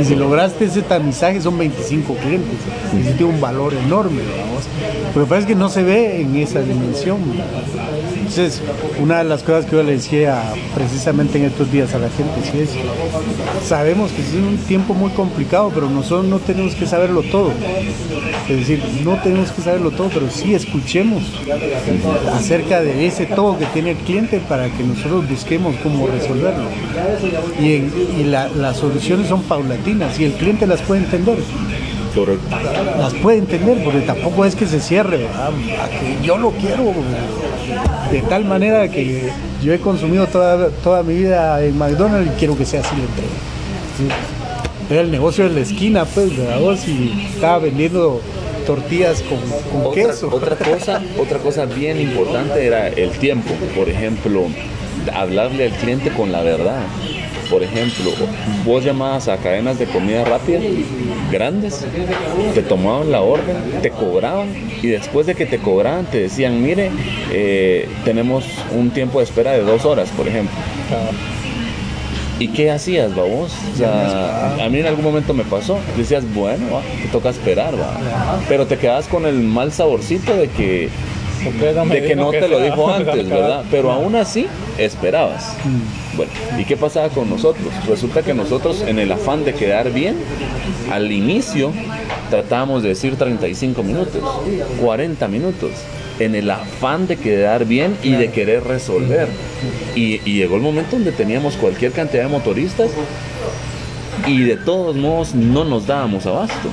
Y 0.00 0.04
si 0.04 0.14
lograste 0.14 0.64
ese 0.66 0.82
tamizaje 0.82 1.40
son 1.40 1.58
25 1.58 2.14
clientes. 2.14 2.58
Y 2.96 3.00
eso 3.06 3.16
tiene 3.16 3.32
un 3.34 3.40
valor 3.40 3.74
enorme, 3.74 4.22
¿verdad? 4.22 4.44
Lo 5.14 5.22
que 5.24 5.28
pasa 5.28 5.40
es 5.40 5.46
que 5.46 5.54
no 5.54 5.68
se 5.68 5.82
ve 5.82 6.20
en 6.20 6.36
esa 6.36 6.60
dimensión. 6.62 7.18
¿verdad? 7.30 7.46
Entonces, 8.30 8.62
una 9.00 9.18
de 9.18 9.24
las 9.24 9.42
cosas 9.42 9.64
que 9.64 9.72
yo 9.72 9.82
le 9.82 9.90
decía 9.94 10.40
precisamente 10.72 11.36
en 11.38 11.46
estos 11.46 11.72
días 11.72 11.92
a 11.94 11.98
la 11.98 12.08
gente, 12.10 12.62
es, 12.62 12.70
sabemos 13.66 14.12
que 14.12 14.22
es 14.22 14.32
un 14.34 14.56
tiempo 14.68 14.94
muy 14.94 15.10
complicado, 15.10 15.72
pero 15.74 15.90
nosotros 15.90 16.26
no 16.26 16.38
tenemos 16.38 16.76
que 16.76 16.86
saberlo 16.86 17.22
todo. 17.24 17.50
Es 18.48 18.56
decir, 18.56 18.84
no 19.04 19.16
tenemos 19.20 19.50
que 19.50 19.62
saberlo 19.62 19.90
todo, 19.90 20.10
pero 20.14 20.30
sí 20.30 20.54
escuchemos 20.54 21.24
acerca 22.32 22.80
de 22.80 23.04
ese 23.04 23.26
todo 23.26 23.58
que 23.58 23.66
tiene 23.66 23.90
el 23.92 23.96
cliente 23.96 24.38
para 24.48 24.68
que 24.68 24.84
nosotros 24.84 25.28
busquemos 25.28 25.74
cómo 25.82 26.06
resolverlo. 26.06 26.68
Y, 27.60 28.20
y 28.20 28.24
la- 28.26 28.46
las 28.48 28.76
soluciones 28.76 29.26
son 29.26 29.42
paulatinas 29.42 30.20
y 30.20 30.24
el 30.26 30.32
cliente 30.34 30.68
las 30.68 30.80
puede 30.82 31.00
entender. 31.02 31.38
Correcto. 32.14 32.44
Las 32.98 33.14
puede 33.14 33.38
entender 33.38 33.82
porque 33.84 34.00
tampoco 34.00 34.44
es 34.44 34.54
que 34.56 34.66
se 34.66 34.80
cierre, 34.80 35.18
¿verdad? 35.18 35.48
A 35.48 35.88
que 35.88 36.24
yo 36.26 36.36
lo 36.38 36.50
quiero 36.52 36.92
de 38.10 38.20
tal 38.22 38.44
manera 38.44 38.88
que 38.88 39.30
yo 39.62 39.72
he 39.72 39.78
consumido 39.78 40.26
toda, 40.26 40.68
toda 40.82 41.02
mi 41.02 41.14
vida 41.14 41.62
en 41.62 41.78
McDonald's 41.78 42.32
y 42.34 42.38
quiero 42.38 42.56
que 42.56 42.64
sea 42.64 42.80
así 42.80 42.96
la 42.96 43.02
entrega. 43.04 43.28
¿sí? 43.98 44.92
Era 44.92 45.02
el 45.02 45.10
negocio 45.12 45.44
de 45.48 45.54
la 45.54 45.60
esquina, 45.60 46.04
pues, 46.04 46.36
¿verdad? 46.36 46.58
Vos? 46.60 46.88
Y 46.88 47.28
estaba 47.34 47.58
vendiendo 47.58 48.20
tortillas 48.66 49.22
con, 49.22 49.38
con 49.70 49.90
Otra, 49.92 50.02
queso. 50.06 50.28
otra 50.32 50.56
cosa, 50.56 51.00
otra 51.18 51.38
cosa 51.38 51.64
bien 51.66 52.00
importante 52.00 52.66
era 52.66 52.88
el 52.88 53.10
tiempo. 53.12 53.50
Por 53.76 53.88
ejemplo, 53.88 54.46
hablarle 55.14 55.66
al 55.66 55.72
cliente 55.72 56.10
con 56.10 56.32
la 56.32 56.42
verdad. 56.42 56.82
Por 57.50 57.62
ejemplo, 57.64 58.12
vos 58.64 58.84
llamabas 58.84 59.26
a 59.28 59.36
cadenas 59.36 59.78
de 59.78 59.86
comida 59.86 60.24
rápida 60.24 60.60
grandes, 61.32 61.84
te 62.54 62.62
tomaban 62.62 63.10
la 63.10 63.22
orden, 63.22 63.56
te 63.82 63.90
cobraban 63.90 64.48
y 64.82 64.86
después 64.88 65.26
de 65.26 65.34
que 65.34 65.46
te 65.46 65.58
cobraban 65.58 66.06
te 66.06 66.18
decían, 66.18 66.62
mire, 66.62 66.90
eh, 67.32 67.88
tenemos 68.04 68.44
un 68.72 68.90
tiempo 68.90 69.18
de 69.18 69.24
espera 69.24 69.52
de 69.52 69.62
dos 69.62 69.84
horas, 69.84 70.08
por 70.10 70.28
ejemplo. 70.28 70.56
¿Y 72.38 72.48
qué 72.48 72.70
hacías, 72.70 73.10
va 73.12 73.24
vos? 73.24 73.52
O 73.74 73.76
sea, 73.76 74.54
a 74.64 74.68
mí 74.70 74.78
en 74.78 74.86
algún 74.86 75.04
momento 75.04 75.34
me 75.34 75.44
pasó. 75.44 75.78
Decías, 75.98 76.24
bueno, 76.32 76.72
va, 76.72 76.80
te 77.02 77.08
toca 77.08 77.28
esperar, 77.28 77.74
va. 77.74 78.40
Pero 78.48 78.66
te 78.66 78.78
quedabas 78.78 79.06
con 79.08 79.26
el 79.26 79.34
mal 79.34 79.72
saborcito 79.72 80.34
de 80.34 80.48
que, 80.48 80.88
de 81.90 82.02
que 82.06 82.16
no 82.16 82.30
te 82.30 82.48
lo 82.48 82.60
dijo 82.60 82.90
antes, 82.90 83.28
¿verdad? 83.28 83.64
Pero 83.70 83.92
aún 83.92 84.16
así, 84.16 84.46
esperabas. 84.78 85.54
Bueno, 86.20 86.32
¿y 86.58 86.66
qué 86.66 86.76
pasaba 86.76 87.08
con 87.08 87.30
nosotros? 87.30 87.72
Resulta 87.88 88.20
que 88.20 88.34
nosotros, 88.34 88.82
en 88.86 88.98
el 88.98 89.10
afán 89.10 89.42
de 89.42 89.54
quedar 89.54 89.90
bien, 89.90 90.16
al 90.92 91.10
inicio 91.12 91.72
tratábamos 92.28 92.82
de 92.82 92.90
decir 92.90 93.16
35 93.16 93.82
minutos, 93.82 94.22
40 94.82 95.28
minutos, 95.28 95.70
en 96.18 96.34
el 96.34 96.50
afán 96.50 97.06
de 97.06 97.16
quedar 97.16 97.64
bien 97.64 97.96
y 98.02 98.10
de 98.10 98.30
querer 98.30 98.64
resolver. 98.64 99.28
Y, 99.94 100.20
y 100.26 100.34
llegó 100.34 100.56
el 100.56 100.62
momento 100.62 100.96
donde 100.96 101.12
teníamos 101.12 101.56
cualquier 101.56 101.92
cantidad 101.92 102.24
de 102.24 102.28
motoristas 102.28 102.90
y 104.26 104.42
de 104.42 104.58
todos 104.58 104.96
modos 104.96 105.34
no 105.34 105.64
nos 105.64 105.86
dábamos 105.86 106.26
abasto. 106.26 106.68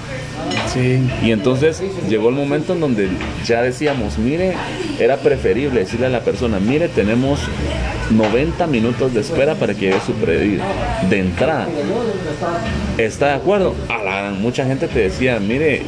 Y 1.24 1.32
entonces 1.32 1.82
llegó 2.10 2.30
el 2.30 2.36
momento 2.36 2.74
en 2.74 2.80
donde 2.80 3.10
ya 3.46 3.62
decíamos, 3.62 4.18
mire, 4.18 4.54
era 5.00 5.18
preferible 5.18 5.80
decirle 5.82 6.06
a 6.08 6.10
la 6.10 6.22
persona, 6.22 6.60
mire, 6.60 6.88
tenemos 6.88 7.40
90 8.12 8.68
minutos 8.68 9.14
de 9.14 9.22
espera 9.22 9.56
para 9.56 9.74
que 9.74 9.88
llegue 9.88 10.00
su 10.06 10.14
pedido. 10.14 10.64
De 11.10 11.20
entrada. 11.20 11.68
¿Está 12.98 13.28
de 13.28 13.34
acuerdo? 13.34 13.76
Mucha 14.40 14.66
gente 14.66 14.88
te 14.88 15.00
decía, 15.00 15.40
mire, 15.40 15.82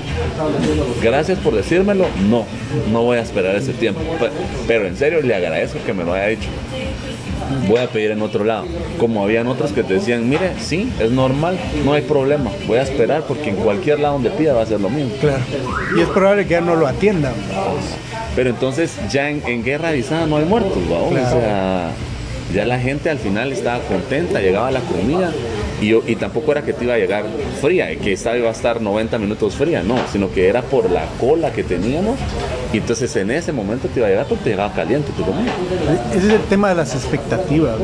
gracias 1.02 1.38
por 1.40 1.56
decírmelo. 1.56 2.06
No, 2.30 2.46
no 2.92 3.04
voy 3.04 3.18
a 3.18 3.22
esperar 3.22 3.56
ese 3.56 3.74
tiempo. 3.74 4.02
Pe- 4.20 4.30
Pero 4.68 4.88
en 4.88 4.98
serio 4.98 5.22
le 5.22 5.34
agradezco 5.36 5.80
que 5.86 5.94
me 5.94 6.04
lo 6.04 6.14
haya 6.14 6.28
dicho. 6.28 6.50
Voy 7.68 7.80
a 7.80 7.88
pedir 7.88 8.12
en 8.12 8.22
otro 8.22 8.44
lado. 8.44 8.66
Como 8.98 9.24
habían 9.24 9.48
otros 9.48 9.72
que 9.72 9.84
te 9.84 9.96
decían, 9.96 10.30
mire, 10.30 10.52
sí, 10.60 10.92
es 11.00 11.12
normal, 11.12 11.58
no 11.84 11.94
hay 11.94 12.02
problema. 12.02 12.52
Voy 12.68 12.78
a 12.78 12.84
esperar 12.84 13.24
porque 13.28 13.50
en 13.50 13.56
cualquier 13.56 14.00
lado 14.00 14.16
donde 14.16 14.30
pida 14.32 14.54
va 14.54 14.64
a 14.64 14.66
ser 14.66 14.82
lo 14.82 14.90
mismo. 14.90 15.12
Claro. 15.20 15.44
Y 15.96 16.02
es 16.02 16.08
probable 16.10 16.44
que 16.44 16.52
ya 16.52 16.62
no 16.62 16.76
lo 16.76 16.88
atiendan. 16.88 17.34
Pero 18.36 18.50
entonces 18.50 18.96
ya 19.12 19.30
en, 19.30 19.42
en 19.48 19.64
guerra 19.64 19.90
avisada 19.90 20.26
no 20.26 20.38
hay 20.38 20.46
muertos, 20.46 20.78
¿va? 20.92 21.10
Claro. 21.10 21.38
O 21.38 21.42
sea, 21.42 21.92
ya 22.54 22.66
la 22.66 22.80
gente 22.80 23.10
al 23.10 23.20
final 23.20 23.52
estaba 23.52 23.80
contenta, 23.84 24.40
llegaba 24.40 24.72
la 24.72 24.82
comida 24.82 25.32
y, 25.82 25.88
yo- 25.90 26.04
y 26.06 26.16
tampoco 26.16 26.52
era 26.52 26.62
que 26.64 26.74
te 26.74 26.84
iba 26.86 26.94
a 26.94 26.98
llegar 26.98 27.24
fría, 27.62 27.96
que 27.98 28.14
esta 28.14 28.38
iba 28.38 28.50
a 28.50 28.52
estar 28.52 28.82
90 28.82 29.18
minutos 29.18 29.56
fría, 29.56 29.82
no, 29.84 29.96
sino 30.12 30.32
que 30.32 30.48
era 30.48 30.62
por 30.62 30.90
la 30.90 31.06
cola 31.20 31.52
que 31.52 31.64
teníamos 31.64 32.18
y 32.74 32.78
entonces 32.78 33.16
en 33.16 33.32
ese 33.32 33.52
momento 33.52 33.88
te 33.88 34.00
iba 34.00 34.08
a 34.08 34.10
llegar 34.12 34.26
porque 34.28 34.44
te 34.44 34.50
llegaba 34.52 34.74
caliente 34.74 35.12
tu 35.18 35.24
comida. 35.24 35.52
Ese 36.16 36.28
es 36.28 36.34
el 36.34 36.42
tema 36.42 36.70
de 36.70 36.76
las 36.76 36.94
expectativas, 36.96 37.76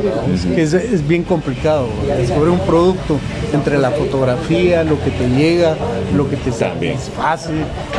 que 0.55 0.61
es, 0.61 0.73
es 0.73 1.07
bien 1.07 1.23
complicado. 1.23 1.87
Sobre 2.27 2.51
un 2.51 2.59
producto, 2.59 3.17
entre 3.53 3.77
la 3.77 3.91
fotografía, 3.91 4.83
lo 4.83 5.01
que 5.03 5.11
te 5.11 5.27
llega, 5.29 5.75
lo 6.15 6.29
que 6.29 6.35
te 6.37 6.51
También. 6.51 6.97
satisface, 6.99 7.51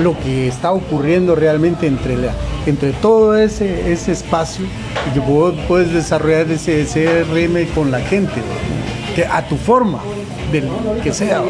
lo 0.03 0.17
que 0.21 0.49
está 0.49 0.73
ocurriendo 0.73 1.35
realmente 1.35 1.87
entre, 1.87 2.17
la, 2.17 2.33
entre 2.67 2.93
todo 2.93 3.37
ese, 3.37 3.91
ese 3.93 4.13
espacio 4.13 4.65
y 5.11 5.15
que 5.15 5.21
vos 5.21 5.55
puedes 5.67 5.93
desarrollar 5.93 6.51
ese 6.51 6.85
CRM 6.85 7.65
con 7.75 7.91
la 7.91 8.01
gente. 8.01 8.35
A 9.25 9.47
tu 9.47 9.57
forma. 9.57 10.01
Del 10.53 10.69
que 11.03 11.13
sea, 11.13 11.43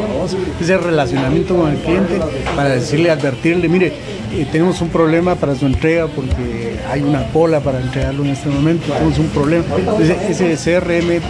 ese 0.59 0.77
relacionamiento 0.77 1.55
con 1.55 1.71
el 1.71 1.77
cliente 1.77 2.19
para 2.55 2.69
decirle, 2.69 3.11
advertirle, 3.11 3.69
mire, 3.69 3.93
eh, 4.33 4.47
tenemos 4.51 4.81
un 4.81 4.89
problema 4.89 5.35
para 5.35 5.53
su 5.53 5.67
entrega 5.67 6.07
porque 6.07 6.77
hay 6.91 7.03
una 7.03 7.27
cola 7.31 7.59
para 7.59 7.79
entregarlo 7.79 8.23
en 8.23 8.31
este 8.31 8.49
momento, 8.49 8.91
tenemos 8.91 9.19
un 9.19 9.27
problema. 9.27 9.65
Ese 9.99 10.55
CRM 10.55 11.21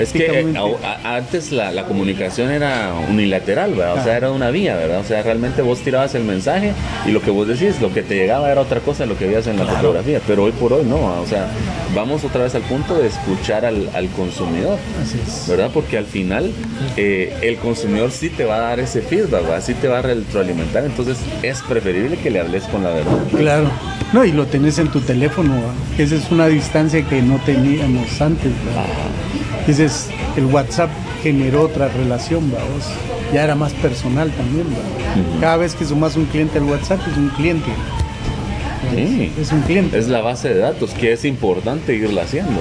Es 0.00 0.12
que 0.12 0.24
eh, 0.26 0.28
prácticamente... 0.28 0.58
a- 0.84 1.08
a- 1.12 1.16
antes 1.16 1.52
la, 1.52 1.70
la 1.72 1.84
comunicación 1.84 2.50
era 2.50 2.92
unilateral, 3.10 3.74
¿verdad? 3.74 4.00
O 4.00 4.04
sea, 4.04 4.16
era 4.16 4.30
una 4.30 4.50
vía, 4.50 4.76
¿verdad? 4.76 5.00
O 5.00 5.04
sea, 5.04 5.22
realmente 5.22 5.62
vos 5.62 5.80
tirabas 5.80 6.14
el 6.14 6.24
mensaje 6.24 6.72
y 7.06 7.10
lo 7.10 7.20
que 7.20 7.30
vos 7.30 7.46
decís, 7.48 7.80
lo 7.80 7.92
que 7.92 8.02
te 8.02 8.14
llegaba 8.14 8.50
era 8.50 8.60
otra 8.60 8.80
cosa 8.80 9.04
de 9.04 9.08
lo 9.08 9.18
que 9.18 9.26
veías 9.26 9.46
en 9.46 9.58
la 9.58 9.66
fotografía. 9.66 10.20
Pero 10.26 10.44
hoy 10.44 10.52
por 10.52 10.72
hoy 10.72 10.84
no, 10.84 10.96
o 10.96 11.26
sea, 11.26 11.48
vamos 11.94 12.24
otra 12.24 12.44
vez 12.44 12.54
al 12.54 12.62
punto 12.62 12.94
de 12.96 13.08
escuchar 13.08 13.64
al, 13.64 13.88
al 13.94 14.08
consumidor, 14.10 14.78
Así 15.02 15.18
es. 15.24 15.48
¿verdad? 15.48 15.70
Porque 15.74 15.98
al 15.98 16.06
final 16.06 16.52
eh, 16.96 17.36
el 17.42 17.56
consumidor 17.56 18.10
sí 18.10 18.30
te 18.30 18.44
va 18.44 18.56
a 18.56 18.60
dar 18.60 18.80
ese 18.80 19.02
feedback, 19.02 19.42
¿verdad? 19.42 19.62
Sí 19.64 19.74
te 19.74 19.88
va 19.88 19.98
a 19.98 20.02
retroalimentar, 20.02 20.84
entonces 20.84 21.18
es 21.42 21.60
preferible 21.62 22.16
que 22.16 22.30
le 22.30 22.40
hables 22.40 22.64
con 22.64 22.82
la 22.84 22.90
verdad. 22.90 23.18
Claro. 23.36 23.70
No, 24.12 24.24
y 24.24 24.32
lo 24.32 24.46
tenés 24.46 24.78
en 24.78 24.88
tu 24.88 25.00
teléfono, 25.00 25.54
esa 25.98 26.14
es 26.16 26.30
una 26.30 26.46
distancia 26.46 27.02
que 27.02 27.22
no 27.22 27.38
teníamos 27.46 28.20
antes. 28.20 28.52
Es, 29.68 30.08
el 30.36 30.46
WhatsApp 30.46 30.90
generó 31.22 31.62
otra 31.62 31.88
relación, 31.88 32.50
vamos. 32.50 32.88
Ya 33.32 33.44
era 33.44 33.54
más 33.54 33.72
personal 33.74 34.30
también, 34.32 34.66
¿va? 34.66 35.40
Cada 35.40 35.56
vez 35.58 35.74
que 35.74 35.84
sumas 35.84 36.16
un 36.16 36.26
cliente 36.26 36.58
al 36.58 36.64
WhatsApp 36.64 37.00
es 37.10 37.16
un 37.16 37.28
cliente. 37.30 37.70
Sí. 38.94 39.32
Es 39.40 39.52
un 39.52 39.62
cliente. 39.62 39.98
Es 39.98 40.08
la 40.08 40.20
base 40.20 40.50
de 40.50 40.58
datos 40.58 40.90
que 40.90 41.12
es 41.12 41.24
importante 41.24 41.94
irla 41.94 42.22
haciendo. 42.22 42.60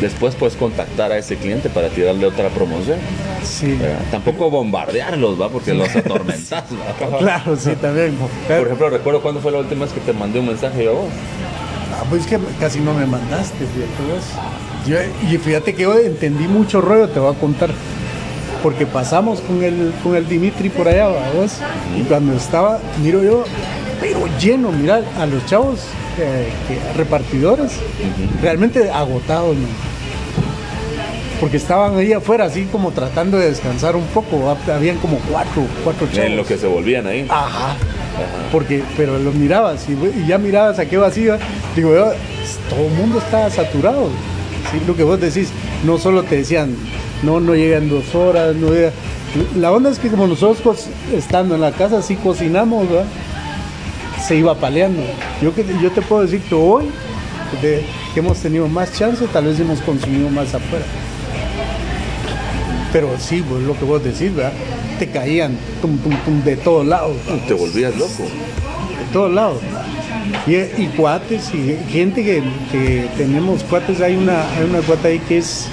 Después 0.00 0.34
puedes 0.34 0.56
contactar 0.56 1.12
a 1.12 1.18
ese 1.18 1.36
cliente 1.36 1.68
para 1.68 1.88
tirarle 1.88 2.26
otra 2.26 2.48
promoción. 2.48 2.98
Sí. 3.42 3.76
Tampoco 4.10 4.48
bombardearlos, 4.48 5.38
¿va? 5.38 5.50
Porque 5.50 5.74
los 5.74 5.88
atormentas, 5.96 6.64
¿va? 6.72 7.18
Claro, 7.18 7.56
sí, 7.56 7.72
también. 7.80 8.16
Por 8.48 8.66
ejemplo, 8.66 8.88
recuerdo 8.88 9.20
cuándo 9.20 9.40
fue 9.40 9.52
la 9.52 9.58
última 9.58 9.84
vez 9.84 9.92
que 9.92 10.00
te 10.00 10.12
mandé 10.12 10.40
un 10.40 10.46
mensaje 10.46 10.84
yo 10.84 10.90
a 10.90 10.94
vos. 10.94 11.10
Ah, 11.92 12.04
pues 12.08 12.26
que 12.26 12.38
casi 12.58 12.80
no 12.80 12.94
me 12.94 13.04
mandaste, 13.04 13.58
fíjate 13.66 14.12
vos. 14.14 14.69
Yo- 14.90 14.98
y 15.30 15.38
fíjate 15.38 15.74
que 15.74 15.82
yo 15.84 15.98
entendí 15.98 16.44
mucho 16.48 16.80
rollo, 16.80 17.08
te 17.08 17.20
voy 17.20 17.34
a 17.34 17.38
contar. 17.38 17.70
Porque 18.62 18.84
pasamos 18.86 19.40
con 19.40 19.62
el, 19.62 19.92
con 20.02 20.14
el 20.16 20.28
Dimitri 20.28 20.68
por 20.68 20.86
allá, 20.88 21.06
¿va 21.08 21.30
vos. 21.34 21.52
Y 21.98 22.02
cuando 22.02 22.34
estaba, 22.34 22.78
miro 23.02 23.22
yo, 23.22 23.44
pero 24.00 24.20
lleno, 24.38 24.70
mira, 24.72 25.00
a 25.18 25.24
los 25.26 25.46
chavos 25.46 25.80
eh, 26.18 26.48
que- 26.68 26.98
repartidores, 26.98 27.72
realmente 28.42 28.90
agotados, 28.90 29.56
¿no? 29.56 29.66
Porque 31.40 31.56
estaban 31.56 31.96
ahí 31.96 32.12
afuera, 32.12 32.44
así 32.44 32.64
como 32.70 32.90
tratando 32.90 33.38
de 33.38 33.48
descansar 33.48 33.96
un 33.96 34.04
poco. 34.08 34.54
Habían 34.70 34.98
como 34.98 35.16
cuatro, 35.30 35.62
cuatro 35.82 36.06
chavos. 36.08 36.26
En 36.30 36.36
lo 36.36 36.44
que 36.44 36.58
se 36.58 36.66
volvían 36.66 37.06
ahí. 37.06 37.26
Ajá. 37.30 37.76
Porque, 38.52 38.82
pero 38.94 39.18
los 39.18 39.34
mirabas 39.34 39.86
y, 39.88 39.92
y 40.20 40.26
ya 40.26 40.36
mirabas 40.36 40.78
a 40.78 40.84
qué 40.84 40.98
vacío. 40.98 41.38
Digo, 41.74 41.94
yo, 41.94 42.12
todo 42.68 42.86
el 42.88 42.92
mundo 42.92 43.20
estaba 43.20 43.48
saturado. 43.48 44.10
¿Sí? 44.70 44.78
Lo 44.86 44.96
que 44.96 45.02
vos 45.04 45.20
decís, 45.20 45.48
no 45.84 45.98
solo 45.98 46.22
te 46.22 46.36
decían, 46.36 46.74
no, 47.22 47.40
no 47.40 47.54
llegan 47.54 47.88
dos 47.88 48.14
horas, 48.14 48.54
no 48.56 48.70
llega. 48.72 48.92
La 49.56 49.70
onda 49.72 49.90
es 49.90 49.98
que 49.98 50.08
como 50.08 50.26
nosotros 50.26 50.86
estando 51.12 51.54
en 51.54 51.60
la 51.60 51.72
casa, 51.72 52.02
sí 52.02 52.16
cocinamos, 52.16 52.88
¿verdad? 52.88 53.06
se 54.26 54.36
iba 54.36 54.54
paleando. 54.54 55.02
Yo, 55.40 55.54
que, 55.54 55.64
yo 55.82 55.90
te 55.92 56.02
puedo 56.02 56.22
decir 56.22 56.40
que 56.42 56.54
hoy, 56.54 56.84
de- 57.62 57.82
que 58.12 58.20
hemos 58.20 58.38
tenido 58.38 58.68
más 58.68 58.92
chance, 58.92 59.24
tal 59.32 59.44
vez 59.46 59.58
hemos 59.58 59.80
consumido 59.80 60.28
más 60.28 60.54
afuera. 60.54 60.84
Pero 62.92 63.08
sí, 63.18 63.42
pues 63.48 63.62
lo 63.62 63.78
que 63.78 63.84
vos 63.84 64.02
decís, 64.02 64.34
¿verdad? 64.34 64.52
Te 64.98 65.08
caían 65.08 65.56
tum, 65.80 65.96
tum, 65.98 66.12
tum, 66.24 66.42
de 66.44 66.56
todos 66.56 66.86
lados. 66.86 67.12
Te 67.46 67.54
volvías 67.54 67.96
loco. 67.96 68.24
de 68.24 69.12
todos 69.12 69.32
lados. 69.32 69.58
Y, 70.46 70.54
y 70.54 70.92
cuates 70.96 71.52
y 71.54 71.76
gente 71.90 72.22
que, 72.22 72.42
que 72.70 73.08
tenemos 73.16 73.62
cuates, 73.64 74.00
hay 74.00 74.16
una, 74.16 74.42
hay 74.54 74.64
una 74.68 74.80
cuata 74.80 75.08
ahí 75.08 75.18
que 75.20 75.38
es 75.38 75.66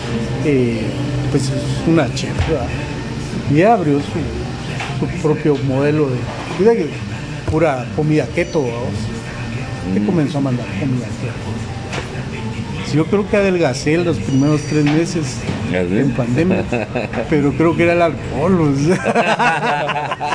eh, 0.45 0.81
pues 1.31 1.43
es 1.43 1.87
una 1.87 2.13
chef, 2.13 2.31
y 3.53 3.61
abrió 3.61 3.99
su, 3.99 4.05
su 4.99 5.21
propio 5.21 5.57
modelo 5.67 6.09
de 6.09 6.17
cuida 6.57 6.73
que 6.73 6.87
pura 7.51 7.85
comida 7.95 8.25
keto. 8.33 8.65
Que 9.93 10.05
comenzó 10.05 10.39
a 10.39 10.41
mandar 10.41 10.65
comida 10.79 11.05
keto. 11.05 11.67
Yo 12.93 13.05
creo 13.05 13.29
que 13.29 13.37
adelgacé 13.37 13.97
los 13.97 14.17
primeros 14.17 14.61
tres 14.61 14.85
meses 14.85 15.37
en 15.73 16.11
pandemia, 16.11 16.63
pero 17.29 17.51
creo 17.53 17.75
que 17.75 17.83
era 17.83 17.93
el 17.93 18.01
alcohol. 18.01 18.61
o 18.61 18.75
sea. 18.75 20.17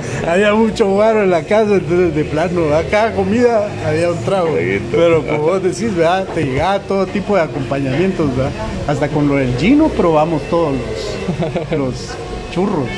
había 0.28 0.54
mucho 0.54 0.88
guaro 0.88 1.22
en 1.22 1.30
la 1.30 1.42
casa, 1.44 1.74
entonces 1.74 2.14
de 2.14 2.24
plano, 2.24 2.74
a 2.74 2.82
cada 2.84 3.12
comida 3.14 3.68
había 3.86 4.10
un 4.10 4.18
trago. 4.24 4.56
Pero 4.90 5.26
como 5.26 5.38
vos 5.38 5.62
decís, 5.62 5.94
¿verdad? 5.94 6.26
te 6.34 6.44
llegaba 6.44 6.80
todo 6.80 7.06
tipo 7.06 7.36
de 7.36 7.42
acompañamientos, 7.42 8.36
¿verdad? 8.36 8.52
hasta 8.86 9.08
con 9.08 9.28
lo 9.28 9.36
del 9.36 9.56
gino 9.56 9.88
probamos 9.88 10.42
todos 10.50 10.74
los, 10.74 11.78
los 11.78 12.14
churros, 12.52 12.88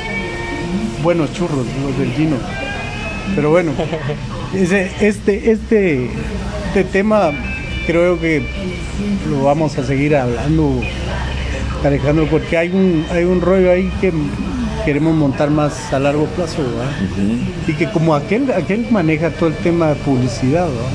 buenos 1.03 1.33
churros, 1.33 1.65
los 1.83 1.97
del 1.97 2.11
gino. 2.13 2.37
Pero 3.35 3.49
bueno, 3.49 3.71
ese, 4.53 4.91
este, 5.01 5.51
este, 5.51 6.09
este 6.67 6.83
tema 6.83 7.31
creo 7.87 8.19
que 8.19 8.45
lo 9.29 9.43
vamos 9.43 9.77
a 9.77 9.83
seguir 9.83 10.15
hablando, 10.15 10.81
Alejandro, 11.83 12.27
porque 12.29 12.57
hay 12.57 12.69
un, 12.69 13.05
hay 13.11 13.23
un 13.23 13.41
rollo 13.41 13.71
ahí 13.71 13.91
que 13.99 14.11
queremos 14.85 15.15
montar 15.15 15.49
más 15.49 15.91
a 15.91 15.99
largo 15.99 16.25
plazo, 16.27 16.61
¿verdad? 16.61 16.91
Y 17.67 17.73
que 17.73 17.89
como 17.89 18.15
aquel, 18.15 18.51
aquel 18.51 18.87
maneja 18.91 19.31
todo 19.31 19.49
el 19.49 19.55
tema 19.55 19.89
de 19.89 19.95
publicidad, 19.95 20.67
¿verdad? 20.67 20.91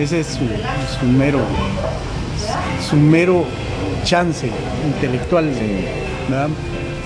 Ese 0.00 0.20
es 0.20 0.26
su, 0.26 0.46
su 0.98 1.06
mero, 1.06 1.40
su 2.88 2.96
mero 2.96 3.44
chance 4.02 4.50
intelectual, 4.86 5.50
¿verdad? 6.28 6.48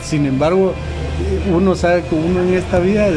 Sin 0.02 0.26
embargo, 0.26 0.74
uno 1.52 1.74
sabe 1.74 2.04
que 2.04 2.14
uno 2.14 2.40
en 2.42 2.54
esta 2.54 2.78
vida 2.78 3.08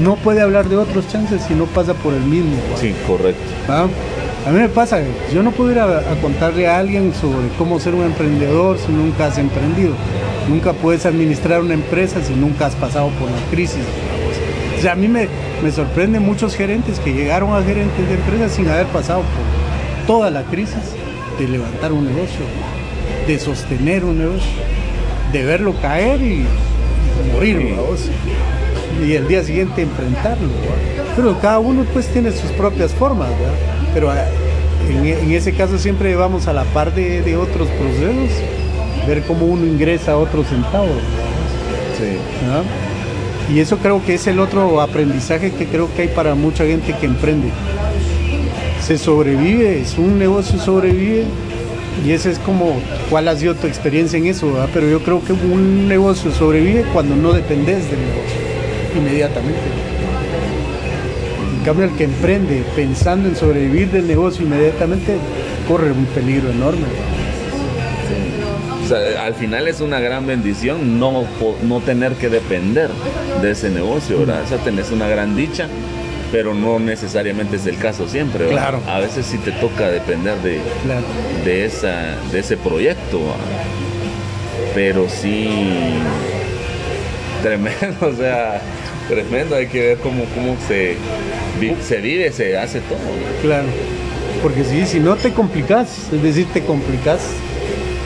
no 0.00 0.16
puede 0.16 0.40
hablar 0.40 0.68
de 0.68 0.76
otros 0.76 1.08
chances 1.08 1.42
si 1.42 1.54
no 1.54 1.66
pasa 1.66 1.94
por 1.94 2.14
el 2.14 2.22
mismo. 2.22 2.52
¿verdad? 2.52 2.80
Sí, 2.80 2.94
correcto. 3.06 3.42
¿Ah? 3.68 3.86
A 4.46 4.50
mí 4.50 4.60
me 4.60 4.68
pasa, 4.68 5.00
yo 5.32 5.42
no 5.42 5.50
puedo 5.50 5.72
ir 5.72 5.78
a, 5.78 5.98
a 5.98 6.20
contarle 6.22 6.66
a 6.68 6.78
alguien 6.78 7.12
sobre 7.12 7.48
cómo 7.58 7.78
ser 7.78 7.94
un 7.94 8.04
emprendedor 8.04 8.78
si 8.78 8.92
nunca 8.92 9.26
has 9.26 9.36
emprendido. 9.36 9.92
Nunca 10.48 10.72
puedes 10.72 11.04
administrar 11.04 11.60
una 11.60 11.74
empresa 11.74 12.22
si 12.22 12.32
nunca 12.34 12.66
has 12.66 12.74
pasado 12.74 13.08
por 13.20 13.30
la 13.30 13.38
crisis. 13.50 13.84
O 14.78 14.80
sea, 14.80 14.92
a 14.92 14.96
mí 14.96 15.08
me, 15.08 15.28
me 15.62 15.72
sorprenden 15.72 16.22
muchos 16.22 16.54
gerentes 16.54 17.00
que 17.00 17.12
llegaron 17.12 17.52
a 17.52 17.62
gerentes 17.62 18.08
de 18.08 18.14
empresas 18.14 18.52
sin 18.52 18.68
haber 18.68 18.86
pasado 18.86 19.20
por 19.20 20.06
toda 20.06 20.30
la 20.30 20.44
crisis 20.44 20.94
de 21.38 21.48
levantar 21.48 21.92
un 21.92 22.06
negocio, 22.06 22.46
de 23.26 23.38
sostener 23.38 24.04
un 24.04 24.18
negocio, 24.18 24.50
de 25.32 25.44
verlo 25.44 25.74
caer 25.82 26.22
y 26.22 26.46
morir. 27.34 27.74
Y 29.06 29.12
el 29.12 29.28
día 29.28 29.44
siguiente 29.44 29.82
enfrentarlo. 29.82 30.48
Pero 31.14 31.38
cada 31.40 31.58
uno 31.58 31.84
pues 31.92 32.06
tiene 32.08 32.32
sus 32.32 32.50
propias 32.52 32.92
formas, 32.92 33.28
¿verdad? 33.30 33.77
Pero 33.94 34.10
ah, 34.10 34.24
en, 34.88 35.06
en 35.06 35.32
ese 35.32 35.52
caso 35.52 35.78
siempre 35.78 36.14
vamos 36.14 36.46
a 36.46 36.52
la 36.52 36.64
par 36.64 36.94
de, 36.94 37.22
de 37.22 37.36
otros 37.36 37.68
procesos, 37.68 38.30
ver 39.06 39.22
cómo 39.22 39.46
uno 39.46 39.66
ingresa 39.66 40.12
a 40.12 40.16
otros 40.16 40.46
centavos. 40.46 41.00
Sí. 41.98 42.18
¿verdad? 42.42 42.62
Y 43.52 43.60
eso 43.60 43.78
creo 43.78 44.04
que 44.04 44.14
es 44.14 44.26
el 44.26 44.40
otro 44.40 44.80
aprendizaje 44.80 45.52
que 45.52 45.66
creo 45.66 45.88
que 45.94 46.02
hay 46.02 46.08
para 46.08 46.34
mucha 46.34 46.66
gente 46.66 46.94
que 47.00 47.06
emprende. 47.06 47.48
Se 48.82 48.98
sobrevive, 48.98 49.80
es 49.80 49.96
un 49.96 50.18
negocio 50.18 50.58
sobrevive 50.58 51.24
y 52.06 52.12
ese 52.12 52.30
es 52.30 52.38
como 52.38 52.80
cuál 53.10 53.28
ha 53.28 53.36
sido 53.36 53.54
tu 53.54 53.66
experiencia 53.66 54.18
en 54.18 54.26
eso, 54.26 54.52
¿verdad? 54.52 54.68
pero 54.72 54.88
yo 54.88 55.02
creo 55.02 55.24
que 55.24 55.32
un 55.32 55.88
negocio 55.88 56.30
sobrevive 56.30 56.84
cuando 56.92 57.16
no 57.16 57.32
dependes 57.32 57.90
del 57.90 58.00
negocio 58.00 58.38
inmediatamente. 58.96 59.60
Cambio 61.68 61.84
el 61.84 61.92
que 61.96 62.04
emprende 62.04 62.64
pensando 62.74 63.28
en 63.28 63.36
sobrevivir 63.36 63.90
del 63.90 64.08
negocio 64.08 64.46
inmediatamente 64.46 65.18
corre 65.68 65.92
un 65.92 66.06
peligro 66.06 66.50
enorme. 66.50 66.80
¿verdad? 66.80 67.04
O 68.82 68.88
sea, 68.88 69.26
al 69.26 69.34
final 69.34 69.68
es 69.68 69.82
una 69.82 70.00
gran 70.00 70.26
bendición 70.26 70.98
no, 70.98 71.26
no 71.64 71.80
tener 71.80 72.14
que 72.14 72.30
depender 72.30 72.88
de 73.42 73.50
ese 73.50 73.68
negocio, 73.68 74.20
¿verdad? 74.20 74.44
O 74.44 74.48
sea, 74.48 74.56
tenés 74.56 74.90
una 74.90 75.08
gran 75.08 75.36
dicha, 75.36 75.68
pero 76.32 76.54
no 76.54 76.78
necesariamente 76.78 77.56
es 77.56 77.66
el 77.66 77.76
caso 77.76 78.08
siempre, 78.08 78.46
¿verdad? 78.46 78.70
Claro. 78.70 78.80
A 78.86 79.00
veces 79.00 79.26
sí 79.26 79.36
te 79.36 79.52
toca 79.52 79.90
depender 79.90 80.38
de, 80.38 80.60
Claro. 80.84 81.04
de, 81.44 81.66
esa, 81.66 82.16
de 82.32 82.38
ese 82.38 82.56
proyecto, 82.56 83.20
pero 84.74 85.06
sí, 85.06 85.50
tremendo, 87.42 88.06
o 88.06 88.14
sea, 88.14 88.62
tremendo, 89.06 89.56
hay 89.56 89.66
que 89.66 89.88
ver 89.88 89.98
cómo, 89.98 90.24
cómo 90.34 90.56
se, 90.66 90.96
se 91.86 91.96
vive, 92.00 92.32
se 92.32 92.56
hace 92.56 92.80
todo. 92.80 92.98
Claro, 93.42 93.66
porque 94.42 94.64
sí, 94.64 94.86
si 94.86 95.00
no 95.00 95.16
te 95.16 95.32
complicas, 95.32 95.88
es 96.12 96.22
decir, 96.22 96.46
te 96.52 96.62
complicas 96.62 97.20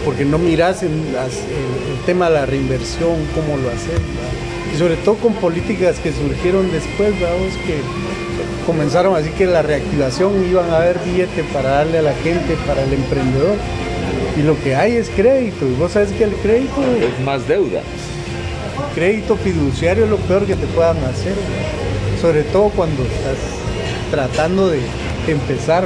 porque 0.05 0.25
no 0.25 0.39
miras 0.39 0.83
en 0.83 1.13
las- 1.15 1.37
el, 1.37 1.93
el 1.99 2.05
tema 2.07 2.29
de 2.29 2.35
la 2.35 2.47
reinversión, 2.47 3.15
cómo 3.35 3.57
lo 3.57 3.69
hacer, 3.69 3.93
¿verdad? 3.93 4.75
y 4.75 4.79
sobre 4.79 4.97
todo 4.97 5.17
con 5.17 5.35
políticas 5.35 5.99
que 5.99 6.13
surgieron 6.13 6.71
después, 6.73 7.11
vamos, 7.21 7.53
que 7.67 7.77
comenzaron 8.67 9.15
así 9.17 9.29
que 9.31 9.45
la 9.47 9.61
reactivación 9.63 10.33
iban 10.49 10.71
a 10.71 10.79
haber 10.79 10.99
billete 11.05 11.43
para 11.53 11.69
darle 11.71 11.99
a 11.99 12.03
la 12.03 12.15
gente, 12.15 12.57
para 12.67 12.83
el 12.83 12.93
emprendedor, 12.95 13.57
y 14.37 14.43
lo 14.43 14.59
que 14.63 14.75
hay 14.75 14.93
es 14.97 15.11
crédito, 15.11 15.67
y 15.69 15.75
vos 15.75 15.93
sabes 15.93 16.11
que 16.13 16.25
el 16.25 16.33
crédito, 16.37 16.83
Es 17.01 17.23
más 17.25 17.47
deuda. 17.47 17.83
crédito 18.95 19.37
fiduciario 19.37 20.05
es 20.05 20.11
lo 20.11 20.17
peor 20.17 20.47
que 20.47 20.55
te 20.57 20.67
puedan 20.69 20.97
hacer. 21.05 21.35
Sobre 22.23 22.45
todo 22.45 22.69
cuando 22.69 23.03
estás 23.03 23.37
tratando 24.13 24.71
de 24.71 24.79
empezar 25.27 25.85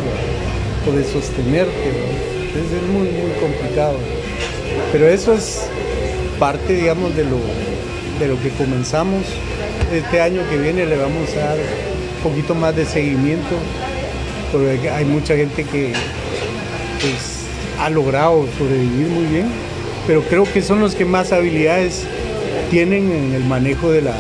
o 0.86 0.92
de 0.92 1.02
sostenerte. 1.02 1.88
es 1.88 2.82
muy, 2.92 3.08
muy 3.08 3.32
complicado. 3.40 3.96
Pero 4.92 5.08
eso 5.08 5.32
es 5.32 5.66
parte, 6.38 6.74
digamos, 6.74 7.16
de 7.16 7.24
lo, 7.24 7.38
de 8.20 8.28
lo 8.28 8.40
que 8.42 8.50
comenzamos. 8.50 9.22
Este 9.90 10.20
año 10.20 10.42
que 10.50 10.58
viene 10.58 10.84
le 10.84 10.98
vamos 10.98 11.34
a 11.36 11.40
dar 11.40 11.56
un 11.56 12.30
poquito 12.30 12.54
más 12.54 12.76
de 12.76 12.84
seguimiento, 12.84 13.56
porque 14.52 14.90
hay 14.90 15.06
mucha 15.06 15.36
gente 15.36 15.64
que 15.64 15.94
pues, 17.00 17.46
ha 17.80 17.88
logrado 17.88 18.46
sobrevivir 18.58 19.06
muy 19.06 19.24
bien, 19.24 19.46
pero 20.06 20.20
creo 20.22 20.44
que 20.44 20.60
son 20.60 20.80
los 20.80 20.94
que 20.94 21.06
más 21.06 21.32
habilidades 21.32 22.06
tienen 22.70 23.10
en 23.10 23.32
el 23.32 23.44
manejo 23.44 23.90
de, 23.90 24.02
la, 24.02 24.12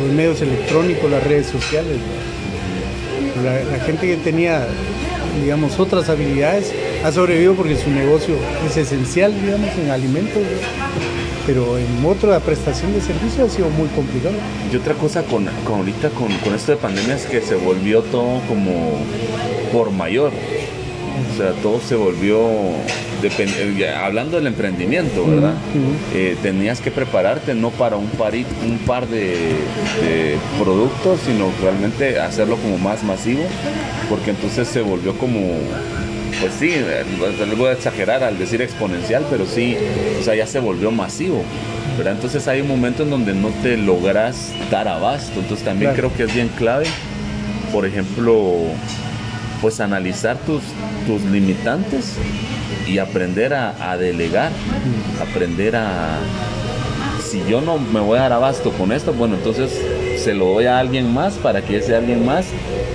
los 0.00 0.12
medios 0.12 0.40
electrónicos, 0.42 1.10
las 1.10 1.22
redes 1.24 1.46
sociales. 1.46 1.98
La, 3.44 3.78
gente 3.80 4.06
que 4.06 4.16
tenía, 4.16 4.66
digamos, 5.42 5.78
otras 5.78 6.08
habilidades 6.08 6.72
ha 7.04 7.12
sobrevivido 7.12 7.54
porque 7.54 7.76
su 7.76 7.90
negocio 7.90 8.34
es 8.66 8.76
esencial, 8.76 9.32
digamos, 9.40 9.70
en 9.78 9.90
alimentos, 9.90 10.42
pero 11.46 11.78
en 11.78 12.04
otra 12.04 12.38
prestación 12.40 12.92
de 12.92 13.00
servicio 13.00 13.46
ha 13.46 13.48
sido 13.48 13.70
muy 13.70 13.88
complicado. 13.88 14.34
Y 14.70 14.76
otra 14.76 14.94
cosa 14.94 15.22
con, 15.22 15.46
con 15.64 15.80
ahorita 15.80 16.10
con, 16.10 16.32
con 16.38 16.54
esto 16.54 16.72
de 16.72 16.78
pandemia 16.78 17.14
es 17.16 17.26
que 17.26 17.40
se 17.40 17.54
volvió 17.54 18.02
todo 18.02 18.40
como 18.46 18.98
por 19.72 19.90
mayor. 19.90 20.32
O 21.32 21.36
sea, 21.36 21.52
todo 21.62 21.80
se 21.80 21.94
volvió, 21.94 22.40
hablando 24.02 24.36
del 24.36 24.46
emprendimiento, 24.46 25.26
¿verdad? 25.26 25.54
Eh, 26.14 26.36
tenías 26.42 26.80
que 26.80 26.90
prepararte 26.90 27.54
no 27.54 27.70
para 27.70 27.96
un, 27.96 28.08
pari- 28.10 28.46
un 28.66 28.78
par 28.78 29.06
de, 29.06 29.28
de 30.02 30.36
productos, 30.58 31.20
sino 31.26 31.50
realmente 31.62 32.18
hacerlo 32.18 32.56
como 32.56 32.78
más 32.78 33.02
masivo, 33.02 33.42
porque 34.08 34.30
entonces 34.30 34.68
se 34.68 34.80
volvió 34.80 35.16
como, 35.18 35.38
pues 36.40 36.52
sí, 36.58 36.70
eh, 36.74 37.04
le 37.48 37.54
voy 37.54 37.68
a 37.68 37.72
exagerar 37.72 38.22
al 38.24 38.38
decir 38.38 38.62
exponencial, 38.62 39.24
pero 39.30 39.46
sí, 39.46 39.76
o 40.18 40.22
sea, 40.22 40.34
ya 40.34 40.46
se 40.46 40.60
volvió 40.60 40.90
masivo. 40.90 41.42
¿verdad? 41.98 42.14
Entonces 42.14 42.46
hay 42.48 42.62
un 42.62 42.68
momento 42.68 43.02
en 43.02 43.10
donde 43.10 43.34
no 43.34 43.48
te 43.62 43.76
logras 43.76 44.52
dar 44.70 44.88
abasto, 44.88 45.40
entonces 45.40 45.64
también 45.64 45.92
Claro. 45.92 46.08
creo 46.08 46.16
que 46.16 46.30
es 46.30 46.34
bien 46.34 46.48
clave, 46.56 46.86
por 47.72 47.84
ejemplo, 47.84 48.54
pues 49.60 49.80
analizar 49.80 50.38
tus, 50.38 50.62
tus 51.06 51.20
limitantes 51.30 52.14
y 52.86 52.98
aprender 52.98 53.54
a, 53.54 53.96
delegar, 53.96 54.50
aprender 55.20 55.76
a... 55.76 56.18
Si 57.22 57.42
yo 57.48 57.60
no 57.60 57.78
me 57.78 58.00
voy 58.00 58.18
a 58.18 58.22
dar 58.22 58.32
abasto 58.32 58.72
con 58.72 58.90
esto, 58.90 59.12
bueno, 59.12 59.36
entonces 59.36 59.80
se 60.16 60.34
lo 60.34 60.46
doy 60.46 60.66
a 60.66 60.78
alguien 60.78 61.12
más 61.12 61.34
para 61.34 61.62
que 61.62 61.78
ese 61.78 61.94
alguien 61.94 62.26
más 62.26 62.46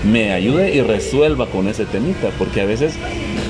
me 0.04 0.34
ayude 0.34 0.76
y 0.76 0.82
resuelva 0.82 1.48
con 1.48 1.68
ese 1.68 1.86
temita, 1.86 2.30
porque 2.38 2.62
a 2.62 2.66
veces 2.66 2.96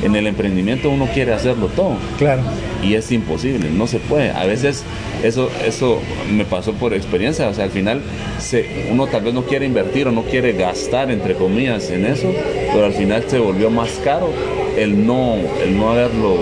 en 0.05 0.15
el 0.15 0.27
emprendimiento 0.27 0.89
uno 0.89 1.07
quiere 1.13 1.33
hacerlo 1.33 1.67
todo 1.67 1.95
Claro. 2.17 2.41
y 2.83 2.93
es 2.93 3.11
imposible, 3.11 3.69
no 3.71 3.87
se 3.87 3.99
puede. 3.99 4.29
A 4.31 4.45
veces 4.45 4.83
eso, 5.23 5.49
eso 5.65 5.99
me 6.31 6.45
pasó 6.45 6.73
por 6.73 6.93
experiencia, 6.93 7.47
o 7.49 7.53
sea, 7.53 7.65
al 7.65 7.71
final 7.71 8.01
se, 8.39 8.87
uno 8.91 9.07
tal 9.07 9.23
vez 9.23 9.33
no 9.33 9.43
quiere 9.43 9.65
invertir 9.65 10.07
o 10.07 10.11
no 10.11 10.23
quiere 10.23 10.53
gastar, 10.53 11.09
entre 11.11 11.33
comillas, 11.35 11.89
en 11.89 12.05
eso, 12.05 12.31
pero 12.73 12.85
al 12.85 12.93
final 12.93 13.23
se 13.27 13.39
volvió 13.39 13.69
más 13.69 13.89
caro 14.03 14.29
el 14.77 15.05
no, 15.05 15.35
el 15.63 15.77
no 15.77 15.91
haberlo 15.91 16.35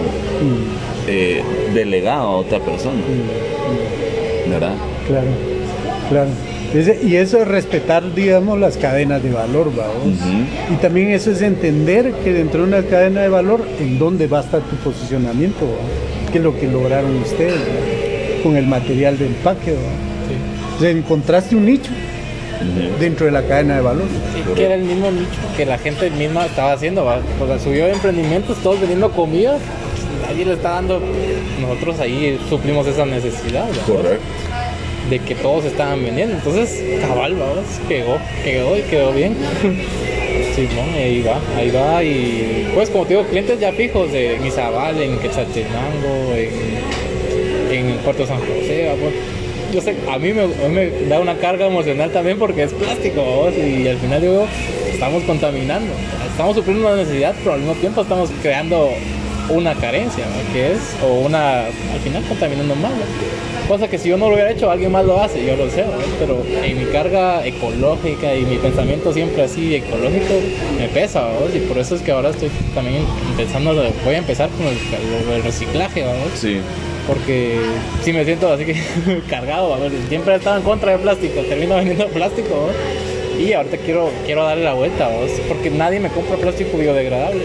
eh, 1.08 1.42
delegado 1.74 2.22
a 2.28 2.36
otra 2.38 2.60
persona, 2.60 3.02
¿verdad? 4.50 4.74
Claro, 5.08 5.28
claro. 6.10 6.30
Y 6.74 7.16
eso 7.18 7.40
es 7.40 7.48
respetar, 7.48 8.16
digamos, 8.16 8.60
las 8.60 8.78
cadenas 8.78 9.22
de 9.22 9.32
valor, 9.32 9.72
vamos. 9.76 10.18
Y 10.72 10.76
también 10.78 11.10
eso 11.10 11.32
es 11.32 11.42
entender 11.44 12.12
que 12.24 12.34
dentro 12.34 12.62
de 12.62 12.68
una 12.68 12.82
cadena 12.84 13.22
de 13.22 13.30
valor, 13.30 13.64
en 13.80 14.00
dónde 14.00 14.26
va 14.28 14.40
a 14.40 14.42
estar 14.42 14.62
tu 14.62 14.76
posicionamiento, 14.78 15.66
¿va? 15.66 16.32
que 16.32 16.40
es 16.40 16.44
lo 16.44 16.60
que 16.60 16.68
lograron 16.68 17.16
ustedes 17.18 17.54
¿va? 17.54 18.44
con 18.44 18.58
el 18.58 18.66
material 18.66 19.20
de 19.20 19.28
empaque. 19.28 19.74
¿va? 19.74 20.90
Encontraste 20.90 21.56
un 21.56 21.66
nicho 21.66 21.92
dentro 23.00 23.28
de 23.28 23.32
la 23.32 23.44
cadena 23.44 23.76
de 23.76 23.82
valor. 23.82 24.08
Sí, 24.34 24.42
que 24.56 24.66
era 24.66 24.76
el 24.76 24.84
mismo 24.84 25.12
nicho 25.12 25.40
que 25.56 25.66
la 25.66 25.78
gente 25.78 26.10
misma 26.10 26.48
estaba 26.48 26.74
haciendo, 26.74 27.06
¿va? 27.06 27.20
O 27.40 27.48
sea, 27.48 27.60
subió 27.60 27.88
emprendimientos, 27.88 28.58
todos 28.64 28.80
vendiendo 28.80 29.12
comida, 29.12 29.58
nadie 30.28 30.46
le 30.46 30.54
está 30.54 30.72
dando, 30.72 31.02
nosotros 31.62 32.00
ahí 32.00 32.40
suplimos 32.50 32.88
esa 32.88 33.06
necesidad, 33.06 33.66
¿va? 33.68 33.94
Correcto. 33.94 34.26
De 35.10 35.20
que 35.20 35.36
todos 35.36 35.66
estaban 35.66 36.04
vendiendo. 36.04 36.36
Entonces, 36.36 36.84
cabal, 37.02 37.36
vamos, 37.36 37.66
pegó, 37.88 38.18
pegó 38.44 38.78
y 38.78 38.82
quedó 38.84 39.14
bien. 39.14 39.36
Sí, 40.56 40.68
¿no? 40.76 40.98
ahí 40.98 41.22
va, 41.22 41.40
ahí 41.58 41.72
va. 41.72 42.04
Y 42.04 42.68
pues, 42.74 42.90
como 42.90 43.06
te 43.06 43.16
digo, 43.16 43.26
clientes 43.28 43.60
ya 43.60 43.72
fijos 43.72 44.12
de 44.12 44.40
Izabal, 44.46 45.00
en 45.02 45.18
Quetzaltenango, 45.20 46.34
en, 46.36 47.72
en 47.72 47.98
Puerto 48.00 48.26
San 48.26 48.40
José. 48.40 48.92
Pues, 49.00 49.14
yo 49.74 49.82
sé, 49.82 49.96
a 50.12 50.20
mí, 50.20 50.32
me, 50.34 51.08
da 51.08 51.20
una 51.20 51.38
carga 51.38 51.66
emocional 51.66 52.12
también 52.12 52.38
porque 52.38 52.64
es 52.64 52.74
plástico, 52.74 53.24
vamos, 53.24 53.54
y 53.58 53.88
al 53.88 53.98
final 53.98 54.22
digo, 54.22 54.48
estamos 54.92 55.24
contaminando. 55.24 55.92
Estamos 56.30 56.56
supliendo 56.56 56.88
una 56.88 56.98
necesidad, 56.98 57.34
pero 57.40 57.54
al 57.54 57.60
mismo 57.60 57.74
tiempo 57.76 58.02
estamos 58.02 58.30
creando 58.42 58.90
una 59.50 59.74
carencia, 59.76 60.26
¿no? 60.26 60.54
que 60.54 60.74
es, 60.74 60.80
o 61.04 61.22
una, 61.22 61.66
al 61.66 62.00
final 62.04 62.24
contaminando 62.28 62.76
más. 62.76 62.92
¿no? 62.92 63.68
Cosa 63.68 63.88
que 63.88 63.98
si 63.98 64.10
yo 64.10 64.18
no 64.18 64.28
lo 64.28 64.34
hubiera 64.34 64.52
hecho, 64.52 64.70
alguien 64.70 64.92
más 64.92 65.06
lo 65.06 65.22
hace, 65.22 65.46
yo 65.46 65.56
lo 65.56 65.70
sé, 65.70 65.84
¿no? 65.84 65.92
pero 66.20 66.44
en 66.64 66.78
mi 66.78 66.86
carga 66.86 67.46
ecológica 67.46 68.36
y 68.36 68.44
mi 68.46 68.58
pensamiento 68.58 69.14
siempre 69.14 69.44
así 69.44 69.76
ecológico 69.76 70.34
me 70.78 70.88
pesa, 70.90 71.30
y 71.54 71.60
por 71.60 71.78
eso 71.78 71.96
es 71.96 72.02
que 72.02 72.12
ahora 72.12 72.30
estoy 72.30 72.50
también 72.76 73.06
empezando, 73.32 73.74
voy 74.04 74.16
a 74.16 74.18
empezar 74.18 74.50
con 74.50 74.68
el, 74.68 75.44
reciclaje. 75.44 76.04
Sí. 76.36 76.60
porque 77.08 77.60
sí 78.04 78.12
me 78.12 78.26
siento 78.26 78.52
así 78.52 78.66
que 78.66 78.76
cargado, 79.30 79.78
siempre 80.10 80.34
he 80.34 80.38
estado 80.38 80.58
en 80.58 80.64
contra 80.64 80.92
del 80.92 81.02
plástico, 81.02 81.42
termino 81.42 81.76
vendiendo 81.76 82.08
plástico, 82.08 82.70
y 83.40 83.54
ahorita 83.54 83.78
quiero, 83.78 84.10
quiero 84.26 84.44
darle 84.44 84.64
la 84.64 84.74
vuelta, 84.74 85.10
porque 85.48 85.70
nadie 85.70 86.00
me 86.00 86.10
compra 86.10 86.36
plástico 86.36 86.78
biodegradable, 86.78 87.44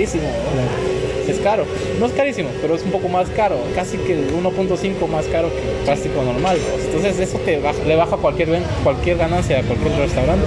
carísimo, 0.00 0.24
¿no? 0.24 1.30
es 1.32 1.38
caro. 1.40 1.64
No 2.00 2.06
es 2.06 2.12
carísimo, 2.12 2.48
pero 2.60 2.74
es 2.74 2.82
un 2.82 2.90
poco 2.90 3.08
más 3.08 3.28
caro, 3.30 3.56
casi 3.74 3.98
que 3.98 4.16
1.5 4.32 5.06
más 5.06 5.26
caro 5.26 5.48
que 5.50 5.62
el 5.62 5.84
plástico 5.84 6.22
normal. 6.22 6.56
Entonces 6.86 7.20
eso 7.20 7.38
te 7.44 7.58
baja- 7.60 7.84
le 7.86 7.94
baja 7.96 8.16
cualquier, 8.16 8.48
ganancia 9.16 9.60
a 9.60 9.62
cualquier 9.62 9.96
restaurante. 9.98 10.44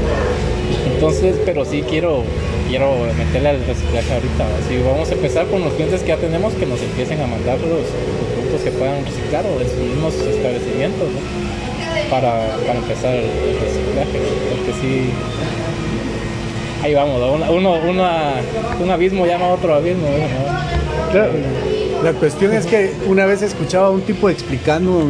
Entonces, 0.94 1.36
pero 1.46 1.64
sí 1.66 1.84
quiero 1.88 2.24
quiero 2.68 2.92
meterle 3.18 3.50
al 3.50 3.66
reciclaje 3.66 4.12
ahorita. 4.14 4.44
Así 4.60 4.78
vamos 4.84 5.10
a 5.10 5.14
empezar 5.14 5.46
con 5.48 5.64
los 5.64 5.74
clientes 5.74 6.02
que 6.02 6.08
ya 6.10 6.18
tenemos 6.18 6.54
que 6.54 6.66
nos 6.66 6.82
empiecen 6.82 7.22
a 7.22 7.28
mandar 7.28 7.60
los, 7.60 7.70
los 7.86 8.28
productos 8.34 8.62
que 8.64 8.72
puedan 8.72 9.06
reciclar 9.06 9.46
o 9.46 9.60
de 9.60 9.66
sus 9.70 9.78
mismos 9.78 10.14
establecimientos, 10.16 11.08
¿no? 11.08 11.22
Para, 12.10 12.58
para 12.68 12.80
empezar 12.80 13.14
el, 13.16 13.26
el 13.30 13.56
reciclaje. 13.62 14.18
Porque 14.52 14.72
sí, 14.82 15.10
ahí 16.84 16.94
vamos, 16.94 17.16
uno, 17.18 17.52
uno, 17.52 17.74
una- 17.90 18.34
un 18.82 18.92
abismo 18.92 19.26
llama 19.26 19.46
a 19.46 19.54
otro 19.54 19.74
abismo. 19.74 20.04
¿no? 20.08 21.12
Claro. 21.12 21.32
La 22.04 22.12
cuestión 22.14 22.54
es 22.54 22.66
que 22.66 22.92
una 23.08 23.26
vez 23.26 23.42
escuchaba 23.42 23.88
a 23.88 23.92
un 23.92 24.02
tipo 24.02 24.30
explicando 24.30 25.08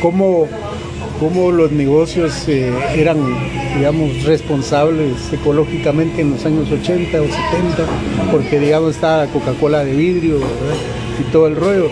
cómo, 0.00 0.48
cómo 1.20 1.50
los 1.50 1.70
negocios 1.72 2.44
eh, 2.48 2.72
eran, 2.96 3.18
digamos, 3.76 4.22
responsables 4.24 5.30
ecológicamente 5.32 6.22
en 6.22 6.30
los 6.32 6.46
años 6.46 6.70
80 6.70 7.20
o 7.20 7.24
70, 7.24 8.30
porque, 8.30 8.58
digamos, 8.58 8.94
estaba 8.94 9.26
Coca-Cola 9.26 9.84
de 9.84 9.92
vidrio 9.94 10.38
y 11.20 11.30
todo 11.30 11.46
el 11.48 11.56
rollo. 11.56 11.90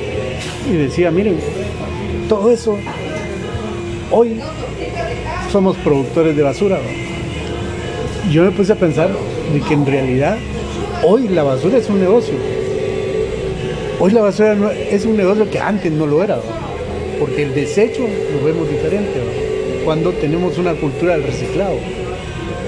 Y 0.70 0.72
decía, 0.76 1.10
miren, 1.10 1.36
todo 2.30 2.50
eso, 2.50 2.78
hoy 4.10 4.40
somos 5.52 5.76
productores 5.78 6.34
de 6.36 6.42
basura. 6.42 6.78
Yo 8.30 8.42
me 8.44 8.50
puse 8.50 8.72
a 8.72 8.76
pensar 8.76 9.10
de 9.52 9.60
que 9.60 9.74
en 9.74 9.86
realidad 9.86 10.36
hoy 11.04 11.28
la 11.28 11.42
basura 11.42 11.78
es 11.78 11.88
un 11.88 12.00
negocio. 12.00 12.34
Hoy 14.00 14.10
la 14.12 14.20
basura 14.22 14.54
no- 14.54 14.70
es 14.70 15.04
un 15.06 15.16
negocio 15.16 15.48
que 15.50 15.58
antes 15.58 15.90
no 15.92 16.06
lo 16.06 16.22
era, 16.22 16.38
porque 17.18 17.44
el 17.44 17.54
desecho 17.54 18.02
lo 18.02 18.44
vemos 18.46 18.68
diferente 18.68 19.20
cuando 19.84 20.10
tenemos 20.12 20.58
una 20.58 20.74
cultura 20.74 21.14
del 21.16 21.22
reciclado, 21.24 21.76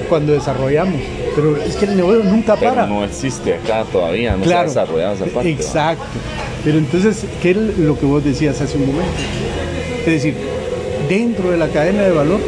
cuando 0.09 0.33
desarrollamos. 0.33 1.01
Pero 1.35 1.57
es 1.57 1.77
que 1.77 1.85
el 1.87 1.97
negocio 1.97 2.23
nunca 2.25 2.57
Pero 2.57 2.71
para. 2.75 2.87
no 2.87 3.05
existe 3.05 3.55
acá 3.55 3.85
todavía, 3.93 4.37
no 4.37 4.45
Claro. 4.45 4.71
se 4.71 4.79
ha 4.79 4.83
desarrollado 4.83 5.15
esa 5.15 5.25
parte. 5.27 5.51
Exacto. 5.51 6.05
Pero 6.65 6.79
entonces, 6.79 7.25
¿qué 7.43 7.51
es 7.51 7.57
lo 7.79 7.99
que 7.99 8.07
vos 8.07 8.25
decías 8.25 8.61
hace 8.61 8.77
un 8.79 8.87
momento? 8.87 9.11
Es 10.01 10.07
decir, 10.07 10.35
dentro 11.09 11.51
de 11.51 11.57
la 11.59 11.69
cadena 11.69 12.03
de 12.05 12.13
valor 12.13 12.41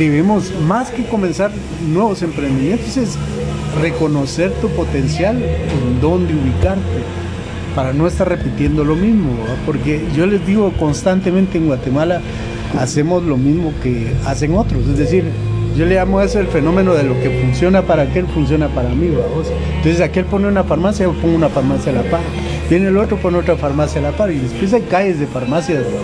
debemos 0.00 0.50
más 0.66 0.90
que 0.90 1.04
comenzar 1.04 1.50
nuevos 1.92 2.22
emprendimientos 2.22 2.96
es 2.96 3.18
reconocer 3.82 4.50
tu 4.62 4.68
potencial 4.70 5.36
en 5.36 6.00
dónde 6.00 6.32
ubicarte 6.32 7.04
para 7.74 7.92
no 7.92 8.06
estar 8.06 8.26
repitiendo 8.26 8.82
lo 8.82 8.96
mismo, 8.96 9.30
porque 9.66 10.02
yo 10.16 10.24
les 10.24 10.44
digo 10.46 10.72
constantemente 10.78 11.58
en 11.58 11.66
Guatemala 11.66 12.22
hacemos 12.78 13.22
lo 13.24 13.36
mismo 13.36 13.74
que 13.82 14.10
hacen 14.26 14.54
otros, 14.54 14.86
es 14.88 14.96
decir, 14.96 15.24
yo 15.76 15.84
le 15.84 15.96
llamo 15.96 16.22
eso 16.22 16.40
el 16.40 16.46
fenómeno 16.46 16.94
de 16.94 17.02
lo 17.02 17.20
que 17.20 17.28
funciona 17.30 17.82
para 17.82 18.04
aquel, 18.04 18.26
funciona 18.26 18.68
para 18.68 18.88
mí, 18.88 19.08
¿verdad? 19.08 19.26
entonces 19.76 20.00
aquel 20.00 20.24
pone 20.24 20.48
una 20.48 20.64
farmacia, 20.64 21.04
yo 21.04 21.12
pongo 21.12 21.36
una 21.36 21.50
farmacia 21.50 21.92
a 21.92 21.96
la 21.96 22.10
par, 22.10 22.22
viene 22.70 22.88
el 22.88 22.96
otro 22.96 23.18
pone 23.18 23.36
otra 23.36 23.56
farmacia 23.56 24.00
a 24.00 24.04
la 24.04 24.12
par 24.12 24.32
y 24.32 24.38
después 24.38 24.72
hay 24.72 24.82
calles 24.82 25.20
de 25.20 25.26
farmacias 25.26 25.84
¿verdad? 25.84 26.00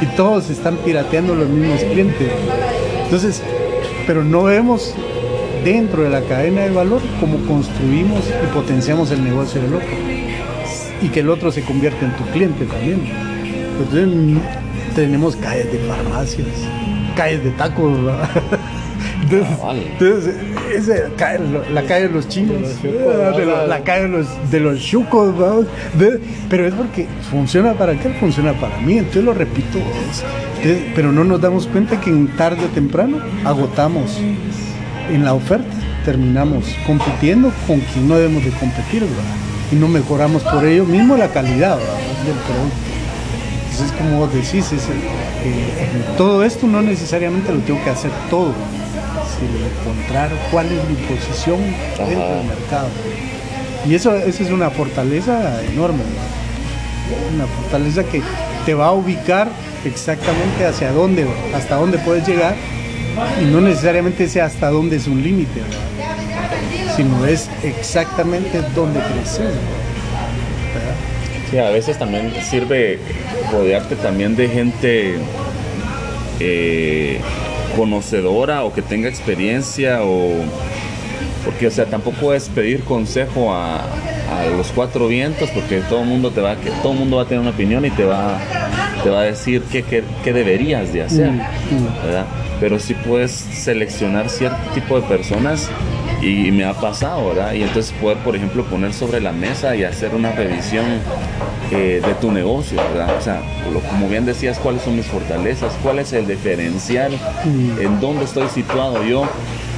y 0.00 0.06
todos 0.16 0.50
están 0.50 0.76
pirateando 0.76 1.34
los 1.34 1.48
mismos 1.48 1.80
clientes. 1.82 2.28
Entonces, 3.04 3.42
pero 4.06 4.24
no 4.24 4.44
vemos 4.44 4.94
dentro 5.64 6.02
de 6.02 6.10
la 6.10 6.22
cadena 6.22 6.62
de 6.62 6.70
valor 6.70 7.00
cómo 7.20 7.38
construimos 7.46 8.20
y 8.28 8.54
potenciamos 8.54 9.10
el 9.10 9.24
negocio 9.24 9.62
del 9.62 9.74
otro. 9.74 9.88
Y 11.02 11.08
que 11.08 11.20
el 11.20 11.30
otro 11.30 11.50
se 11.52 11.62
convierta 11.62 12.04
en 12.04 12.16
tu 12.16 12.24
cliente 12.32 12.66
también. 12.66 13.02
Entonces, 13.78 14.42
tenemos 14.94 15.36
calles 15.36 15.72
de 15.72 15.78
farmacias, 15.80 16.48
calles 17.16 17.44
de 17.44 17.50
tacos, 17.50 18.04
¿verdad? 18.04 18.28
Entonces, 19.30 19.56
Cabal. 19.58 19.82
entonces, 19.98 20.34
la 21.72 21.82
calle 21.82 22.08
de 22.08 22.14
los 22.14 22.28
chinos, 22.28 22.56
los- 22.82 23.68
la 23.68 23.80
calle 23.82 24.02
de 24.02 24.08
los, 24.08 24.26
de 24.50 24.60
los 24.60 24.80
chucos, 24.80 25.34
pero 26.48 26.66
es 26.66 26.74
porque 26.74 27.06
funciona 27.30 27.72
para 27.74 27.92
aquel, 27.92 28.14
funciona 28.14 28.52
para 28.54 28.78
mí, 28.78 28.98
entonces 28.98 29.24
lo 29.24 29.34
repito. 29.34 29.78
entonces, 29.78 30.82
pero 30.94 31.12
no 31.12 31.24
nos 31.24 31.40
damos 31.40 31.66
cuenta 31.66 32.00
que 32.00 32.10
en 32.10 32.28
tarde 32.36 32.64
o 32.64 32.68
temprano 32.68 33.18
agotamos 33.44 34.18
en 35.12 35.24
la 35.24 35.34
oferta, 35.34 35.66
terminamos 36.04 36.64
compitiendo 36.86 37.50
con 37.66 37.80
quien 37.80 38.08
no 38.08 38.16
debemos 38.16 38.44
de 38.44 38.50
competir, 38.52 39.00
¿verdad? 39.02 39.24
Y 39.72 39.76
no 39.76 39.88
mejoramos 39.88 40.42
por 40.42 40.64
ello 40.64 40.84
mismo 40.84 41.16
la 41.16 41.28
calidad 41.28 41.76
¿verdad? 41.78 41.94
del 42.24 42.34
producto. 42.34 42.76
Entonces, 43.70 43.92
como 43.98 44.18
vos 44.20 44.32
decís, 44.32 44.70
es, 44.72 44.84
eh, 44.84 45.68
todo 46.16 46.44
esto 46.44 46.66
no 46.66 46.80
necesariamente 46.82 47.52
lo 47.52 47.58
tengo 47.60 47.82
que 47.82 47.90
hacer 47.90 48.10
todo, 48.30 48.52
sino 49.38 49.66
encontrar 49.66 50.30
cuál 50.50 50.66
es 50.66 50.88
mi 50.88 50.94
posición 51.06 51.60
dentro 51.98 52.24
Ajá. 52.24 52.34
del 52.34 52.46
mercado. 52.46 52.88
Y 53.88 53.94
eso, 53.94 54.14
eso 54.16 54.42
es 54.42 54.50
una 54.50 54.70
fortaleza 54.70 55.62
enorme, 55.64 55.98
¿no? 55.98 57.34
una 57.34 57.46
fortaleza 57.46 58.02
que 58.04 58.22
te 58.64 58.74
va 58.74 58.86
a 58.86 58.92
ubicar 58.92 59.48
exactamente 59.84 60.64
hacia 60.66 60.90
dónde, 60.92 61.26
hasta 61.54 61.76
dónde 61.76 61.98
puedes 61.98 62.26
llegar, 62.26 62.54
y 63.40 63.44
no 63.44 63.60
necesariamente 63.60 64.28
sea 64.28 64.46
hasta 64.46 64.70
dónde 64.70 64.96
es 64.96 65.06
un 65.06 65.22
límite, 65.22 65.60
sino 66.96 67.26
es 67.26 67.48
exactamente 67.62 68.62
dónde 68.74 69.00
crecer. 69.00 69.52
¿verdad? 70.74 70.94
Sí, 71.50 71.58
a 71.58 71.70
veces 71.70 71.98
también 71.98 72.32
sirve 72.42 72.98
rodearte 73.52 73.96
también 73.96 74.34
de 74.34 74.48
gente 74.48 75.18
eh, 76.40 77.20
conocedora 77.76 78.64
o 78.64 78.72
que 78.72 78.82
tenga 78.82 79.08
experiencia 79.08 80.02
o 80.02 80.32
porque 81.44 81.66
o 81.66 81.70
sea 81.70 81.84
tampoco 81.86 82.32
es 82.32 82.48
pedir 82.48 82.84
consejo 82.84 83.52
a, 83.52 83.76
a 83.82 84.46
los 84.56 84.68
cuatro 84.68 85.08
vientos 85.08 85.50
porque 85.50 85.80
todo 85.88 86.00
el 86.00 86.06
mundo 86.08 86.30
te 86.30 86.40
va 86.40 86.56
que 86.56 86.70
todo 86.82 86.92
mundo 86.94 87.16
va 87.16 87.22
a 87.22 87.26
tener 87.26 87.40
una 87.40 87.50
opinión 87.50 87.84
y 87.84 87.90
te 87.90 88.04
va 88.04 88.38
te 89.02 89.10
va 89.10 89.20
a 89.20 89.24
decir 89.24 89.62
qué, 89.70 89.82
qué- 89.82 90.04
qué 90.22 90.32
deberías 90.32 90.92
de 90.92 91.02
hacer 91.02 91.30
Mm, 91.30 91.34
mm. 91.36 92.04
¿verdad? 92.06 92.24
pero 92.60 92.78
sí 92.78 92.94
puedes 92.94 93.32
seleccionar 93.32 94.30
cierto 94.30 94.56
tipo 94.74 94.98
de 94.98 95.06
personas 95.06 95.68
y 96.24 96.50
me 96.52 96.64
ha 96.64 96.72
pasado, 96.74 97.28
¿verdad? 97.28 97.52
Y 97.52 97.62
entonces 97.62 97.92
poder, 98.00 98.18
por 98.18 98.34
ejemplo, 98.36 98.64
poner 98.64 98.92
sobre 98.94 99.20
la 99.20 99.32
mesa 99.32 99.76
y 99.76 99.84
hacer 99.84 100.14
una 100.14 100.32
revisión 100.32 100.84
eh, 101.70 102.00
de 102.04 102.14
tu 102.14 102.30
negocio, 102.32 102.76
¿verdad? 102.92 103.16
O 103.18 103.20
sea, 103.22 103.40
lo- 103.72 103.80
como 103.80 104.08
bien 104.08 104.24
decías, 104.24 104.58
cuáles 104.58 104.82
son 104.82 104.96
mis 104.96 105.06
fortalezas, 105.06 105.72
cuál 105.82 105.98
es 105.98 106.12
el 106.12 106.26
diferencial, 106.26 107.12
en 107.80 108.00
dónde 108.00 108.24
estoy 108.24 108.48
situado 108.48 109.02
yo, 109.04 109.24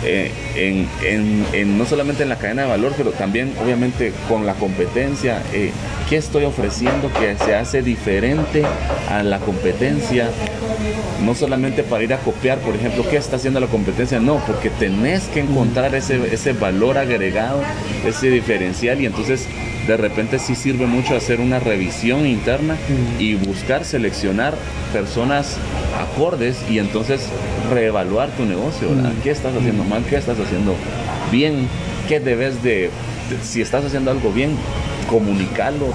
eh, 0.07 0.30
en, 0.54 0.88
en- 1.04 1.44
en- 1.52 1.78
no 1.78 1.84
solamente 1.84 2.22
en 2.22 2.28
la 2.28 2.36
cadena 2.36 2.62
de 2.62 2.68
valor, 2.68 2.92
pero 2.96 3.11
también 3.11 3.52
obviamente 3.62 4.12
con 4.28 4.46
la 4.46 4.54
competencia, 4.54 5.42
eh, 5.52 5.72
qué 6.09 6.16
estoy 6.16 6.44
ofreciendo 6.44 7.11
que 7.12 7.36
se 7.44 7.54
hace 7.54 7.82
diferente 7.82 8.62
a 9.11 9.22
la 9.22 9.38
competencia, 9.40 10.28
no 11.24 11.34
solamente 11.34 11.82
para 11.82 12.04
ir 12.04 12.14
a 12.14 12.18
copiar, 12.18 12.59
por 12.59 12.74
ejemplo, 12.76 13.04
qué 13.11 13.16
está 13.16 13.36
haciendo 13.36 13.59
la 13.61 13.66
competencia, 13.66 14.20
no, 14.20 14.36
porque 14.46 14.70
tenés 14.70 15.24
que 15.24 15.40
encontrar 15.40 15.94
ese, 15.94 16.32
ese 16.32 16.52
valor 16.52 16.98
agregado, 16.98 17.61
ese 18.07 18.30
diferencial 18.30 19.00
y 19.00 19.07
entonces 19.07 19.46
de 19.87 19.97
repente 19.97 20.39
sí 20.39 20.55
sirve 20.55 20.87
mucho 20.87 21.14
hacer 21.16 21.41
una 21.41 21.59
revisión 21.61 22.26
interna 22.26 22.76
y 23.18 23.34
buscar 23.34 23.84
seleccionar 23.84 24.55
personas 24.93 25.57
acordes 26.01 26.57
y 26.70 26.78
entonces 26.78 27.28
reevaluar 27.72 28.30
tu 28.30 28.45
negocio. 28.45 28.89
¿Qué 29.22 29.30
estás 29.30 29.55
haciendo 29.57 29.84
mal? 29.84 30.05
¿Qué 30.05 30.16
estás 30.16 30.39
haciendo 30.39 30.74
bien? 31.30 31.68
¿Qué 32.09 32.20
debes 32.20 32.62
de, 32.62 32.70
de- 32.82 32.91
si 33.43 33.61
estás 33.61 33.84
haciendo 33.84 34.11
algo 34.11 34.32
bien, 34.32 34.51
comunicarlo, 35.09 35.87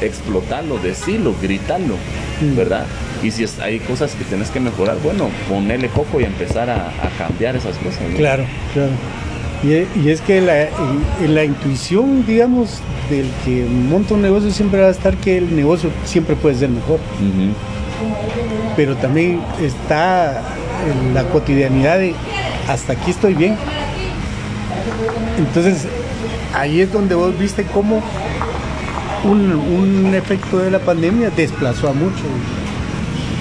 explotarlo, 0.00 0.78
decirlo, 0.78 1.34
gritarlo, 1.42 1.96
¿verdad? 2.56 2.86
Y 3.22 3.30
si 3.30 3.44
es- 3.44 3.58
hay 3.60 3.80
cosas 3.80 4.12
que 4.14 4.24
tienes 4.24 4.50
que 4.50 4.60
mejorar, 4.60 4.96
bueno, 5.02 5.28
ponerle 5.48 5.88
coco 5.88 6.20
y 6.20 6.24
empezar 6.24 6.70
a, 6.70 6.88
a 6.88 7.08
cambiar 7.18 7.56
esas 7.56 7.76
cosas. 7.78 8.00
¿no? 8.10 8.16
Claro, 8.16 8.44
claro. 8.72 8.92
Y, 9.62 9.72
e- 9.72 9.88
y 10.02 10.10
es 10.10 10.20
que 10.20 10.40
la, 10.40 10.64
y- 10.64 11.26
la 11.28 11.44
intuición, 11.44 12.24
digamos, 12.26 12.80
del 13.10 13.26
que 13.44 13.64
monta 13.66 14.14
un 14.14 14.22
negocio 14.22 14.50
siempre 14.50 14.80
va 14.80 14.86
a 14.88 14.90
estar 14.90 15.16
que 15.16 15.38
el 15.38 15.54
negocio 15.56 15.90
siempre 16.04 16.36
puede 16.36 16.54
ser 16.56 16.68
mejor. 16.68 17.00
Pero 18.76 18.94
también 18.96 19.40
está 19.60 20.40
en 20.88 21.12
la 21.14 21.24
cotidianidad 21.24 21.98
de 21.98 22.14
hasta 22.68 22.92
aquí 22.92 23.10
estoy 23.10 23.34
bien. 23.34 23.56
Entonces, 25.38 25.86
ahí 26.54 26.80
es 26.80 26.92
donde 26.92 27.14
vos 27.14 27.36
viste 27.38 27.64
cómo 27.64 28.00
un, 29.24 29.50
un 29.52 30.14
efecto 30.14 30.58
de 30.58 30.70
la 30.70 30.78
pandemia 30.78 31.30
desplazó 31.30 31.88
a 31.88 31.92
muchos. 31.92 32.22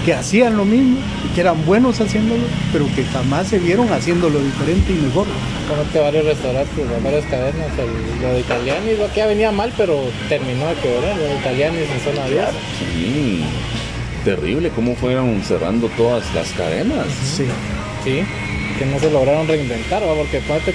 Que 0.08 0.14
hacían 0.14 0.56
lo 0.56 0.64
mismo, 0.64 1.00
que 1.36 1.42
eran 1.42 1.66
buenos 1.66 2.00
haciéndolo, 2.00 2.44
pero 2.72 2.86
que 2.96 3.04
jamás 3.04 3.50
se 3.50 3.60
vieron 3.60 3.92
haciéndolo 3.92 4.40
diferente 4.40 4.94
y 4.94 4.96
mejor. 4.96 5.28
Conozco 5.68 6.00
varios 6.02 6.24
restaurantes, 6.24 7.04
varias 7.04 7.26
cadenas. 7.26 7.68
El, 7.78 8.22
lo 8.22 8.34
de 8.34 8.40
Italianis, 8.40 9.00
lo 9.00 9.10
que 9.10 9.18
ya 9.18 9.28
venía 9.28 9.52
mal, 9.52 9.74
pero 9.76 10.00
terminó 10.30 10.66
de 10.68 10.76
quebrar. 10.76 11.18
Lo 11.18 11.24
de 11.24 11.36
Italianis 11.36 11.90
en 11.90 12.00
zona 12.00 12.26
10. 12.26 12.46
Sí, 12.80 13.44
terrible 14.24 14.70
cómo 14.70 14.96
fueron 14.96 15.42
cerrando 15.44 15.90
todas 15.98 16.34
las 16.34 16.54
cadenas. 16.54 17.08
Sí. 17.12 17.44
Sí, 18.06 18.24
que 18.80 18.86
no 18.86 19.00
se 19.00 19.12
lograron 19.12 19.46
reinventar, 19.46 20.04
¿va? 20.04 20.16
porque 20.16 20.40
ponete 20.40 20.74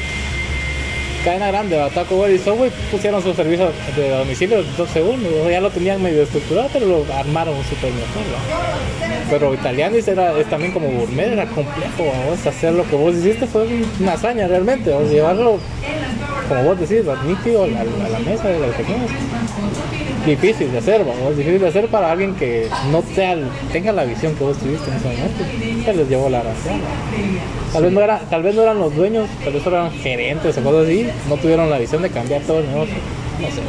cadena 1.23 1.49
grande, 1.49 1.77
¿va? 1.77 1.89
Taco 1.91 2.21
Bell 2.21 2.35
y 2.35 2.39
Subway 2.39 2.71
pusieron 2.91 3.23
su 3.23 3.33
servicio 3.35 3.71
de 3.97 4.11
domicilio 4.11 4.63
dos 4.77 4.89
segundos, 4.91 5.33
ya 5.51 5.61
lo 5.61 5.71
tenían 5.71 6.03
medio 6.03 6.23
estructurado, 6.23 6.69
pero 6.73 6.87
lo 6.87 7.07
armaron 7.15 7.57
súper 7.65 7.93
mejor. 7.93 8.23
Pero 9.31 9.55
Italianis 9.55 10.07
era, 10.09 10.39
es 10.39 10.49
también 10.51 10.73
como 10.73 10.89
gourmet, 10.89 11.33
era 11.33 11.47
complejo, 11.47 12.13
hacer 12.47 12.73
lo 12.75 12.85
que 12.89 12.97
vos 12.97 13.15
hiciste 13.15 13.47
fue 13.47 13.67
una 14.01 14.13
hazaña 14.13 14.47
realmente, 14.47 14.91
vamos 14.91 15.09
a 15.11 15.13
llevarlo, 15.13 15.59
como 16.49 16.65
vos 16.65 16.81
decís, 16.81 17.05
nítido 17.27 17.63
a 17.63 17.67
a 17.67 18.09
la 18.09 18.19
mesa 18.19 18.49
de 18.49 18.59
las 18.59 18.75
personas. 18.75 19.11
Difícil 20.27 20.71
de 20.71 20.79
hacer, 20.79 21.05
vamos, 21.05 21.37
difícil 21.37 21.61
de 21.61 21.69
hacer 21.69 21.89
para 21.89 22.13
alguien 22.13 22.35
que 22.37 22.69
no 22.93 23.03
sea, 23.15 23.37
tenga 23.73 23.91
la 23.91 24.05
visión 24.05 24.35
que 24.37 24.45
vos 24.45 24.57
tuviste 24.57 24.89
en 24.89 24.97
ese 24.97 25.09
momento, 25.09 25.45
les 25.93 26.09
llevó 26.09 26.29
la 26.29 26.43
razón. 26.43 26.81
Tal 27.73 27.83
vez, 27.85 27.93
no 27.93 28.01
era, 28.01 28.19
tal 28.31 28.43
vez 28.43 28.55
no 28.55 28.63
eran 28.63 28.79
los 28.79 28.95
dueños, 28.95 29.29
tal 29.43 29.53
vez 29.55 29.67
eran 29.67 29.91
gerentes 29.91 30.57
o 30.59 30.63
cosas 30.63 30.85
así, 30.87 31.09
no 31.29 31.37
tuvieron 31.37 31.71
la 31.71 31.79
visión 31.79 32.03
de 32.03 32.11
cambiar 32.11 32.43
todo 32.43 32.59
el 32.61 32.67
negocio, 32.69 32.95
no 33.41 33.47
sé. 33.49 33.63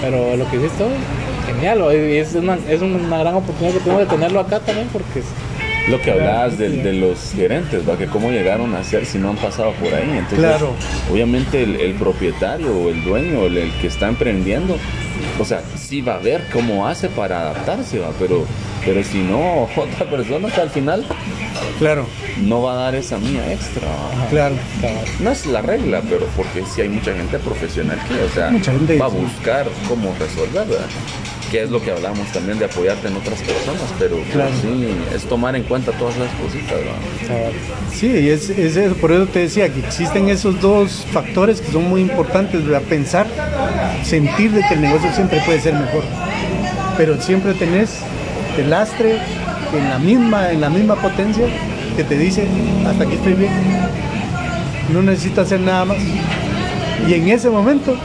Pero 0.00 0.36
lo 0.36 0.50
que 0.50 0.56
hiciste 0.56 0.82
hoy, 0.84 0.92
genial, 1.46 1.82
y 1.92 2.16
es 2.16 2.34
una, 2.34 2.58
es 2.68 2.80
una 2.80 3.18
gran 3.18 3.34
oportunidad 3.34 3.74
que 3.74 3.80
tenemos 3.80 4.00
de 4.00 4.06
tenerlo 4.06 4.40
acá 4.40 4.58
también 4.60 4.88
porque 4.92 5.20
es- 5.20 5.26
Lo 5.90 6.00
que 6.00 6.12
hablabas 6.12 6.58
de, 6.58 6.68
de 6.70 6.92
los 6.92 7.32
gerentes, 7.36 7.88
¿va? 7.88 7.96
que 7.98 8.06
cómo 8.06 8.30
llegaron 8.30 8.74
a 8.74 8.82
ser 8.84 9.04
si 9.04 9.18
no 9.18 9.30
han 9.30 9.36
pasado 9.36 9.72
por 9.72 9.92
ahí. 9.92 10.08
Entonces, 10.10 10.38
Claro. 10.38 10.70
obviamente 11.12 11.62
el, 11.62 11.76
el 11.80 11.92
propietario 11.94 12.72
o 12.74 12.88
el 12.88 13.02
dueño, 13.04 13.46
el, 13.46 13.58
el 13.58 13.70
que 13.80 13.88
está 13.88 14.08
emprendiendo, 14.08 14.76
o 15.40 15.44
sea, 15.44 15.60
sí 15.76 16.00
va 16.00 16.14
a 16.14 16.18
ver 16.18 16.44
cómo 16.52 16.86
hace 16.86 17.08
para 17.08 17.40
adaptarse, 17.42 17.98
¿va? 17.98 18.10
Pero, 18.18 18.44
pero 18.84 19.02
si 19.04 19.18
no, 19.18 19.64
otra 19.76 20.08
persona 20.08 20.48
que 20.50 20.60
al 20.60 20.70
final 20.70 21.04
Claro, 21.82 22.06
no 22.42 22.62
va 22.62 22.74
a 22.74 22.76
dar 22.84 22.94
esa 22.94 23.18
mía 23.18 23.52
extra. 23.52 23.88
¿va? 23.88 24.28
claro. 24.30 24.54
No 25.18 25.30
es 25.32 25.46
la 25.46 25.62
regla, 25.62 26.00
pero 26.08 26.26
porque 26.36 26.62
sí 26.72 26.80
hay 26.82 26.88
mucha 26.88 27.12
gente 27.12 27.38
profesional 27.40 27.98
que, 28.06 28.22
o 28.22 28.28
sea, 28.32 28.50
Mucha 28.52 28.70
gente, 28.70 28.96
va 28.98 29.06
a 29.06 29.08
buscar 29.08 29.66
cómo 29.88 30.14
resolver, 30.20 30.64
¿verdad? 30.68 30.86
Que 31.50 31.64
es 31.64 31.70
lo 31.70 31.82
que 31.82 31.90
hablamos 31.90 32.28
también 32.28 32.60
de 32.60 32.66
apoyarte 32.66 33.08
en 33.08 33.16
otras 33.16 33.40
personas, 33.40 33.82
pero 33.98 34.16
Claro. 34.32 34.50
sí, 34.62 34.86
es 35.12 35.24
tomar 35.24 35.56
en 35.56 35.64
cuenta 35.64 35.90
todas 35.92 36.16
las 36.18 36.28
cositas, 36.34 36.70
¿verdad? 36.70 37.50
Sí, 37.92 38.06
y 38.06 38.28
es, 38.30 38.48
es 38.50 38.76
eso, 38.76 38.94
por 38.94 39.10
eso 39.10 39.26
te 39.26 39.40
decía 39.40 39.68
que 39.68 39.80
existen 39.80 40.28
esos 40.28 40.60
dos 40.60 41.04
factores 41.10 41.60
que 41.60 41.72
son 41.72 41.88
muy 41.90 42.00
importantes, 42.00 42.64
¿verdad? 42.64 42.82
pensar, 42.88 43.26
sentir 44.04 44.52
de 44.52 44.62
que 44.68 44.74
el 44.74 44.82
negocio 44.82 45.12
siempre 45.14 45.42
puede 45.44 45.60
ser 45.60 45.74
mejor, 45.74 46.04
pero 46.96 47.20
siempre 47.20 47.54
tenés 47.54 47.96
el 48.56 48.70
lastre 48.70 49.18
en 49.74 49.90
la 49.90 49.98
misma, 49.98 50.52
en 50.52 50.60
la 50.60 50.70
misma 50.70 50.94
potencia 50.96 51.44
que 51.96 52.04
te 52.04 52.16
dice 52.18 52.46
hasta 52.86 53.04
aquí 53.04 53.14
estoy 53.14 53.34
bien, 53.34 53.52
no 54.92 55.02
necesito 55.02 55.40
hacer 55.40 55.60
nada 55.60 55.84
más. 55.84 55.98
Y 57.08 57.14
en 57.14 57.28
ese 57.28 57.50
momento, 57.50 57.96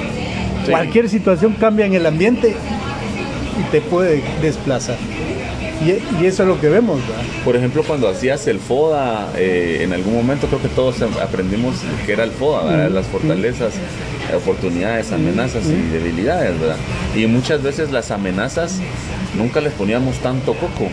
Sí. 0.65 0.71
cualquier 0.71 1.07
situación 1.07 1.53
cambia 1.59 1.85
en 1.85 1.93
el 1.93 2.05
ambiente 2.05 2.53
y 3.59 3.71
te 3.71 3.79
puede 3.81 4.21
desplazar. 4.41 4.97
Y, 5.79 5.91
y 6.21 6.25
eso 6.25 6.43
es 6.43 6.49
lo 6.49 6.59
que 6.59 6.67
vemos, 6.69 6.99
¿verdad? 7.07 7.23
Por 7.45 7.55
ejemplo, 7.55 7.83
cuando 7.83 8.09
hacías 8.09 8.47
el 8.47 8.59
FODA, 8.59 9.29
eh, 9.37 9.81
en 9.83 9.93
algún 9.93 10.15
momento 10.15 10.47
creo 10.47 10.61
que 10.61 10.67
todos 10.69 11.01
aprendimos 11.21 11.75
que 12.05 12.11
era 12.13 12.23
el 12.23 12.31
FODA, 12.31 12.89
las 12.89 13.05
fortalezas, 13.05 13.75
oportunidades, 14.35 15.11
amenazas 15.13 15.65
y 15.67 15.89
debilidades, 15.93 16.59
¿verdad? 16.59 16.75
Y 17.15 17.27
muchas 17.27 17.61
veces 17.61 17.91
las 17.91 18.09
amenazas 18.11 18.79
nunca 19.37 19.61
les 19.61 19.71
poníamos 19.73 20.15
tanto 20.17 20.53
coco. 20.55 20.89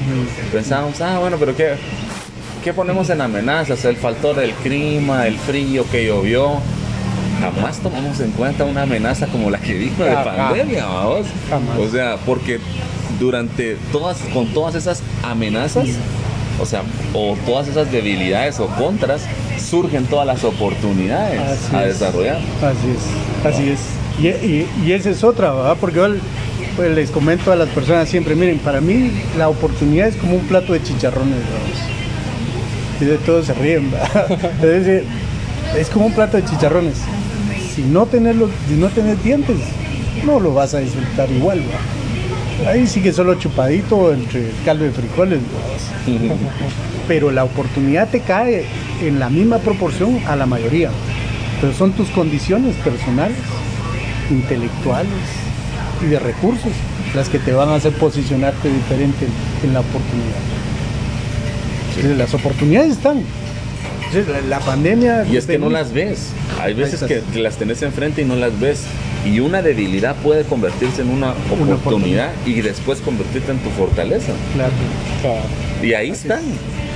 Pensábamos, 0.53 1.01
ah, 1.01 1.19
bueno, 1.19 1.39
pero 1.41 1.57
¿qué, 1.57 1.73
¿qué 2.65 2.73
ponemos 2.73 3.11
en 3.11 3.21
amenazas? 3.21 3.85
El 3.85 3.97
factor 3.97 4.35
del 4.37 4.53
clima, 4.55 5.27
el 5.27 5.37
frío 5.37 5.85
que 5.93 6.07
llovió. 6.07 6.53
Jamás 7.41 7.79
tomamos 7.79 8.19
en 8.21 8.31
cuenta 8.33 8.65
una 8.65 8.83
amenaza 8.83 9.27
como 9.27 9.51
la 9.51 9.59
que 9.59 9.75
vino 9.75 10.05
de 10.05 10.13
pandemia, 10.15 10.87
vamos. 10.87 11.27
Jamás. 11.51 11.79
O 11.79 11.89
sea, 11.91 12.17
porque 12.25 12.59
durante 13.21 13.77
todas, 13.93 14.17
con 14.33 14.47
todas 14.49 14.75
esas 14.77 15.03
amenazas, 15.23 15.87
o 16.61 16.65
sea, 16.65 16.83
o 17.13 17.37
todas 17.45 17.69
esas 17.69 17.91
debilidades 17.93 18.59
o 18.61 18.67
contras, 18.69 19.23
surgen 19.59 20.07
todas 20.07 20.27
las 20.27 20.43
oportunidades 20.45 21.41
Así 21.41 21.77
a 21.77 21.87
es. 21.87 21.99
desarrollar. 22.01 22.37
Así 22.63 22.91
es, 22.97 23.55
así 23.55 23.71
es. 23.71 23.81
Y, 24.19 24.29
y- 24.47 24.69
y 24.87 24.93
esa 24.93 25.11
es 25.11 25.23
otra, 25.25 25.53
¿verdad? 25.53 25.77
Porque 25.81 25.97
yo 25.97 26.07
pues, 26.77 26.95
les 26.95 27.11
comento 27.11 27.51
a 27.53 27.57
las 27.57 27.69
personas 27.71 28.09
siempre, 28.09 28.35
miren, 28.37 28.59
para 28.59 28.81
mí 28.81 29.11
la 29.37 29.49
oportunidad 29.49 30.07
es 30.09 30.17
como 30.17 30.37
un 30.37 30.43
plato 30.47 30.73
de 30.73 30.83
chicharrones, 30.83 31.35
¿verdad? 31.37 31.94
Y 33.01 33.05
de 33.05 33.17
todos 33.19 33.47
se 33.47 33.55
ríen. 33.55 33.91
Es 34.57 34.85
decir, 34.85 35.05
es 35.79 35.89
como 35.89 36.07
un 36.07 36.13
plato 36.15 36.37
de 36.37 36.45
chicharrones. 36.45 36.95
Si 37.75 37.83
no 37.83 38.07
tenés, 38.07 38.37
los- 38.37 38.51
si 38.69 38.75
no 38.75 38.89
tenés 38.89 39.23
dientes, 39.25 39.57
no 40.25 40.39
lo 40.39 40.55
vas 40.55 40.75
a 40.75 40.79
disfrutar 40.79 41.31
igual, 41.31 41.61
¿verdad? 41.61 42.71
Ahí 42.73 42.87
sí 42.87 43.01
que 43.03 43.13
solo 43.13 43.35
chupadito 43.35 44.13
entre 44.13 44.51
caldo 44.65 44.85
de 44.85 44.93
frijoles, 44.93 45.41
pero 47.09 47.31
la 47.33 47.45
oportunidad 47.45 48.09
te 48.09 48.21
cae 48.21 48.65
en 49.03 49.19
la 49.19 49.29
misma 49.29 49.59
proporción 49.59 50.21
a 50.29 50.37
la 50.37 50.47
mayoría. 50.47 50.91
Pero 51.61 51.73
son 51.75 51.93
tus 51.93 52.09
condiciones 52.11 52.77
personales, 52.77 53.37
intelectuales 54.31 55.13
y 56.03 56.07
de 56.07 56.19
recursos 56.19 56.73
las 57.15 57.29
que 57.29 57.39
te 57.39 57.53
van 57.53 57.69
a 57.69 57.75
hacer 57.77 57.93
posicionarte 57.93 58.69
diferente 58.69 59.27
en, 59.27 59.69
en 59.69 59.75
la 59.75 59.81
oportunidad. 59.81 60.54
Las 62.03 62.35
oportunidades 62.35 62.93
están. 62.93 63.23
La, 64.49 64.61
pandemia... 64.61 65.27
Y 65.31 65.37
es 65.37 65.47
que 65.47 65.59
no 65.59 65.71
las 65.71 65.93
ves. 65.93 66.29
Hay 66.61 66.75
veces 66.75 67.03
que, 67.03 67.23
las 67.41 67.57
tenés 67.57 67.83
enfrente 67.83 68.23
y 68.23 68.25
no 68.25 68.37
las 68.37 68.59
ves. 68.61 68.83
Y 69.27 69.41
una 69.41 69.61
debilidad 69.63 70.15
puede 70.17 70.45
convertirse 70.45 71.03
en 71.03 71.11
una 71.11 71.35
Una 71.59 71.75
oportunidad 71.75 72.31
y 72.47 72.61
después 72.61 73.01
convertirte 73.01 73.51
en 73.51 73.59
tu 73.59 73.71
fortaleza. 73.71 74.33
Claro. 74.55 74.73
Claro. 75.21 75.41
Y 75.83 75.95
ahí 75.95 76.11
están, 76.11 76.43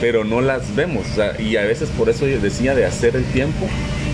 pero 0.00 0.24
no 0.24 0.40
las 0.40 0.74
vemos. 0.76 1.06
o 1.10 1.14
sea, 1.14 1.40
y 1.40 1.56
a 1.56 1.62
veces 1.62 1.88
por 1.90 2.08
eso 2.08 2.26
yo 2.26 2.38
decía 2.38 2.74
de 2.74 2.84
hacer 2.84 3.16
el 3.16 3.24
tiempo, 3.24 3.66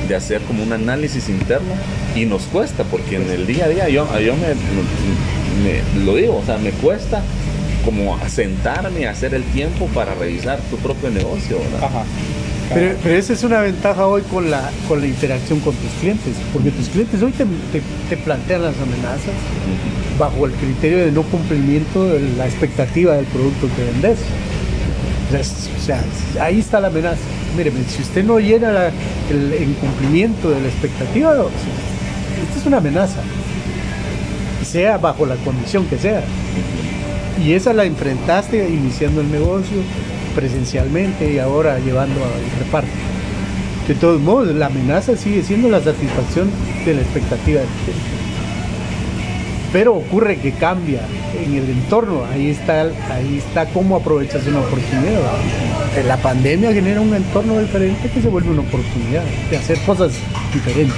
de 0.09 0.15
hacer 0.15 0.41
como 0.43 0.63
un 0.63 0.73
análisis 0.73 1.29
interno. 1.29 1.75
Y 2.17 2.25
nos 2.25 2.43
cuesta, 2.45 2.85
porque 2.85 3.17
en 3.17 3.29
el 3.29 3.47
día 3.47 3.67
a 3.67 3.69
día 3.69 3.89
yo, 3.89 4.07
yo 4.21 4.35
me, 4.37 4.49
me- 5.65 6.05
lo 6.05 6.17
digo, 6.17 6.37
o 6.37 6.47
sea, 6.47 6.57
me 6.59 6.71
cuesta 6.71 7.23
como 7.85 8.19
sentarme 8.29 9.07
a 9.07 9.11
hacer 9.11 9.35
el 9.35 9.43
tiempo 9.45 9.87
para 9.89 10.15
revisar 10.15 10.59
tu 10.71 10.77
propio 10.79 11.11
negocio. 11.11 11.59
¿verdad? 11.59 11.85
Ajá. 11.89 12.05
Pero, 12.73 12.97
pero 13.03 13.15
esa 13.17 13.35
es 13.35 13.45
una 13.45 13.61
ventaja 13.61 14.07
hoy 14.07 14.23
con 14.23 14.51
la, 14.51 14.71
con 14.89 15.01
la 15.01 15.07
interacción 15.07 15.61
con 15.61 15.75
tus 15.75 15.91
clientes, 16.01 16.35
porque 16.53 16.71
tus 16.71 16.89
clientes 16.89 17.23
hoy 17.23 17.31
te, 17.33 17.45
te- 17.45 17.83
te 18.09 18.17
plantean 18.17 18.63
las 18.63 18.75
amenazas 18.79 19.35
bajo 20.19 20.47
el 20.47 20.53
criterio 20.53 21.05
de 21.05 21.13
no 21.13 21.23
cumplimiento 21.25 22.09
de 22.09 22.21
la 22.39 22.47
expectativa 22.47 23.15
del 23.17 23.27
producto 23.27 23.69
que 23.77 23.85
vendes. 23.85 24.19
O 25.31 25.85
sea, 25.85 26.03
ahí 26.41 26.61
está 26.61 26.81
la 26.81 26.89
amenaza. 26.89 27.19
Míreme, 27.57 27.81
si 27.89 28.01
usted 28.03 28.25
no 28.25 28.39
llena 28.39 28.71
la- 28.73 28.89
el 29.31 29.63
incumplimiento 29.69 30.51
de 30.51 30.61
la 30.63 30.69
expectativa, 30.69 31.31
o 31.33 31.35
sea, 31.51 32.45
esta 32.49 32.61
es 32.61 32.67
una 32.67 32.79
amenaza, 32.79 33.21
sea 34.65 34.97
bajo 34.97 35.27
la 35.27 35.37
condición 35.37 35.85
que 35.87 35.99
sea. 35.99 36.23
Y 37.43 37.53
esa 37.53 37.73
la 37.73 37.85
enfrentaste 37.85 38.69
iniciando 38.69 39.21
el 39.21 39.31
negocio 39.31 39.79
presencialmente 40.35 41.33
y 41.33 41.39
ahora 41.39 41.79
llevando 41.79 42.23
al 42.25 42.65
reparto. 42.65 42.91
De 43.89 43.95
todos 43.95 44.21
modos, 44.21 44.55
la 44.55 44.67
amenaza 44.67 45.17
sigue 45.17 45.43
siendo 45.43 45.69
la 45.69 45.81
satisfacción 45.81 46.51
de 46.85 46.95
la 46.95 47.01
expectativa 47.03 47.61
del 47.61 47.69
cliente. 47.69 48.25
Pero 49.73 49.95
ocurre 49.95 50.37
que 50.37 50.53
cambia 50.53 51.01
en 51.37 51.55
el 51.55 51.69
entorno, 51.69 52.25
ahí 52.33 52.51
está, 52.51 52.83
ahí 53.11 53.43
está 53.45 53.67
cómo 53.67 53.97
aprovechas 53.97 54.47
una 54.47 54.61
oportunidad. 54.61 55.21
¿verdad? 55.95 56.07
La 56.07 56.17
pandemia 56.17 56.73
genera 56.73 57.01
un 57.01 57.13
entorno 57.13 57.59
diferente 57.59 58.09
que 58.09 58.23
se 58.23 58.29
vuelve 58.29 58.51
una 58.51 58.63
oportunidad 58.63 59.25
de 59.51 59.57
hacer 59.57 59.79
cosas 59.81 60.13
diferentes. 60.53 60.97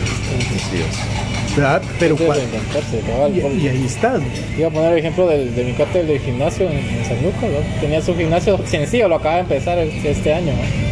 ¿Verdad? 1.56 1.82
Pero 1.98 2.16
Sí, 2.16 2.24
cua- 2.24 2.34
reinventarse, 2.34 3.00
cabal, 3.06 3.32
y, 3.36 3.64
y 3.64 3.68
ahí 3.68 3.84
estás. 3.86 4.20
Iba 4.58 4.68
a 4.68 4.70
poner 4.70 4.92
el 4.92 4.98
ejemplo 4.98 5.26
del, 5.26 5.54
de 5.54 5.64
mi 5.64 5.72
cuate 5.72 6.04
del 6.04 6.18
gimnasio 6.20 6.66
en, 6.68 6.76
en 6.78 7.04
San 7.04 7.16
Lucas, 7.22 7.42
¿no? 7.44 7.80
Tenía 7.80 8.00
su 8.02 8.14
gimnasio 8.16 8.58
sencillo, 8.66 9.08
lo 9.08 9.16
acaba 9.16 9.36
de 9.36 9.40
empezar 9.42 9.78
este 9.78 10.34
año, 10.34 10.52
¿no? 10.52 10.86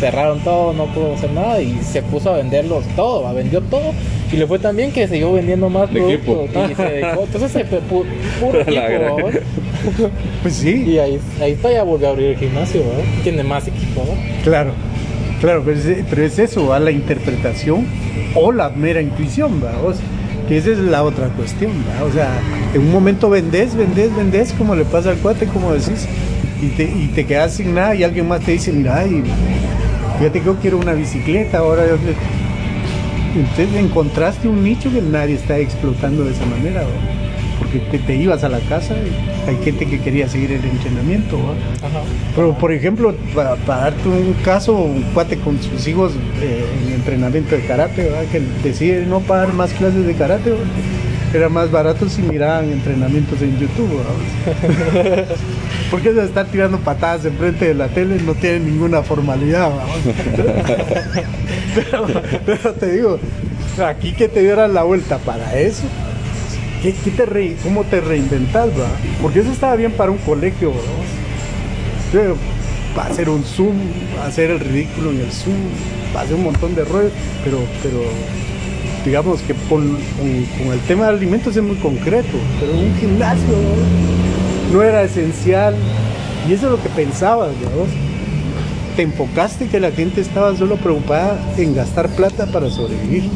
Cerraron 0.00 0.38
todo, 0.44 0.72
no 0.74 0.86
pudo 0.94 1.14
hacer 1.14 1.32
nada 1.32 1.60
y 1.60 1.76
se 1.82 2.02
puso 2.02 2.32
a 2.32 2.36
venderlos 2.36 2.84
todo, 2.94 3.22
¿va? 3.24 3.32
vendió 3.32 3.60
todo 3.62 3.92
y 4.32 4.36
le 4.36 4.46
fue 4.46 4.60
tan 4.60 4.76
bien 4.76 4.92
que 4.92 5.08
siguió 5.08 5.32
vendiendo 5.32 5.68
más 5.68 5.92
De 5.92 5.98
productos 6.00 6.44
equipo. 6.44 6.68
y 6.70 6.74
se 6.76 6.82
dedicó, 6.84 7.22
entonces 7.24 7.50
se 7.50 7.64
pu- 7.66 8.04
puro 8.40 8.62
La 8.70 8.86
equipo. 8.94 9.28
Pues 10.42 10.54
sí. 10.54 10.84
Y 10.86 10.98
ahí, 11.00 11.18
ahí 11.40 11.52
está, 11.52 11.72
ya 11.72 11.82
volvió 11.82 12.06
a 12.06 12.10
abrir 12.12 12.28
el 12.28 12.36
gimnasio, 12.36 12.80
¿verdad? 12.84 13.04
Tiene 13.24 13.42
más 13.42 13.66
equipo, 13.66 14.04
¿no? 14.06 14.42
Claro, 14.44 14.70
claro, 15.40 15.62
pero 15.64 15.78
es, 15.78 16.04
pero 16.08 16.22
es 16.22 16.38
eso, 16.38 16.72
a 16.72 16.78
la 16.78 16.90
interpretación 16.90 17.86
o 18.34 18.52
la 18.52 18.70
mera 18.70 19.00
intuición, 19.00 19.62
¿va? 19.64 19.78
O 19.84 19.92
sea, 19.92 20.04
que 20.48 20.56
esa 20.56 20.70
es 20.70 20.78
la 20.78 21.02
otra 21.02 21.28
cuestión, 21.28 21.72
¿va? 21.88 22.04
O 22.04 22.12
sea, 22.12 22.40
en 22.74 22.80
un 22.80 22.92
momento 22.92 23.28
vendés, 23.30 23.74
vendés, 23.74 24.14
vendés, 24.14 24.52
como 24.52 24.74
le 24.74 24.84
pasa 24.84 25.10
al 25.10 25.18
cuate, 25.18 25.46
como 25.46 25.72
decís, 25.72 26.06
y 26.62 26.68
te, 26.68 26.84
y 26.84 27.10
te 27.14 27.26
quedas 27.26 27.54
sin 27.54 27.74
nada 27.74 27.94
y 27.94 28.02
alguien 28.02 28.28
más 28.28 28.40
te 28.40 28.52
dice, 28.52 28.72
mira, 28.72 29.06
y 29.06 29.22
fíjate 30.18 30.40
que 30.40 30.46
yo 30.46 30.56
quiero 30.56 30.78
una 30.78 30.92
bicicleta, 30.92 31.58
ahora 31.58 31.86
yo... 31.86 31.96
Entonces 33.36 33.68
encontraste 33.76 34.48
un 34.48 34.64
nicho 34.64 34.90
que 34.90 35.02
nadie 35.02 35.34
está 35.34 35.58
explotando 35.58 36.24
de 36.24 36.32
esa 36.32 36.46
manera, 36.46 36.80
¿va? 36.82 37.17
Porque 37.70 37.86
te, 37.90 37.98
te 37.98 38.16
ibas 38.16 38.44
a 38.44 38.48
la 38.48 38.60
casa 38.60 38.94
y 38.94 39.48
hay 39.48 39.56
gente 39.62 39.86
que 39.86 40.00
quería 40.00 40.28
seguir 40.28 40.52
el 40.52 40.64
entrenamiento. 40.64 41.38
Pero, 42.34 42.56
por 42.56 42.72
ejemplo, 42.72 43.14
para, 43.34 43.56
para 43.56 43.82
darte 43.82 44.08
un 44.08 44.34
caso, 44.44 44.74
un 44.74 45.02
cuate 45.14 45.38
con 45.38 45.60
sus 45.62 45.86
hijos 45.86 46.12
eh, 46.40 46.64
en 46.86 46.94
entrenamiento 46.94 47.54
de 47.54 47.66
karate, 47.66 48.04
¿verdad? 48.04 48.24
que 48.30 48.40
decide 48.62 49.06
no 49.06 49.20
pagar 49.20 49.52
más 49.52 49.72
clases 49.72 50.06
de 50.06 50.14
karate, 50.14 50.50
¿verdad? 50.50 50.66
era 51.34 51.50
más 51.50 51.70
barato 51.70 52.08
si 52.08 52.22
miraban 52.22 52.72
entrenamientos 52.72 53.42
en 53.42 53.58
YouTube. 53.58 53.90
Porque 55.90 56.12
de 56.12 56.24
estar 56.24 56.46
tirando 56.46 56.78
patadas 56.78 57.26
enfrente 57.26 57.66
de 57.66 57.74
la 57.74 57.88
tele 57.88 58.18
no 58.22 58.34
tiene 58.34 58.60
ninguna 58.60 59.02
formalidad. 59.02 59.70
pero 62.46 62.72
te 62.74 62.92
digo, 62.92 63.18
aquí 63.84 64.12
que 64.12 64.28
te 64.28 64.40
dieran 64.40 64.74
la 64.74 64.84
vuelta 64.84 65.18
para 65.18 65.58
eso. 65.58 65.84
¿Qué, 66.82 66.94
qué 67.04 67.10
te 67.10 67.26
re- 67.26 67.56
¿Cómo 67.62 67.84
te 67.84 68.00
reinventas, 68.00 68.68
va? 68.70 68.88
Porque 69.20 69.40
eso 69.40 69.50
estaba 69.52 69.74
bien 69.76 69.92
para 69.92 70.10
un 70.10 70.18
colegio. 70.18 70.72
Pero 72.12 72.36
para 72.94 73.10
hacer 73.10 73.28
un 73.28 73.42
Zoom, 73.44 73.76
hacer 74.24 74.50
el 74.50 74.60
ridículo 74.60 75.10
en 75.10 75.20
el 75.20 75.30
Zoom, 75.32 75.56
para 76.12 76.24
hacer 76.24 76.36
un 76.36 76.44
montón 76.44 76.74
de 76.74 76.84
rollos, 76.84 77.12
pero, 77.44 77.58
pero 77.82 78.00
digamos 79.04 79.40
que 79.42 79.54
con, 79.68 79.96
el 80.72 80.80
tema 80.86 81.04
de 81.08 81.16
alimentos 81.16 81.56
es 81.56 81.62
muy 81.62 81.76
concreto, 81.76 82.38
pero 82.58 82.72
un 82.72 82.94
gimnasio 82.98 83.46
¿no? 83.48 84.78
no 84.78 84.82
era 84.82 85.02
esencial 85.02 85.74
y 86.48 86.52
eso 86.54 86.66
es 86.66 86.72
lo 86.72 86.82
que 86.82 86.88
pensabas, 86.90 87.50
¿verdad? 87.60 87.86
Te 88.96 89.02
enfocaste 89.02 89.68
que 89.68 89.78
la 89.80 89.92
gente 89.92 90.20
estaba 90.20 90.56
solo 90.56 90.76
preocupada 90.76 91.38
en 91.56 91.74
gastar 91.74 92.08
plata 92.08 92.46
para 92.46 92.68
sobrevivir 92.70 93.30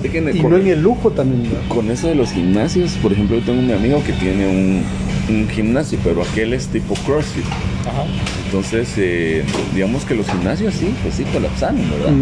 Fíjate 0.00 0.08
que 0.10 0.36
y 0.38 0.40
con, 0.40 0.50
no 0.52 0.56
en 0.56 0.66
el 0.68 0.82
lujo 0.82 1.10
también. 1.10 1.42
¿verdad? 1.44 1.60
con 1.68 1.90
eso 1.90 2.08
de 2.08 2.14
los 2.14 2.32
gimnasios, 2.32 2.92
por 3.02 3.12
ejemplo, 3.12 3.38
yo 3.38 3.44
tengo 3.44 3.60
un 3.60 3.70
amigo 3.70 4.02
que 4.04 4.12
tiene 4.14 4.46
un, 4.48 4.82
un 5.28 5.48
gimnasio, 5.48 5.98
pero 6.02 6.22
aquel 6.22 6.52
es 6.54 6.66
tipo 6.68 6.94
CrossFit. 7.06 7.44
Ajá. 7.86 8.04
Entonces, 8.46 8.88
eh, 8.96 9.42
digamos 9.74 10.04
que 10.04 10.14
los 10.14 10.26
gimnasios 10.30 10.74
sí, 10.74 10.92
pues 11.02 11.14
sí 11.14 11.24
colapsaron, 11.32 11.80
¿verdad? 11.90 12.12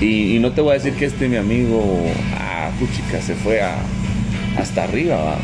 Y, 0.00 0.36
y 0.36 0.38
no 0.38 0.52
te 0.52 0.60
voy 0.60 0.72
a 0.72 0.74
decir 0.74 0.92
que 0.94 1.04
este 1.06 1.28
mi 1.28 1.36
amigo, 1.36 2.04
ah, 2.36 2.70
puchica, 2.78 3.20
se 3.22 3.34
fue 3.34 3.60
a, 3.60 3.76
hasta 4.56 4.84
arriba, 4.84 5.16
¿va? 5.16 5.38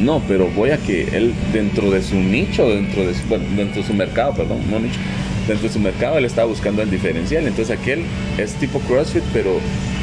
No, 0.00 0.20
pero 0.26 0.48
voy 0.56 0.70
a 0.70 0.76
que 0.78 1.02
él 1.16 1.32
dentro 1.52 1.90
de 1.90 2.02
su 2.02 2.16
nicho, 2.16 2.68
dentro 2.68 3.06
de 3.06 3.14
su, 3.14 3.20
bueno, 3.28 3.44
dentro 3.56 3.80
de 3.82 3.86
su 3.86 3.94
mercado, 3.94 4.34
perdón, 4.34 4.58
no 4.68 4.80
nicho, 4.80 4.98
dentro 5.46 5.68
de 5.68 5.72
su 5.72 5.78
mercado 5.78 6.18
él 6.18 6.24
estaba 6.24 6.48
buscando 6.48 6.82
el 6.82 6.90
diferencial. 6.90 7.46
Entonces 7.46 7.78
aquel 7.78 8.02
es 8.36 8.54
tipo 8.54 8.80
CrossFit, 8.80 9.22
pero 9.32 9.52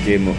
que 0.06 0.18
no- 0.18 0.32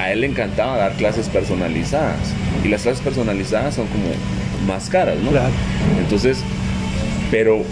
a 0.00 0.12
él 0.12 0.22
le 0.22 0.26
encantaba 0.26 0.76
dar 0.76 0.92
clases 0.94 1.28
personalizadas. 1.28 2.18
Y 2.64 2.68
las 2.68 2.82
clases 2.82 3.02
personalizadas 3.02 3.74
son 3.74 3.86
como 3.88 4.66
más 4.66 4.88
caras, 4.88 5.16
¿no? 5.18 5.30
Claro. 5.30 5.52
Entonces, 5.98 6.38
pero 7.30 7.62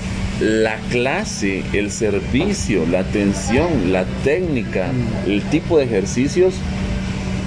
la 0.40 0.76
clase, 0.90 1.62
el 1.72 1.90
servicio, 1.90 2.86
la 2.86 3.00
atención, 3.00 3.92
la 3.92 4.04
técnica, 4.24 4.86
el 5.26 5.42
tipo 5.44 5.78
de 5.78 5.84
ejercicios 5.84 6.54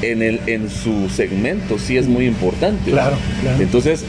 en, 0.02 0.22
el, 0.22 0.42
en 0.48 0.70
su 0.70 1.10
segmento 1.10 1.78
sí 1.78 1.98
es 1.98 2.08
muy 2.08 2.26
importante. 2.26 2.92
Claro, 2.92 3.18
claro. 3.42 3.62
Entonces, 3.62 4.04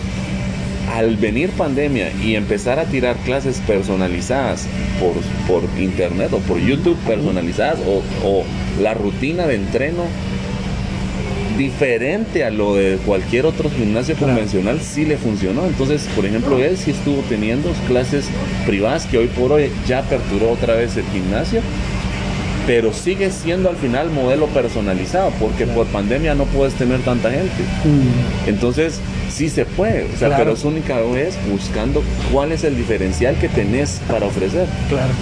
al 0.92 1.16
venir 1.16 1.50
pandemia 1.50 2.10
y 2.22 2.34
empezar 2.34 2.78
a 2.78 2.84
tirar 2.84 3.16
clases 3.18 3.60
personalizadas 3.66 4.66
por, 4.98 5.14
por 5.46 5.80
internet 5.80 6.32
o 6.32 6.38
por 6.38 6.58
YouTube 6.58 6.96
personalizadas 7.06 7.78
o, 7.86 8.02
o 8.26 8.44
la 8.80 8.94
rutina 8.94 9.46
de 9.46 9.56
entreno 9.56 10.04
diferente 11.57 12.44
a 12.44 12.50
lo 12.50 12.74
de 12.76 12.96
cualquier 13.05 13.46
otro 13.46 13.70
gimnasio 13.70 14.14
Claro. 14.16 14.32
convencional 14.34 14.80
sí 14.80 15.05
le 15.05 15.16
funcionó. 15.16 15.66
Entonces, 15.66 16.09
por 16.14 16.24
ejemplo, 16.26 16.59
él 16.59 16.76
sí 16.76 16.90
estuvo 16.92 17.22
teniendo 17.28 17.70
clases 17.88 18.26
privadas 18.66 19.07
que 19.07 19.18
hoy 19.18 19.26
por 19.28 19.53
hoy 19.53 19.70
ya 19.86 19.98
aperturó 19.98 20.50
otra 20.53 20.74
vez 20.74 20.96
el 20.96 21.05
gimnasio, 21.12 21.61
pero 22.66 22.92
sigue 22.92 23.30
siendo 23.30 23.68
al 23.70 23.76
final 23.76 24.11
modelo 24.11 24.46
personalizado 24.46 25.30
porque 25.40 25.66
por 25.66 25.86
pandemia 25.86 26.34
no 26.34 26.44
puedes 26.44 26.74
tener 26.74 27.00
tanta 27.00 27.30
gente. 27.30 27.50
Mm. 27.84 28.48
Entonces, 28.48 29.00
sí 29.30 29.48
se 29.48 29.64
puede, 29.64 30.05
o 30.05 30.16
sea, 30.18 30.28
Claro. 30.28 30.36
pero 30.44 30.53
es 30.53 30.64
única 30.64 31.00
vez 31.00 31.36
buscando 31.50 32.03
cuál 32.32 32.53
es 32.53 32.62
el 32.64 32.76
diferencial 32.76 33.34
que 33.40 33.48
tenés 33.48 34.00
para 34.09 34.26
ofrecer. 34.26 34.66
Claro. 34.88 35.12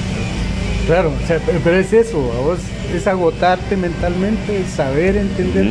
Claro, 0.87 1.13
o 1.23 1.27
sea, 1.27 1.39
pe- 1.39 1.53
pero 1.63 1.77
es 1.79 1.93
eso, 1.93 2.19
a 2.37 2.41
vos 2.41 2.59
es 2.95 3.07
agotarte 3.07 3.77
mentalmente, 3.77 4.65
saber 4.75 5.17
entender. 5.17 5.69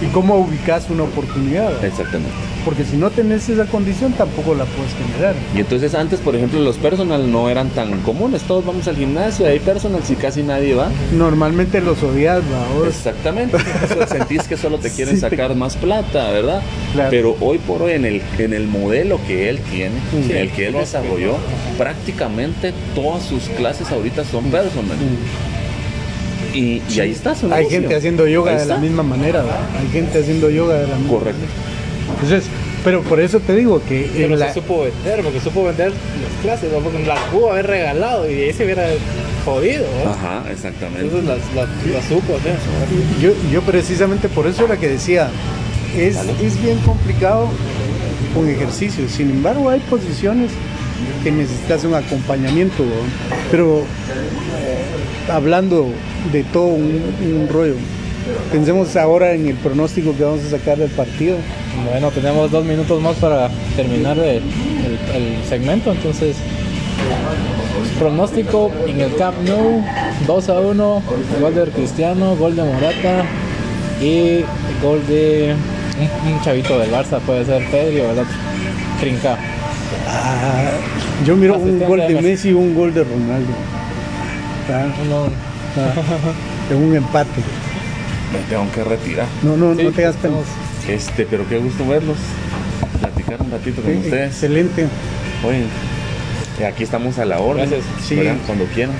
Y 0.00 0.06
cómo 0.06 0.36
ubicas 0.36 0.88
una 0.90 1.04
oportunidad. 1.04 1.66
¿verdad? 1.68 1.84
Exactamente. 1.84 2.32
Porque 2.64 2.84
si 2.84 2.96
no 2.96 3.10
tenés 3.10 3.48
esa 3.48 3.64
condición 3.66 4.12
tampoco 4.12 4.54
la 4.54 4.64
puedes 4.64 4.92
generar. 4.94 5.34
Y 5.54 5.60
entonces 5.60 5.94
antes, 5.94 6.20
por 6.20 6.36
ejemplo, 6.36 6.60
los 6.60 6.76
personal 6.76 7.30
no 7.32 7.48
eran 7.48 7.70
tan 7.70 8.00
comunes, 8.02 8.42
todos 8.42 8.64
vamos 8.66 8.86
al 8.88 8.96
gimnasio, 8.96 9.46
hay 9.46 9.58
personal 9.58 10.02
si 10.04 10.14
casi 10.16 10.42
nadie 10.42 10.74
va. 10.74 10.88
Normalmente 11.16 11.80
los 11.80 12.02
odias. 12.02 12.42
Vos- 12.76 12.88
Exactamente. 12.88 13.56
Eso 13.84 14.06
sentís 14.06 14.42
que 14.46 14.56
solo 14.56 14.78
te 14.78 14.90
quieren 14.90 15.14
Sí, 15.16 15.20
te- 15.22 15.30
sacar 15.30 15.54
más 15.54 15.76
plata, 15.76 16.30
¿verdad? 16.30 16.62
Claro. 16.92 17.10
Pero 17.10 17.36
hoy 17.40 17.58
por 17.58 17.82
hoy 17.82 17.92
en 17.92 18.04
el, 18.04 18.22
en 18.38 18.52
el 18.52 18.66
modelo 18.66 19.18
que 19.26 19.48
él 19.48 19.58
tiene, 19.70 19.94
Sí. 20.10 20.30
en 20.32 20.36
el 20.36 20.50
que 20.50 20.66
él 20.68 20.74
desarrolló, 20.74 21.36
prácticamente 21.78 22.72
todas 22.94 23.22
sus 23.24 23.44
clases 23.56 23.90
ahorita 23.90 24.24
son 24.24 24.44
personal. 24.50 24.96
Y, 26.54 26.82
y 26.88 27.00
ahí 27.00 27.10
está 27.12 27.34
su 27.34 27.46
Hay 27.46 27.58
negocio. 27.64 27.80
gente 27.80 27.96
haciendo 27.96 28.26
yoga 28.26 28.52
Ahí 28.52 28.58
de 28.58 28.66
la 28.66 28.78
misma 28.78 29.02
manera, 29.02 29.42
¿va? 29.42 29.58
Hay 29.80 29.88
gente 29.92 30.18
haciendo 30.18 30.48
yoga 30.50 30.76
de 30.76 30.86
la 30.88 30.96
misma 30.96 31.18
Correcto. 31.18 31.40
Entonces, 32.14 32.44
pero 32.84 33.02
por 33.02 33.20
eso 33.20 33.40
te 33.40 33.54
digo 33.54 33.82
que 33.86 34.10
Pero 34.14 34.34
en 34.34 34.40
la- 34.40 34.48
se 34.48 34.54
supo 34.54 34.82
vender, 34.84 35.22
porque 35.22 35.40
supo 35.40 35.64
vender 35.64 35.88
las 35.90 36.42
clases, 36.42 36.72
¿no? 36.72 36.78
porque 36.78 37.04
las 37.06 37.18
pudo 37.30 37.52
haber 37.52 37.66
regalado 37.66 38.30
y 38.30 38.34
ahí 38.34 38.52
se 38.52 38.64
hubiera 38.64 38.86
jodido. 39.44 39.84
¿no? 40.04 40.10
Ajá, 40.10 40.44
exactamente. 40.50 41.02
Entonces 41.02 41.28
las, 41.28 41.38
las, 41.54 41.86
las 41.92 42.04
supo 42.06 42.36
hacer. 42.36 42.54
yo, 43.20 43.30
yo 43.52 43.60
precisamente 43.62 44.28
por 44.28 44.46
eso 44.46 44.64
era 44.64 44.76
que 44.78 44.88
decía, 44.88 45.28
es, 45.96 46.16
es 46.42 46.62
bien 46.62 46.78
complicado 46.78 47.48
con 48.34 48.48
ejercicio, 48.48 49.06
sin 49.08 49.30
embargo 49.30 49.68
hay 49.68 49.80
posiciones 49.80 50.50
que 51.22 51.30
necesitas 51.30 51.84
un 51.84 51.94
acompañamiento, 51.94 52.82
¿no? 52.84 53.36
pero 53.50 53.78
eh, 53.80 54.77
hablando 55.30 55.88
de 56.32 56.42
todo 56.44 56.66
un, 56.66 57.02
un 57.22 57.48
rollo, 57.50 57.74
pensemos 58.52 58.94
ahora 58.96 59.32
en 59.34 59.46
el 59.46 59.54
pronóstico 59.56 60.14
que 60.16 60.24
vamos 60.24 60.44
a 60.44 60.50
sacar 60.50 60.78
del 60.78 60.90
partido. 60.90 61.36
Bueno, 61.90 62.10
tenemos 62.10 62.50
dos 62.50 62.64
minutos 62.64 63.00
más 63.00 63.16
para 63.16 63.48
terminar 63.76 64.18
el, 64.18 64.24
el- 64.42 64.42
el 65.14 65.44
segmento, 65.48 65.92
entonces 65.92 66.36
pronóstico 67.98 68.70
en 68.86 69.00
el 69.00 69.14
Camp 69.16 69.36
Nou 69.46 69.82
2 70.26 70.48
a 70.48 70.60
1, 70.60 71.02
gol 71.40 71.54
de 71.54 71.64
Cristiano, 71.70 72.36
gol 72.36 72.56
de 72.56 72.62
Morata 72.62 73.24
y 74.00 74.40
gol 74.82 75.00
de 75.08 75.54
un, 76.26 76.40
chavito 76.42 76.78
del 76.78 76.90
Barça, 76.90 77.18
puede 77.20 77.44
ser 77.44 77.64
Pedri 77.70 78.00
o 78.00 78.10
el 78.10 78.18
otro, 78.18 78.34
Trinca. 79.00 79.36
Ah, 80.08 80.70
yo 81.24 81.36
miro 81.36 81.56
un 81.58 81.78
gol 81.80 82.00
de. 82.06 82.20
Messi 82.20 82.50
y 82.50 82.52
un 82.52 82.74
gol 82.74 82.92
de 82.94 83.04
Ronaldo. 83.04 83.52
En 86.70 86.76
un 86.76 86.96
empate. 86.96 87.40
Me 88.32 88.38
tengo 88.50 88.70
que 88.72 88.84
retirar. 88.84 89.26
No, 89.42 89.56
no, 89.56 89.74
Sí, 89.74 89.84
no 89.84 89.90
te 89.92 90.04
hagas 90.04 90.16
pena. 90.16 90.38
estamos- 90.40 90.88
Este, 90.88 91.26
pero 91.26 91.46
qué 91.48 91.58
gusto 91.58 91.86
verlos. 91.86 92.16
Platicar 93.00 93.40
un 93.42 93.50
ratito 93.50 93.82
con 93.82 93.96
ustedes. 93.96 94.32
Excelente. 94.32 94.86
Oye, 95.46 95.64
eh, 96.60 96.66
aquí 96.66 96.82
estamos 96.82 97.18
a 97.18 97.24
la 97.24 97.38
orden. 97.38 97.70
Gracias. 97.70 97.84
Sí. 98.06 98.16
¿verdad? 98.16 98.36
Cuando 98.46 98.64
quieran. 98.66 98.94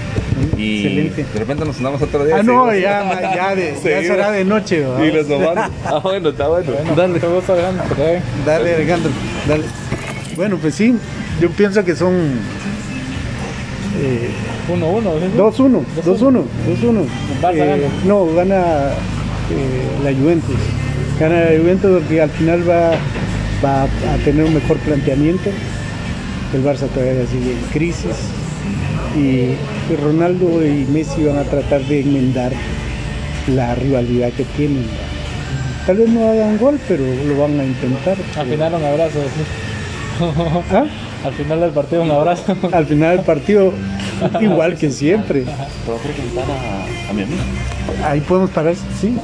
Y 0.57 0.87
Excelente. 0.87 1.25
de 1.33 1.39
repente 1.41 1.65
nos 1.65 1.77
andamos 1.79 2.01
otro 2.01 2.25
día. 2.25 2.37
Ah, 2.39 2.43
no, 2.43 2.73
ya, 2.75 3.35
ya, 3.35 3.55
de, 3.55 3.75
ya 3.75 3.81
será 4.03 4.31
de 4.31 4.45
noche. 4.45 4.85
¿va? 4.87 5.05
Y 5.05 5.13
los 5.13 5.27
tomamos. 5.29 5.71
Ah, 5.85 5.99
bueno, 6.03 6.29
está 6.31 6.49
bueno. 6.49 6.73
Bueno, 6.73 6.95
Dale. 6.95 7.19
gusto, 7.19 7.53
Alejandro. 7.53 7.85
Dale, 8.47 8.75
Alejandro, 8.77 9.11
dale. 9.47 9.65
Bueno, 10.37 10.57
pues 10.59 10.75
sí, 10.75 10.95
yo 11.41 11.51
pienso 11.51 11.85
que 11.85 11.97
son 11.97 12.15
eh, 14.01 14.31
1-1, 14.69 15.55
¿sí? 15.57 15.63
2-1, 15.63 15.83
2-1, 16.05 16.43
2-1. 16.83 17.05
Barça 17.43 17.55
Eh, 17.55 17.59
gana. 17.59 17.89
No, 18.05 18.27
gana 18.35 18.57
eh, 19.51 20.05
la 20.05 20.13
Juventus. 20.13 20.57
Gana 21.19 21.51
la 21.51 21.59
Juventus 21.59 21.91
porque 22.01 22.23
al 22.23 22.31
final 22.31 22.69
va, 22.69 22.91
va 23.65 23.83
a 23.85 24.17
tener 24.25 24.45
un 24.45 24.55
mejor 24.55 24.77
planteamiento 24.79 25.51
el 26.55 26.65
Barça 26.65 26.87
todavía 26.89 27.27
sigue 27.27 27.53
en 27.53 27.61
crisis 27.73 28.17
y 29.17 29.55
Ronaldo 30.03 30.65
y 30.65 30.87
Messi 30.91 31.25
van 31.25 31.39
a 31.39 31.45
tratar 31.45 31.83
de 31.83 32.01
enmendar 32.01 32.53
la 33.49 33.75
rivalidad 33.75 34.31
que 34.33 34.45
tienen. 34.45 34.85
Tal 35.87 35.97
vez 35.97 36.09
no 36.09 36.29
hagan 36.29 36.59
gol, 36.59 36.79
pero 36.87 37.03
lo 37.27 37.39
van 37.41 37.59
a 37.61 37.65
intentar. 37.65 38.17
Al 38.37 38.47
final 38.47 38.75
un 38.75 38.85
abrazo. 38.85 39.19
¿Ah? 40.71 40.85
Al 41.25 41.33
final 41.33 41.61
del 41.61 41.71
partido 41.71 42.03
un 42.03 42.11
abrazo. 42.11 42.57
Al 42.73 42.87
final 42.87 43.17
del 43.17 43.25
partido, 43.27 43.73
igual 44.41 44.77
que 44.77 44.91
siempre. 44.91 45.43
Te 45.43 45.51
voy 45.87 45.99
a 45.99 46.03
presentar 46.03 46.45
a, 46.45 47.11
a 47.11 47.13
mi 47.13 47.23
amiga. 47.23 47.43
Ahí 48.05 48.21
podemos 48.21 48.51
parar, 48.51 48.75
sí. 49.01 49.17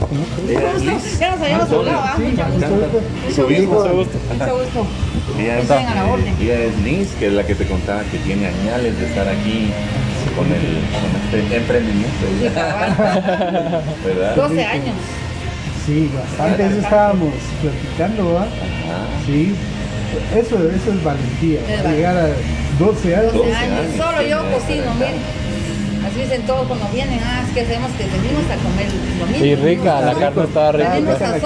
Ya 1.20 1.30
nos 1.32 1.40
habíamos 1.42 1.70
hablado, 1.70 2.00
¿ah? 2.02 2.16
Mucho 2.18 2.68
gusto. 2.68 3.00
Su 3.34 3.50
hijo. 3.50 3.72
Mucho 3.74 3.94
gusto. 3.94 4.86
Ella 5.38 5.56
es, 5.58 5.62
Estoy 5.62 5.84
a 5.84 5.94
la 5.94 6.04
orden. 6.12 6.34
ella 6.40 6.58
es 6.60 6.78
Liz, 6.82 7.08
que 7.18 7.26
es 7.26 7.32
la 7.32 7.44
que 7.44 7.54
te 7.54 7.66
contaba 7.66 8.02
que 8.10 8.18
tiene 8.18 8.46
añales 8.46 8.98
de 8.98 9.06
estar 9.06 9.26
aquí 9.28 9.70
con, 10.36 10.46
el, 10.46 10.80
con 10.92 11.40
este 11.42 11.56
emprendimiento. 11.56 12.26
Sí, 12.40 12.48
cabal. 12.54 13.82
¿Verdad? 14.04 14.36
12 14.36 14.64
años. 14.64 14.94
Sí, 15.86 16.10
bastante. 16.14 16.66
Eso 16.66 16.78
estábamos 16.78 17.32
platicando. 17.60 18.38
Ajá. 18.38 18.48
Sí. 19.26 19.54
Eso, 20.34 20.56
eso 20.56 20.92
es 20.92 21.04
valentía. 21.04 21.60
Es 21.60 21.66
valentía. 21.82 21.90
Llegar 21.96 22.16
a 22.16 22.28
12 22.78 23.16
años. 23.16 23.32
12 23.32 23.48
12 23.48 23.54
años. 23.54 23.96
Solo 23.96 24.22
yo 24.22 24.38
cocino, 24.52 24.94
miren. 24.94 25.44
Así 26.06 26.20
dicen 26.20 26.42
todos 26.42 26.66
cuando 26.68 26.86
vienen, 26.88 27.18
ah, 27.24 27.42
es 27.46 27.54
que 27.54 27.60
hacemos 27.62 27.90
que 27.92 28.04
venimos 28.04 28.44
a 28.44 28.56
comer 28.56 28.86
lo 29.18 29.26
mismo. 29.26 29.44
Y 29.44 29.54
rica, 29.54 30.00
la 30.00 30.14
carne 30.14 30.44
estaba 30.44 30.72
rica. 30.72 30.94
Venimos 30.94 31.20
La 31.20 31.40